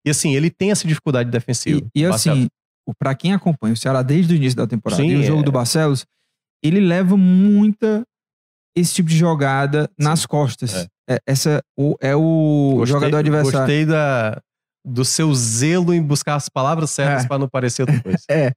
[0.06, 1.82] E assim, ele tem essa dificuldade defensiva.
[1.96, 2.48] E, e assim,
[3.00, 5.44] para quem acompanha o Ceará desde o início da temporada Sim, e o jogo é...
[5.44, 6.06] do Barcelos,
[6.64, 8.04] ele leva muita
[8.76, 10.06] esse tipo de jogada Sim.
[10.06, 10.76] nas costas.
[10.76, 10.88] É.
[11.08, 13.60] É, essa o, é o gostei, jogador adversário.
[13.60, 14.42] Gostei da,
[14.86, 17.28] do seu zelo em buscar as palavras certas é.
[17.28, 18.20] para não parecer outra coisa.
[18.30, 18.52] É,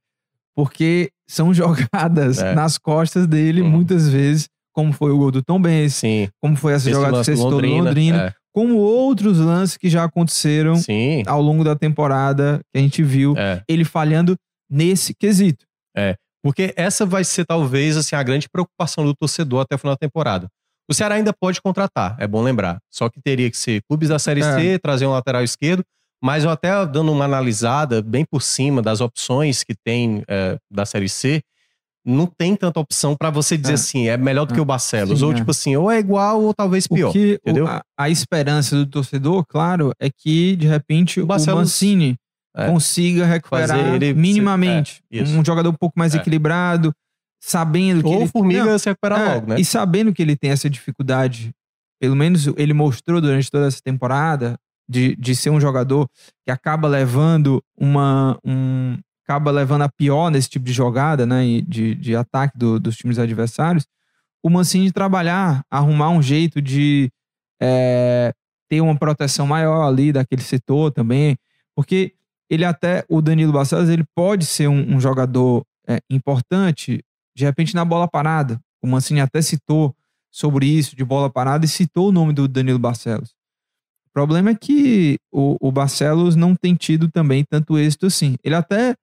[0.54, 2.54] porque são jogadas é.
[2.54, 3.70] nas costas dele hum.
[3.70, 6.28] muitas vezes, como foi o gol do Tom Benz, Sim.
[6.40, 8.34] como foi essa Esse jogada que você citou Londrina, Londrina, é.
[8.52, 11.22] como outros lances que já aconteceram Sim.
[11.26, 13.62] ao longo da temporada que a gente viu, é.
[13.68, 14.36] ele falhando
[14.70, 15.64] nesse quesito.
[16.42, 19.98] Porque essa vai ser talvez assim a grande preocupação do torcedor até o final da
[19.98, 20.48] temporada.
[20.88, 22.78] O Ceará ainda pode contratar, é bom lembrar.
[22.90, 24.54] Só que teria que ser clubes da Série É.
[24.54, 25.84] C, trazer um lateral esquerdo.
[26.22, 30.84] Mas eu até dando uma analisada bem por cima das opções que tem é, da
[30.84, 31.40] Série C,
[32.04, 33.74] não tem tanta opção pra você dizer É.
[33.74, 34.54] assim, é melhor do É.
[34.56, 35.18] que o Barcelos.
[35.20, 35.34] Sim, ou é.
[35.34, 37.08] tipo assim, ou é igual ou talvez pior.
[37.12, 37.66] Porque o- entendeu?
[37.68, 42.16] a, a esperança do torcedor, claro, é que de repente o, Barcelos- Mancini
[42.56, 42.66] É.
[42.66, 46.18] consiga recuperar ele- minimamente é, um jogador um pouco mais É.
[46.18, 46.92] equilibrado,
[47.40, 49.60] sabendo que Ou ele o Formiga Não, se recuperar É, logo, né?
[49.60, 51.52] E sabendo que ele tem essa dificuldade,
[52.00, 54.58] pelo menos ele mostrou durante toda essa temporada,
[54.88, 56.08] de, de ser um jogador
[56.44, 58.38] que acaba levando uma.
[58.44, 61.44] Um, acaba levando a pior nesse tipo de jogada, né?
[61.46, 63.86] e De, de ataque do- dos times adversários.
[64.42, 67.10] O Mancini trabalhar, arrumar um jeito de
[67.60, 68.32] é,
[68.70, 71.36] ter uma proteção maior ali daquele setor também.
[71.76, 72.14] Porque
[72.48, 77.04] ele até, o Danilo Barcelos, ele pode ser um, um jogador é, importante,
[77.36, 78.58] de repente, na bola parada.
[78.82, 79.94] O Mancini até citou
[80.30, 83.34] sobre isso, de bola parada, e citou o nome do Danilo Barcelos.
[84.18, 88.36] O problema é que o, o Barcelos não tem tido também tanto êxito assim.
[88.42, 88.94] Ele até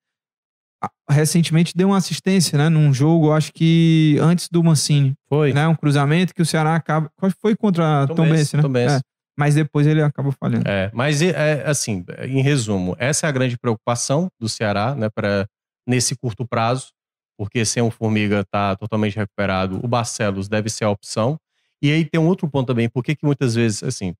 [1.09, 2.69] recentemente deu uma assistência, né?
[2.69, 5.53] Num jogo, acho que antes do Mancini, Foi.
[5.53, 5.67] né?
[5.67, 7.09] Um cruzamento que o Ceará acaba.
[7.41, 8.61] Foi contra Tom Tom, Benz, né?
[8.61, 8.75] Tom.
[8.77, 8.99] É,
[9.37, 10.67] mas depois ele acabou falhando.
[10.67, 15.09] É, mas é, é, assim, em resumo, essa é a grande preocupação do Ceará, né,
[15.09, 15.47] para
[15.87, 16.87] nesse curto prazo,
[17.37, 21.37] porque sem o Formiga tá totalmente recuperado, o Barcelos deve ser a opção.
[21.81, 24.15] E aí tem um outro ponto também, por que que muitas vezes, assim,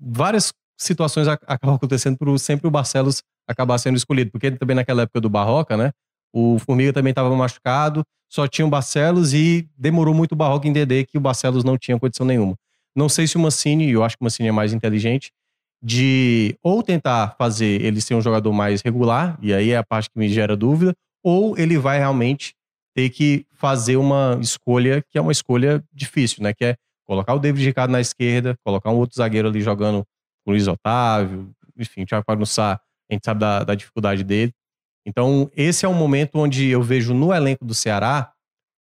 [0.00, 5.02] várias situações ac- acabam acontecendo por sempre o Barcelos acabar sendo escolhido, porque também naquela
[5.02, 5.90] época do Barroca, né,
[6.32, 11.04] o Formiga também estava machucado, só tinha o Barcelos e demorou muito o Barroca entender
[11.04, 12.54] que o Barcelos não tinha condição nenhuma.
[12.96, 15.32] Não sei se o Mancini, eu acho que o Mancini é mais inteligente,
[15.82, 20.10] de ou tentar fazer ele ser um jogador mais regular, e aí é a parte
[20.10, 20.94] que me gera dúvida,
[21.24, 22.54] ou ele vai realmente
[22.94, 26.52] ter que fazer uma escolha que é uma escolha difícil, né?
[26.52, 26.76] Que é
[27.10, 30.06] colocar o David Ricardo na esquerda, colocar um outro zagueiro ali jogando
[30.46, 32.80] o Luiz Otávio, enfim, o Thiago Pagussá,
[33.10, 34.52] a gente sabe da, da dificuldade dele.
[35.04, 38.32] Então, esse é um momento onde eu vejo no elenco do Ceará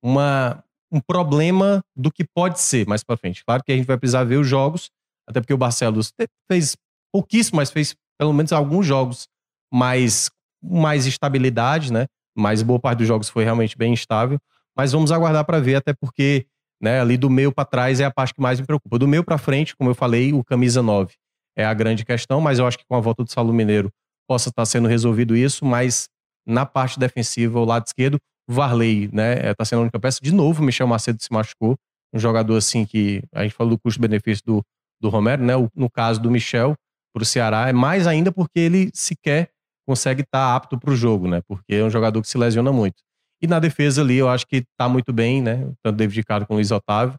[0.03, 3.43] uma, um problema do que pode ser mais pra frente.
[3.43, 4.91] Claro que a gente vai precisar ver os jogos,
[5.27, 6.13] até porque o Barcelos
[6.47, 6.77] fez
[7.11, 9.27] pouquíssimo, mas fez pelo menos alguns jogos
[9.73, 10.29] mais
[10.61, 12.05] mais estabilidade, né?
[12.37, 14.37] Mas boa parte dos jogos foi realmente bem instável.
[14.77, 16.45] Mas vamos aguardar para ver, até porque
[16.81, 18.97] né, ali do meio para trás é a parte que mais me preocupa.
[18.97, 21.13] Do meio para frente, como eu falei, o camisa 9
[21.57, 23.91] é a grande questão, mas eu acho que com a volta do Saulo Mineiro
[24.27, 26.07] possa estar sendo resolvido isso, mas
[26.45, 28.17] na parte defensiva, o lado esquerdo,
[28.49, 30.19] Varley, né, está sendo a única peça.
[30.21, 31.75] De novo, Michel Macedo se machucou,
[32.13, 34.63] um jogador assim que a gente falou do custo-benefício do,
[34.99, 35.53] do Romero, né?
[35.75, 36.75] No caso do Michel,
[37.13, 39.51] para o Ceará, é mais ainda porque ele sequer
[39.87, 41.41] consegue estar apto para o jogo, né?
[41.47, 43.01] Porque é um jogador que se lesiona muito.
[43.41, 45.71] E na defesa ali, eu acho que tá muito bem, né?
[45.81, 47.17] Tanto David Ricardo como o Luiz Otávio.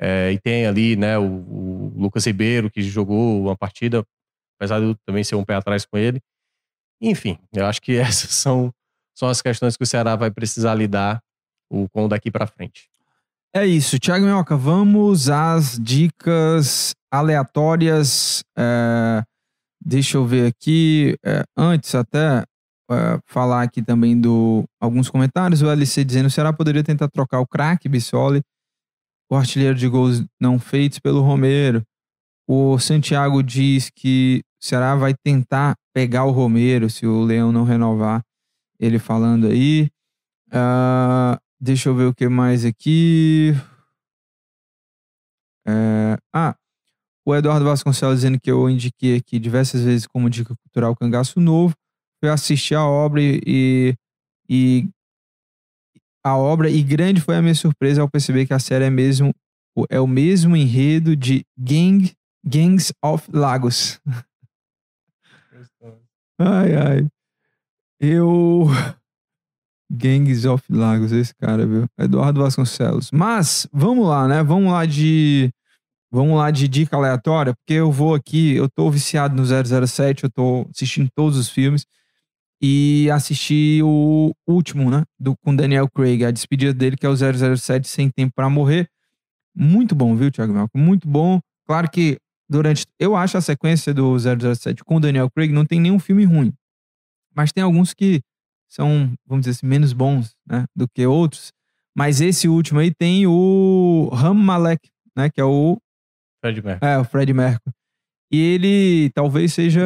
[0.00, 4.02] É, e tem ali, né, o, o Lucas Ribeiro, que jogou uma partida,
[4.56, 6.20] apesar de eu também ser um pé atrás com ele.
[7.02, 8.72] Enfim, eu acho que essas são,
[9.14, 11.20] são as questões que o Ceará vai precisar lidar
[11.70, 12.88] o, com daqui para frente.
[13.54, 18.42] É isso, Thiago Minhoca, vamos às dicas aleatórias.
[18.56, 19.22] é,
[19.84, 21.16] deixa eu ver aqui.
[21.24, 22.44] é, antes, até
[22.90, 25.62] é, falar aqui também do alguns comentários.
[25.62, 28.42] O LC dizendo: o Ceará poderia tentar trocar o craque Bissoli,
[29.30, 31.82] o artilheiro de gols não feitos pelo Romero.
[32.48, 37.64] O Santiago diz que o Ceará vai tentar pegar o Romero se o Leão não
[37.64, 38.22] renovar.
[38.78, 39.88] Ele falando aí.
[40.50, 43.54] Ah, deixa eu ver o que mais aqui.
[45.66, 46.56] É, ah,
[47.24, 51.74] o Eduardo Vasconcelos dizendo que eu indiquei aqui diversas vezes como dica cultural Cangaço Novo.
[52.20, 53.94] Foi assistir a obra e,
[54.48, 54.88] e
[56.24, 59.32] a obra e grande foi a minha surpresa ao perceber que a série é mesmo
[59.88, 62.12] é o mesmo enredo de Gang,
[62.44, 64.00] Gangs of Lagos.
[66.38, 67.08] Ai, ai.
[68.00, 68.66] Eu.
[69.92, 71.86] Gangs of Lagos, esse cara, viu?
[71.98, 73.10] Eduardo Vasconcelos.
[73.10, 74.42] Mas, vamos lá, né?
[74.42, 75.50] Vamos lá de.
[76.12, 79.44] Vamos lá de dica aleatória, porque eu vou aqui, eu tô viciado no
[79.86, 81.86] 007, eu tô assistindo todos os filmes.
[82.62, 85.04] E assisti o último, né?
[85.18, 88.86] Do, com Daniel Craig, a despedida dele, que é o 007 Sem Tempo para Morrer.
[89.54, 90.76] Muito bom, viu, Thiago Melco?
[90.76, 91.40] Muito bom.
[91.66, 92.18] Claro que
[92.48, 92.84] durante.
[92.98, 96.52] Eu acho a sequência do 007 com o Daniel Craig não tem nenhum filme ruim.
[97.34, 98.20] Mas tem alguns que
[98.68, 101.52] são, vamos dizer assim, menos bons né, do que outros.
[101.96, 105.30] Mas esse último aí tem o Ram Malek, né?
[105.30, 105.78] Que é o,
[106.40, 106.90] Fred Mercury.
[106.92, 107.74] é, o Fred Mercury.
[108.32, 109.80] E ele talvez seja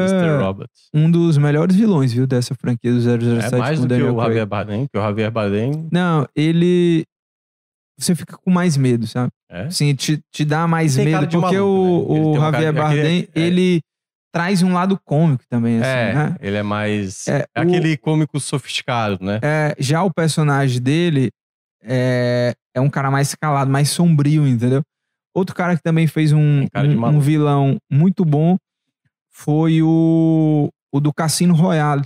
[0.93, 4.17] um dos melhores vilões, viu, dessa franquia do 007 É mais do que Daniel o
[4.17, 4.27] Craig.
[4.29, 7.05] Javier Bardem, que o Javier Bardem Não, ele.
[7.99, 9.31] Você fica com mais medo, sabe?
[9.49, 9.63] é.
[9.67, 11.61] Assim, te, te dá mais medo, porque maluco, né?
[11.61, 13.41] o, tem o um cara- Javier aquele- Bardem, é.
[13.41, 13.81] ele
[14.35, 16.37] traz um lado cômico também, assim, É, né?
[16.41, 17.27] ele é mais.
[17.29, 19.39] É, É, o- aquele cômico sofisticado, né?
[19.43, 21.31] É, já o personagem dele
[21.83, 24.83] é, é um cara mais calado, mais sombrio, entendeu?
[25.35, 28.57] Outro cara que também fez um, um- um, vilão muito bom
[29.33, 32.05] foi o, o do Cassino Royale,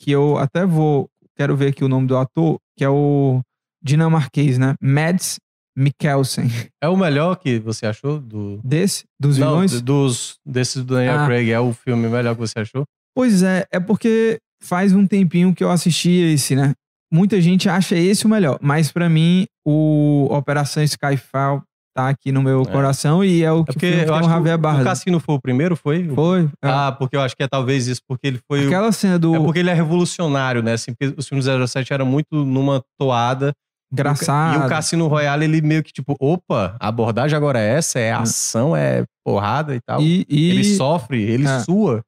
[0.00, 3.40] que eu até vou, quero ver aqui o nome do ator, que é o
[3.82, 4.74] dinamarquês, né?
[4.80, 5.36] Mads
[5.76, 6.46] Mikkelsen.
[6.82, 8.60] É o melhor que você achou do.
[8.64, 9.82] Desse, dos Não, vilões?
[9.82, 11.26] dos, desses do Daniel Ah.
[11.26, 11.50] Craig.
[11.50, 12.84] É o filme melhor que você achou?
[13.14, 16.72] Pois é, é porque faz um tempinho que eu assisti esse, né?
[17.12, 21.62] Muita gente acha esse o melhor, mas pra mim o Operação Skyfall
[21.96, 22.64] tá aqui no meu É.
[22.66, 24.84] coração e é o É que porque que eu acho o Javier o, o Bardem.
[24.84, 26.06] Cassino foi o primeiro, foi?
[26.14, 26.42] Foi.
[26.62, 26.68] é.
[26.68, 28.64] Ah, porque eu acho que é talvez isso, porque ele foi.
[28.64, 30.74] o- Aquela cena do É porque ele é revolucionário, né?
[30.74, 33.52] Assim, porque os filmes 07 eram muito numa toada.
[33.92, 34.62] engraçado.
[34.62, 38.12] E o Cassino Royale, ele meio que tipo, opa, a abordagem agora é essa, é
[38.12, 40.02] ação, é porrada e tal.
[40.02, 41.60] E, e, Ele sofre, ele É.
[41.60, 42.02] sua.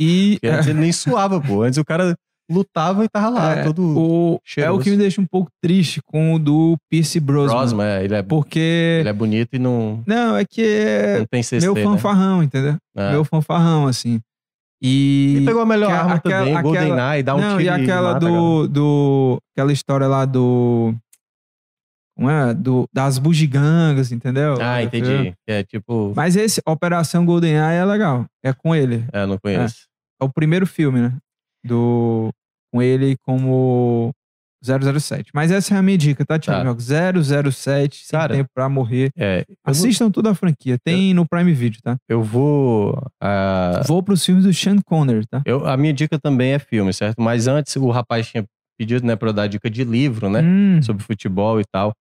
[0.00, 1.62] e antes ele nem suava, pô.
[1.62, 2.14] Antes o cara
[2.50, 6.00] lutava e tava lá, é, todo o, é o que me deixa um pouco triste
[6.04, 7.56] com o do Pierce Brosnan.
[7.56, 8.98] Brosman, é, ele é, Porque.
[9.00, 11.82] ele é bonito e não, Não, é que é não tem CC, meu né?
[11.82, 12.76] fanfarrão, entendeu?
[12.96, 13.10] É.
[13.12, 14.20] Meu fanfarrão, assim.
[14.82, 15.34] E.
[15.36, 17.68] Ele pegou a melhor que arma aquela- também, aquela- GoldenEye, dá um não, tiro e
[17.70, 18.18] aquela galera.
[18.20, 19.38] do, do.
[19.56, 20.94] Aquela história lá do.
[22.16, 22.54] Como é?
[22.54, 24.56] Do, das bugigangas, entendeu?
[24.60, 25.34] Ah, entendi.
[25.48, 26.12] É tipo...
[26.14, 28.24] Mas esse, Operação GoldenEye, é legal.
[28.40, 29.04] É com ele.
[29.12, 29.86] É, não conheço.
[30.20, 31.12] É o primeiro filme, né?
[31.64, 32.30] Do.
[32.72, 34.10] Com ele como
[34.64, 35.30] 007.
[35.34, 36.60] Mas essa é a minha dica, tá, Thiago?
[36.60, 36.64] Tá.
[36.68, 39.10] Jogo 007, sem Cara, tempo pra morrer.
[39.16, 40.76] É, eu, vou, Assistam toda a franquia.
[40.82, 41.96] Tem no Prime Video, tá?
[42.08, 43.00] eu vou...
[43.22, 45.42] ah, Vou pros filmes do Sean Connery, tá?
[45.44, 47.20] eu, a minha dica também é filme, certo?
[47.20, 48.44] Mas antes o rapaz tinha
[48.78, 50.40] pedido, né, pra eu dar dica de livro, né?
[50.42, 51.92] Hum, Sobre futebol e tal.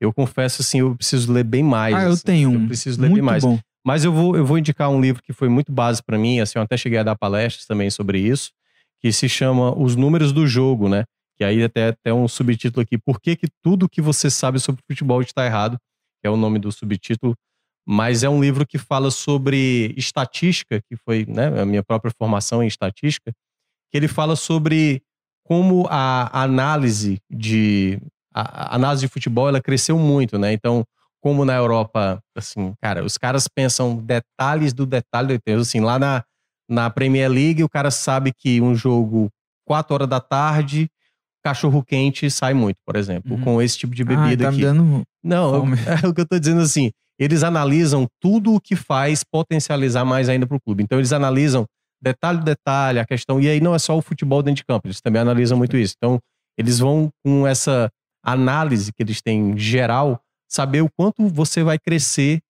[0.00, 1.94] Eu confesso, assim, eu preciso ler bem mais.
[1.94, 2.22] ah, eu assim.
[2.24, 2.62] tenho um.
[2.62, 3.42] Eu preciso ler muito bem mais.
[3.42, 3.58] bom.
[3.84, 6.58] Mas eu vou, eu vou indicar um livro que foi muito base pra mim, assim,
[6.58, 8.50] eu até cheguei a dar palestras também sobre isso,
[9.00, 11.04] que se chama Os Números do Jogo, né?
[11.36, 14.82] Que aí até, até um subtítulo aqui, Por que, que tudo que você sabe sobre
[14.86, 15.78] futebol está errado?
[16.20, 17.34] Que é o nome do subtítulo.
[17.86, 22.62] Mas é um livro que fala sobre estatística, que foi né, a minha própria formação
[22.62, 23.32] em estatística,
[23.90, 25.02] que ele fala sobre
[25.44, 27.98] como a análise de
[28.32, 30.52] a análise de futebol ela cresceu muito, né?
[30.52, 30.84] Então,
[31.20, 35.60] como na Europa, assim, cara, os caras pensam detalhes do detalhe do detalhe.
[35.60, 36.24] Assim, lá na,
[36.70, 39.28] na Premier League, o cara sabe que um jogo
[39.66, 40.88] 4 horas da tarde,
[41.44, 43.42] cachorro quente sai muito, por exemplo, Uhum.
[43.42, 44.62] com esse tipo de Ah, bebida tá me aqui.
[44.64, 45.02] dando.
[45.22, 45.64] Não, eu-
[46.04, 46.90] é o que eu tô dizendo assim.
[47.18, 50.82] Eles analisam tudo o que faz potencializar mais ainda pro clube.
[50.82, 51.66] Então, eles analisam
[52.02, 53.38] detalhe detalhe, a questão.
[53.40, 55.94] E aí não é só o futebol dentro de campo, eles também analisam muito isso.
[55.98, 56.18] Então,
[56.56, 57.90] eles vão com essa
[58.24, 62.40] análise que eles têm geral, saber o quanto você vai crescer.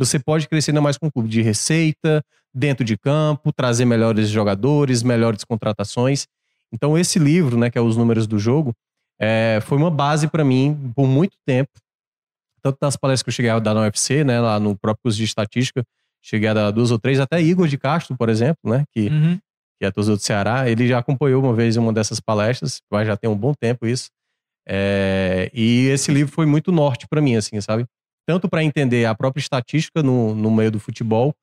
[0.00, 2.24] Você pode crescer ainda mais com o clube de receita,
[2.54, 6.26] dentro de campo, trazer melhores jogadores, melhores contratações.
[6.72, 8.74] Então, esse livro, né, que é Os Números do Jogo,
[9.20, 11.70] é, foi uma base para mim por muito tempo.
[12.62, 15.18] Tanto nas palestras que eu cheguei a dar na UFC, né, lá no próprio curso
[15.18, 15.84] de estatística,
[16.22, 19.38] cheguei a dar duas ou três, até Igor de Castro, por exemplo, né, que, Uhum.
[19.78, 23.16] que é torcedor do Ceará, ele já acompanhou uma vez uma dessas palestras, mas já
[23.16, 24.08] tem um bom tempo isso.
[24.66, 27.84] É, e esse livro foi muito norte para mim, assim, sabe?
[28.26, 31.34] Tanto para entender a própria estatística no, no meio do futebol,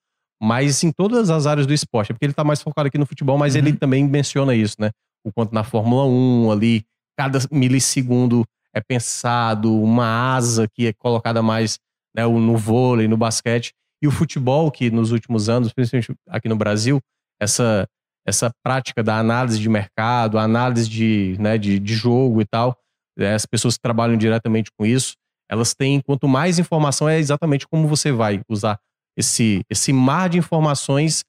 [0.41, 2.11] mas em todas as áreas do esporte.
[2.11, 3.59] É porque ele tá mais focado aqui no futebol, mas Uhum.
[3.59, 4.91] ele também menciona isso, né?
[5.25, 6.85] O quanto na Fórmula 1 ali,
[7.17, 11.79] cada milissegundo é pensado, uma asa que é colocada mais
[12.15, 13.73] né, no vôlei, no basquete.
[14.01, 17.01] E o futebol, que nos últimos anos, principalmente aqui no Brasil,
[17.41, 17.87] essa,
[18.25, 22.77] essa prática da análise de mercado, análise de, né, de, de jogo e tal,
[23.17, 25.15] né, as pessoas que trabalham diretamente com isso,
[25.49, 28.77] elas têm, quanto mais informação, é exatamente como você vai usar
[29.17, 31.23] esse, esse mar de informações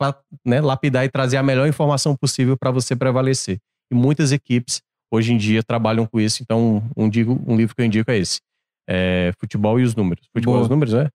[0.00, 3.58] para né, lapidar e trazer a melhor informação possível para você prevalecer.
[3.90, 4.80] E muitas equipes,
[5.12, 6.42] hoje em dia, trabalham com isso.
[6.42, 8.40] Então, um, digo, um livro que eu indico é esse.
[8.88, 10.24] É Futebol e os Números.
[10.32, 10.62] Futebol e Boa.
[10.62, 11.08] os Números, né?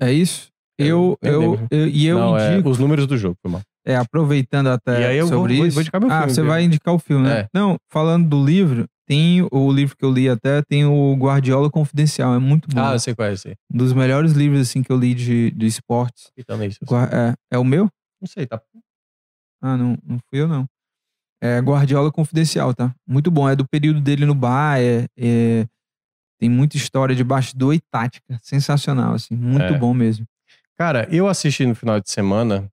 [0.00, 0.48] É isso?
[0.78, 1.66] Eu Eu, nem eu, lembro.
[1.70, 3.60] eu- e eu Não, é indico, os números do jogo, foi mal.
[3.86, 5.74] é, aproveitando até E eu vou- sobre vou- isso.
[5.90, 7.40] vou meu ah, filme, você vai indicar o filme, né?
[7.40, 7.48] É.
[7.52, 12.32] Não, falando do livro, tem o livro que eu li até, tem o Guardiola Confidencial,
[12.32, 12.80] é muito bom.
[12.80, 13.56] Ah, eu sei qual é esse.
[13.74, 16.30] Um dos melhores livros assim que eu li de, de esportes.
[16.36, 16.78] É isso.
[16.84, 17.88] Gua- É, é o meu?
[18.20, 18.62] Não sei, tá?
[19.60, 20.64] Ah, não, não fui eu não.
[21.42, 22.94] É Guardiola Confidencial, tá?
[23.04, 23.48] Muito bom.
[23.48, 25.08] É do período dele no Bayern.
[25.18, 25.66] É,
[26.38, 28.38] tem muita história de bastidor e tática.
[28.42, 29.34] Sensacional, assim.
[29.34, 29.76] Muito É.
[29.76, 30.24] bom mesmo.
[30.76, 32.70] Cara, eu assisti no final de semana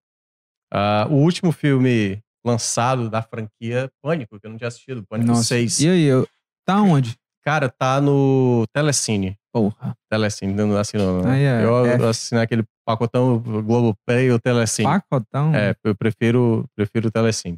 [0.71, 5.43] ah, o último filme lançado da franquia Pânico, que eu não tinha assistido, Pânico Nossa.
[5.43, 5.79] 6.
[5.81, 6.27] E aí, eu...
[6.65, 7.15] tá onde?
[7.43, 9.37] Cara, tá no Telecine.
[9.53, 9.95] Porra.
[10.09, 11.31] Telecine, não assinou, né?
[11.31, 12.03] Aí é, eu F.
[12.05, 14.87] assinei aquele pacotão Globoplay ou Telecine.
[14.87, 15.55] Pacotão.
[15.55, 17.57] É, eu prefiro, prefiro o Telecine.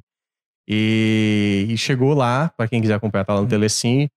[0.68, 4.10] E, e chegou lá, pra quem quiser acompanhar, tá lá no Telecine,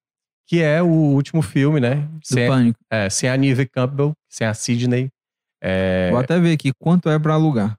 [0.46, 1.96] que é o último filme, né?
[1.96, 2.78] do Sem, Pânico.
[2.90, 5.08] é, sem a Nive Campbell, sem a Sidney.
[5.62, 7.78] É, Vou até ver aqui quanto é pra alugar.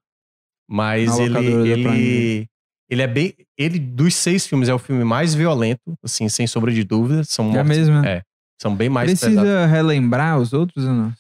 [0.68, 2.48] mas ele, ele,
[2.90, 3.34] ele é bem.
[3.58, 7.24] Ele, dos seis filmes, é o filme mais violento, assim, sem sombra de dúvida.
[7.24, 8.10] São É mortes, mesmo, né?
[8.18, 8.22] é,
[8.62, 9.72] são bem mais Precisa pesados.
[9.72, 11.14] relembrar os outros ou não?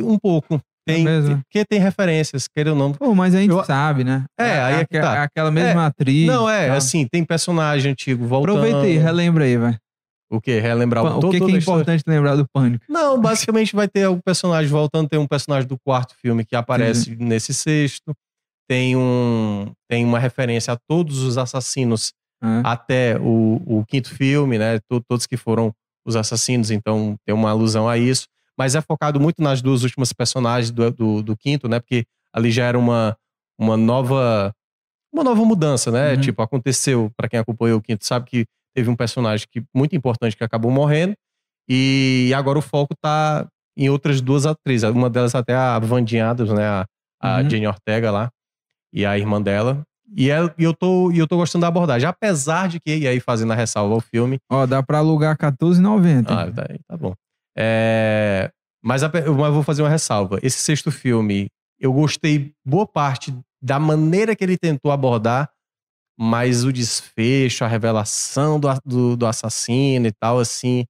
[0.00, 0.60] Um pouco.
[0.84, 1.40] Tem, mesmo?
[1.44, 2.90] porque tem referências, queira ou não.
[2.92, 4.24] Pô, mas a gente Eu- sabe, né?
[4.36, 5.22] É, aí é que tá.
[5.22, 6.26] aquela mesma atriz.
[6.26, 6.76] Não, é, tal.
[6.76, 8.56] assim, tem personagem antigo voltando.
[8.58, 9.76] Aproveita aí, relembra aí, vai.
[10.28, 10.58] O quê?
[10.58, 11.82] Relembrar O todo- que, que é história?
[11.82, 12.84] importante lembrar do Pânico?
[12.88, 15.08] Não, basicamente vai ter algum personagem voltando.
[15.08, 18.12] Tem um personagem do quarto filme que aparece nesse sexto.
[18.72, 22.12] Tem, um, tem uma referência a todos os assassinos
[22.42, 22.46] É.
[22.64, 24.78] até o, o quinto filme, né?
[24.90, 25.72] To- Todos que foram
[26.06, 28.26] os assassinos, então tem uma alusão a isso.
[28.58, 31.78] Mas é focado muito nas duas últimas personagens do, do, do quinto, né?
[31.80, 32.04] Porque
[32.34, 33.14] ali já era uma,
[33.60, 34.52] uma nova
[35.12, 36.14] uma nova mudança, né?
[36.14, 36.20] Uhum.
[36.22, 40.34] Tipo, aconteceu, pra quem acompanhou o quinto, sabe que teve um personagem que, muito importante
[40.34, 41.12] que acabou morrendo.
[41.68, 43.46] E agora o foco tá
[43.76, 44.88] em outras duas atrizes.
[44.90, 46.64] Uma delas até a Vandinha Adams, né?
[46.66, 46.86] A,
[47.22, 47.50] a Uhum.
[47.50, 48.30] Jenny Ortega lá.
[48.92, 49.82] E a irmã dela.
[50.14, 52.06] E, é- e eu, tô, e eu tô gostando da abordagem.
[52.08, 54.38] Apesar de que, e aí fazendo a ressalva ao filme.
[54.50, 56.26] Ó, dá pra alugar R$14,90.
[56.28, 57.14] Ah, tá, tá bom.
[57.56, 58.50] É,
[58.82, 60.38] mas, a, mas eu vou fazer uma ressalva.
[60.42, 61.48] Esse sexto filme,
[61.80, 65.48] eu gostei boa parte da maneira que ele tentou abordar,
[66.18, 70.84] mas o desfecho, a revelação do, do, do assassino e tal, assim,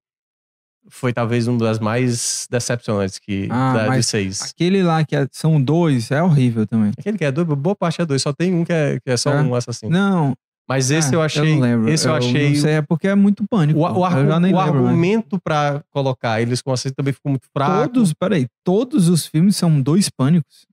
[0.93, 4.43] foi talvez uma das mais decepcionantes que, Ah, da, de mas seis.
[4.43, 6.93] Aquele lá que é- são dois é horrível também.
[6.98, 9.16] Aquele que é dois, boa parte é dois, só tem um que é, que é
[9.16, 9.43] só É?
[9.43, 9.90] um assassino.
[9.90, 10.35] Não,
[10.69, 11.55] Mas esse ah, eu achei.
[11.55, 11.89] não lembro.
[11.90, 12.51] Esse eu, achei.
[12.51, 13.78] Não sei, é porque é muito pânico.
[13.81, 17.47] O, o, argu- eu o lembro argumento pra colocar eles com assim também ficou muito
[17.52, 17.89] fraco.
[17.93, 20.64] Todos, peraí, todos os filmes são dois pânicos.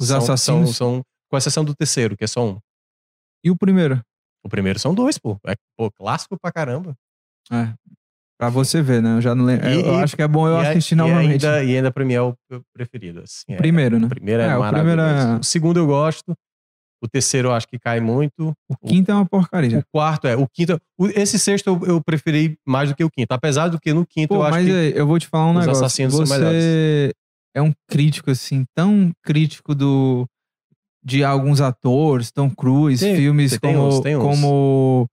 [0.00, 0.76] Os São- assassinos.
[0.76, 2.58] São, são- com exceção do terceiro, que é só um.
[3.44, 4.00] E o primeiro?
[4.44, 5.38] O primeiro são dois, pô.
[5.46, 6.94] É pô, clássico pra caramba.
[7.50, 7.72] É.
[8.38, 9.16] Pra você ver, né?
[9.16, 9.68] Eu já não lembro.
[9.68, 11.44] E- eu e- acho que é bom eu e, a- assistir e novamente.
[11.44, 13.20] ainda, e ainda pra mim é o o preferido.
[13.20, 14.06] Assim, é- Primeiro, né?
[14.06, 14.96] O primeiro é, É, o maravilhoso.
[14.96, 16.34] primeiro é- O segundo eu gosto.
[17.02, 18.52] O terceiro eu acho que cai muito.
[18.68, 19.78] O quinto é uma porcaria.
[19.78, 20.36] O quarto é.
[20.36, 20.80] O quinto.
[20.98, 23.32] o- esse sexto eu, eu preferi mais do que o quinto.
[23.32, 24.72] Apesar do que no quinto Pô, eu acho mas que.
[24.72, 25.84] aí, eu vou te falar um os negócio.
[25.84, 27.12] assassinos são Você
[27.56, 30.26] é um crítico, assim, tão crítico do
[31.04, 33.88] de alguns atores, Tom Cruise, Tem- filmes tem como.
[33.88, 34.22] uns, tem uns.
[34.22, 35.06] como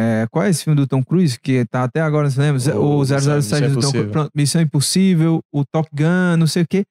[0.00, 2.76] é, qual é esse filme do Tom Cruise que tá até agora, você lembra?
[2.78, 3.90] O O, 007 Missão do Tom.
[3.92, 4.08] Cruise.
[4.10, 6.84] Pronto, Missão Impossível, o Top Gun, não sei o quê.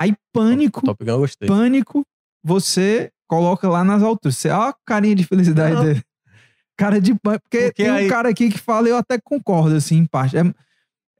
[0.00, 1.48] Aí, pânico, Top Gun eu gostei.
[1.48, 2.04] pânico,
[2.44, 4.36] você coloca lá nas alturas.
[4.36, 5.84] Você, ó a carinha de felicidade Não.
[5.84, 6.02] dele.
[6.76, 7.42] Cara de pânico.
[7.44, 10.36] Porque, Porque tem aí- um cara aqui que fala, eu até concordo, assim, em parte.
[10.36, 10.42] É,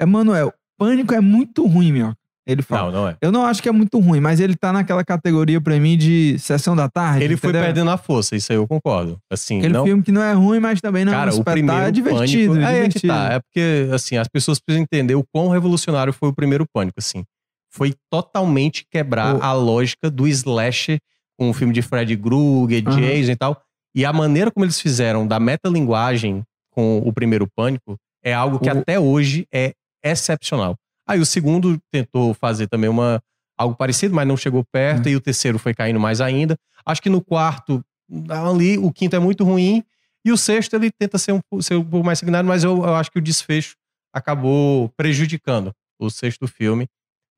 [0.00, 2.14] é Manuel, pânico é muito ruim, meu.
[2.46, 2.92] Ele fala.
[2.92, 3.16] Não, não é.
[3.20, 6.38] Eu não acho que é muito ruim, mas ele tá naquela categoria pra mim de
[6.38, 7.24] sessão da tarde.
[7.24, 7.66] Ele foi entendeu?
[7.66, 9.18] perdendo a força, isso aí eu concordo.
[9.30, 11.40] Assim, Aquele não, filme que não é ruim, mas também não Cara, é um o
[11.40, 11.66] espetáculo.
[11.66, 12.52] primeiro É divertido.
[12.52, 13.12] Pânico, é é, é divertido.
[13.12, 13.32] tá.
[13.32, 17.24] É porque, assim, as pessoas precisam entender o quão revolucionário foi o primeiro Pânico, assim.
[17.72, 20.98] Foi totalmente quebrar O- a lógica do slasher
[21.38, 22.96] com o filme de Fred Krueger, Aham.
[23.00, 23.60] Jason e tal.
[23.94, 28.68] E a maneira como eles fizeram da metalinguagem com o primeiro Pânico é algo que
[28.68, 29.72] O- até hoje é
[30.04, 30.76] excepcional.
[31.06, 33.22] Aí o segundo tentou fazer também uma
[33.58, 34.66] algo parecido, mas não chegou Hum.
[34.70, 36.56] perto, e o terceiro foi caindo mais ainda.
[36.84, 37.82] Acho que no quarto,
[38.28, 39.82] ali, o quinto é muito ruim,
[40.24, 42.94] e o sexto ele tenta ser um, ser um pouco mais sanguinário, mas eu, eu
[42.96, 43.74] acho que o desfecho
[44.12, 46.86] acabou prejudicando o sexto filme.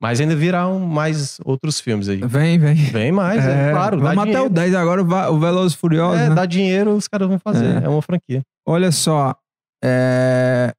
[0.00, 2.20] Mas ainda virão mais outros filmes aí.
[2.24, 2.74] Vem, vem.
[2.76, 3.98] Vem mais, é, É, claro.
[3.98, 4.54] Vamos até o dinheiro.
[4.54, 6.34] 10 agora, o Velozes Furiosos, É, né?
[6.36, 7.82] dá dinheiro, os caras vão fazer.
[7.82, 7.84] É.
[7.84, 8.42] É, uma franquia.
[8.64, 9.34] Olha só,
[9.82, 10.72] é,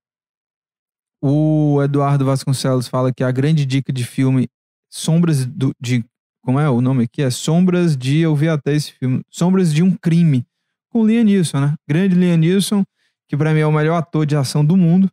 [1.21, 4.47] o Eduardo Vasconcelos fala que a grande dica de filme
[4.89, 6.03] Sombras do, de
[6.41, 9.83] como é o nome aqui é Sombras de eu vi até esse filme Sombras de
[9.83, 10.45] um crime
[10.89, 11.75] com Liam Neeson, né?
[11.87, 12.83] Grande Liam Neeson
[13.27, 15.09] que pra mim é o melhor ator de ação do mundo.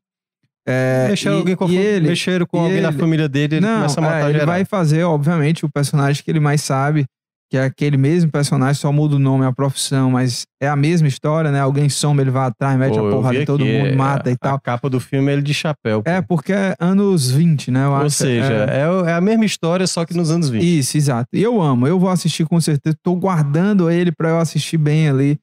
[0.68, 3.76] É, Mexeram, e- alguém com, ele- mexeram com alguém da ele- família dele, ele não,
[3.76, 4.46] começa a matar é, ele geral.
[4.46, 7.06] vai fazer, obviamente, o personagem que ele mais sabe,
[7.48, 11.06] que é aquele mesmo personagem, só muda o nome, a profissão, mas é a mesma
[11.06, 11.60] história, né?
[11.60, 14.30] Alguém some, ele vai atrás, mete Pô, a porrada em todo aqui, mundo, é, mata
[14.30, 14.56] e tal.
[14.56, 16.02] A capa do filme é ele de chapéu.
[16.02, 16.10] pô.
[16.10, 17.84] É, porque é anos 20, né?
[17.84, 18.10] Eu Ou acho.
[18.16, 20.62] seja, é- é, o- é a mesma história, só que nos anos 20.
[20.78, 21.28] Isso, exato.
[21.32, 22.96] E eu amo, eu vou assistir com certeza.
[23.02, 25.38] Tô guardando ele pra eu assistir bem ali.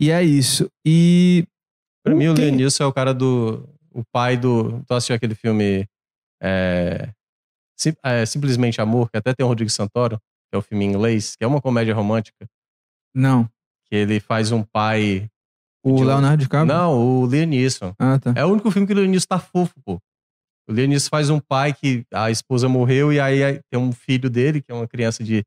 [0.00, 0.66] E é isso.
[0.86, 1.44] E.
[2.02, 3.68] Pra mim, o quem- Liam Neeson é o cara do.
[3.92, 4.82] O pai do.
[4.86, 5.84] Tu assistiu aquele filme.
[6.42, 7.08] É,
[8.02, 10.18] é, Simplesmente Amor, que até tem o Rodrigo Santoro,
[10.54, 12.46] que é o filme em inglês, que é uma comédia romântica,
[13.14, 13.44] Não.
[13.86, 15.28] que ele faz um pai.
[15.84, 16.72] O De- Leonardo DiCaprio?
[16.72, 17.92] Não, o Liam Neeson.
[17.98, 18.32] Ah, tá.
[18.36, 19.98] É o único filme que o Liam Neeson tá fofo, pô.
[20.68, 24.30] O Liam Neeson faz um pai que a esposa morreu e aí tem um filho
[24.30, 25.44] dele, que é uma criança de,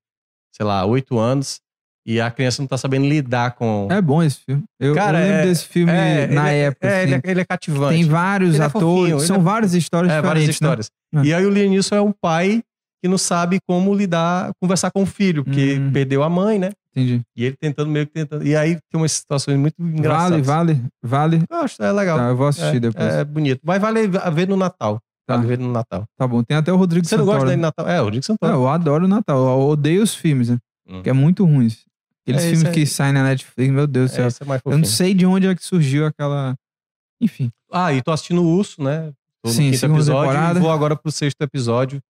[0.54, 1.60] sei lá, oito anos,
[2.06, 3.88] e a criança não tá sabendo lidar com.
[3.92, 4.64] É bom esse filme.
[4.80, 6.88] Eu, Cara, eu lembro é- desse filme É, na ele é- época.
[6.88, 7.14] É, assim.
[7.14, 7.94] ele, é, ele é cativante.
[7.96, 10.62] Tem vários Ele é atores, fofinho, ele são é- várias histórias É, várias diferentes.
[10.62, 10.68] né?
[10.68, 10.92] histórias.
[11.16, 11.22] É.
[11.30, 12.64] E aí o Liam Neeson é um pai
[13.02, 15.92] que não sabe como lidar, conversar com o filho, porque Hum.
[15.92, 16.72] perdeu a mãe, né?
[16.92, 17.22] Entendi.
[17.36, 18.46] E ele tentando meio que tentando.
[18.46, 20.46] E aí tem umas situações muito Vale, engraçadas.
[20.46, 21.44] vale, vale.
[21.50, 22.18] Eu acho, é legal.
[22.18, 23.14] Tá, eu vou assistir é, depois.
[23.14, 23.62] É bonito.
[23.64, 25.00] Mas vale a ver no Natal.
[25.28, 25.36] Tá.
[25.36, 26.06] Vale ver no Natal.
[26.18, 26.42] Tá bom.
[26.42, 27.38] Tem até o Rodrigo Você não Santoro.
[27.40, 27.88] gosta dele no Natal?
[27.88, 28.54] É, o Rodrigo É, Santoro.
[28.54, 29.38] eu adoro o Natal.
[29.38, 30.58] Eu odeio os filmes, né?
[30.90, 31.04] Hum.
[31.04, 31.86] Que é muito ruins.
[32.26, 34.26] Aqueles É, filmes é- que saem na Netflix, meu Deus do céu.
[34.26, 36.56] É, esse é eu não sei de onde é que surgiu aquela.
[37.22, 37.52] Enfim.
[37.72, 39.12] Ah, e tô assistindo o Urso, né?
[39.44, 40.60] Tô no Sim, quinto segunda episódio temporada.
[40.60, 42.02] e vou agora pro sexto episódio,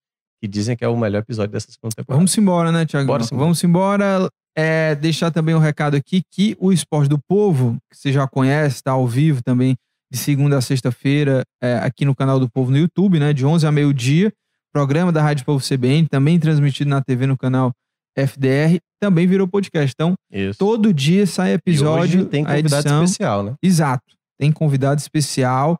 [0.41, 2.17] que dizem que é o melhor episódio dessa segunda temporada.
[2.17, 3.07] Vamos embora, né, Thiago?
[3.07, 3.23] Bora.
[3.31, 4.29] Vamos embora.
[4.55, 8.77] É, deixar também um recado aqui que o Esporte do Povo, que você já conhece,
[8.77, 9.75] está ao vivo também,
[10.11, 13.33] de segunda a sexta-feira, é, aqui no canal do Povo no YouTube, né?
[13.33, 14.31] De 11 a meio-dia.
[14.73, 17.71] Programa da Rádio Povo CBN, também transmitido na TV no canal
[18.15, 19.93] FDR, também virou podcast.
[19.93, 20.57] Então, Isso.
[20.57, 23.03] todo dia sai E episódio, hoje tem convidado edição.
[23.03, 23.53] especial, né?
[23.61, 24.03] Exato.
[24.39, 25.77] Tem convidado especial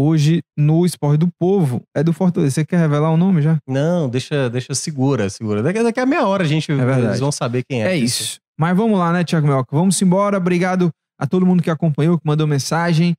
[0.00, 1.82] hoje no Esporte do Povo.
[1.96, 2.54] É do Fortaleza.
[2.54, 3.58] Você quer revelar o nome já?
[3.68, 5.62] Não, deixa, deixa segura, segura.
[5.62, 7.06] Daqui, daqui a meia hora a gente verdade.
[7.06, 7.92] eles vão saber quem é.
[7.92, 8.38] É isso.
[8.58, 9.68] Mas vamos lá, né, Thiago Melca?
[9.74, 10.36] Vamos embora.
[10.36, 13.14] Obrigado a todo mundo que acompanhou, que mandou mensagem.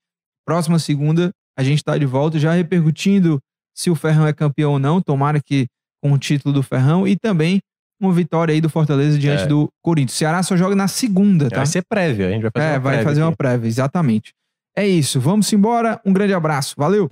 [0.45, 3.39] Próxima segunda a gente tá de volta, já repercutindo
[3.75, 5.01] se o Ferrão é campeão ou não.
[5.01, 5.67] Tomara que
[6.03, 7.59] com o título do Ferrão e também
[8.01, 9.45] uma vitória aí do Fortaleza diante É.
[9.47, 10.15] do Corinthians.
[10.15, 11.57] O Ceará só joga na segunda, tá?
[11.57, 13.37] Vai ser prévia, a gente vai fazer É, uma vai prévia fazer uma aqui.
[13.37, 14.31] prévia, exatamente.
[14.75, 15.19] É isso.
[15.19, 15.99] Vamos embora.
[16.05, 16.75] Um grande abraço.
[16.77, 17.09] Valeu!